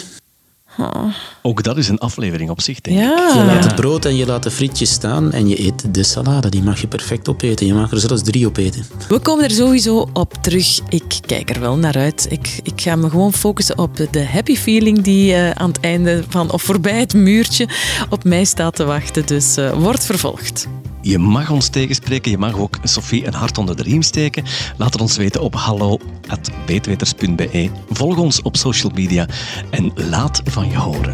Ook 1.41 1.63
dat 1.63 1.77
is 1.77 1.87
een 1.87 1.99
aflevering 1.99 2.49
op 2.49 2.61
zich, 2.61 2.81
denk 2.81 2.99
ik. 2.99 3.03
Je 3.33 3.43
laat 3.45 3.63
het 3.63 3.75
brood 3.75 4.05
en 4.05 4.15
je 4.15 4.25
laat 4.25 4.43
de 4.43 4.51
frietjes 4.51 4.91
staan 4.91 5.31
en 5.31 5.47
je 5.47 5.65
eet 5.65 5.93
de 5.93 6.03
salade. 6.03 6.49
Die 6.49 6.63
mag 6.63 6.81
je 6.81 6.87
perfect 6.87 7.29
opeten. 7.29 7.65
Je 7.65 7.73
mag 7.73 7.91
er 7.91 7.99
zelfs 7.99 8.23
drie 8.23 8.47
opeten. 8.47 8.85
We 9.07 9.19
komen 9.19 9.43
er 9.43 9.51
sowieso 9.51 10.09
op 10.13 10.33
terug. 10.41 10.79
Ik 10.89 11.19
kijk 11.25 11.49
er 11.49 11.59
wel 11.59 11.77
naar 11.77 11.95
uit. 11.95 12.27
Ik, 12.29 12.59
ik 12.63 12.81
ga 12.81 12.95
me 12.95 13.09
gewoon 13.09 13.33
focussen 13.33 13.77
op 13.77 13.97
de 14.11 14.25
happy 14.25 14.55
feeling 14.55 15.01
die 15.01 15.33
uh, 15.33 15.51
aan 15.51 15.67
het 15.67 15.79
einde 15.79 16.23
van, 16.29 16.51
of 16.51 16.61
voorbij 16.61 16.99
het 16.99 17.13
muurtje, 17.13 17.67
op 18.09 18.23
mij 18.23 18.43
staat 18.43 18.75
te 18.75 18.83
wachten. 18.83 19.25
Dus 19.25 19.57
uh, 19.57 19.71
wordt 19.73 20.05
vervolgd. 20.05 20.67
Je 21.03 21.19
mag 21.19 21.49
ons 21.49 21.69
tegenspreken. 21.69 22.31
Je 22.31 22.37
mag 22.37 22.57
ook 22.57 22.77
Sophie 22.83 23.27
een 23.27 23.33
hart 23.33 23.57
onder 23.57 23.75
de 23.75 23.83
riem 23.83 24.01
steken. 24.01 24.43
Laat 24.77 24.93
het 24.93 25.01
ons 25.01 25.17
weten 25.17 25.41
op 25.41 25.55
hallo.beetweters.be. 25.55 27.69
Volg 27.89 28.17
ons 28.17 28.41
op 28.41 28.57
social 28.57 28.91
media 28.95 29.27
en 29.69 29.91
laat 29.95 30.41
van 30.45 30.69
je 30.69 30.77
horen. 30.77 31.13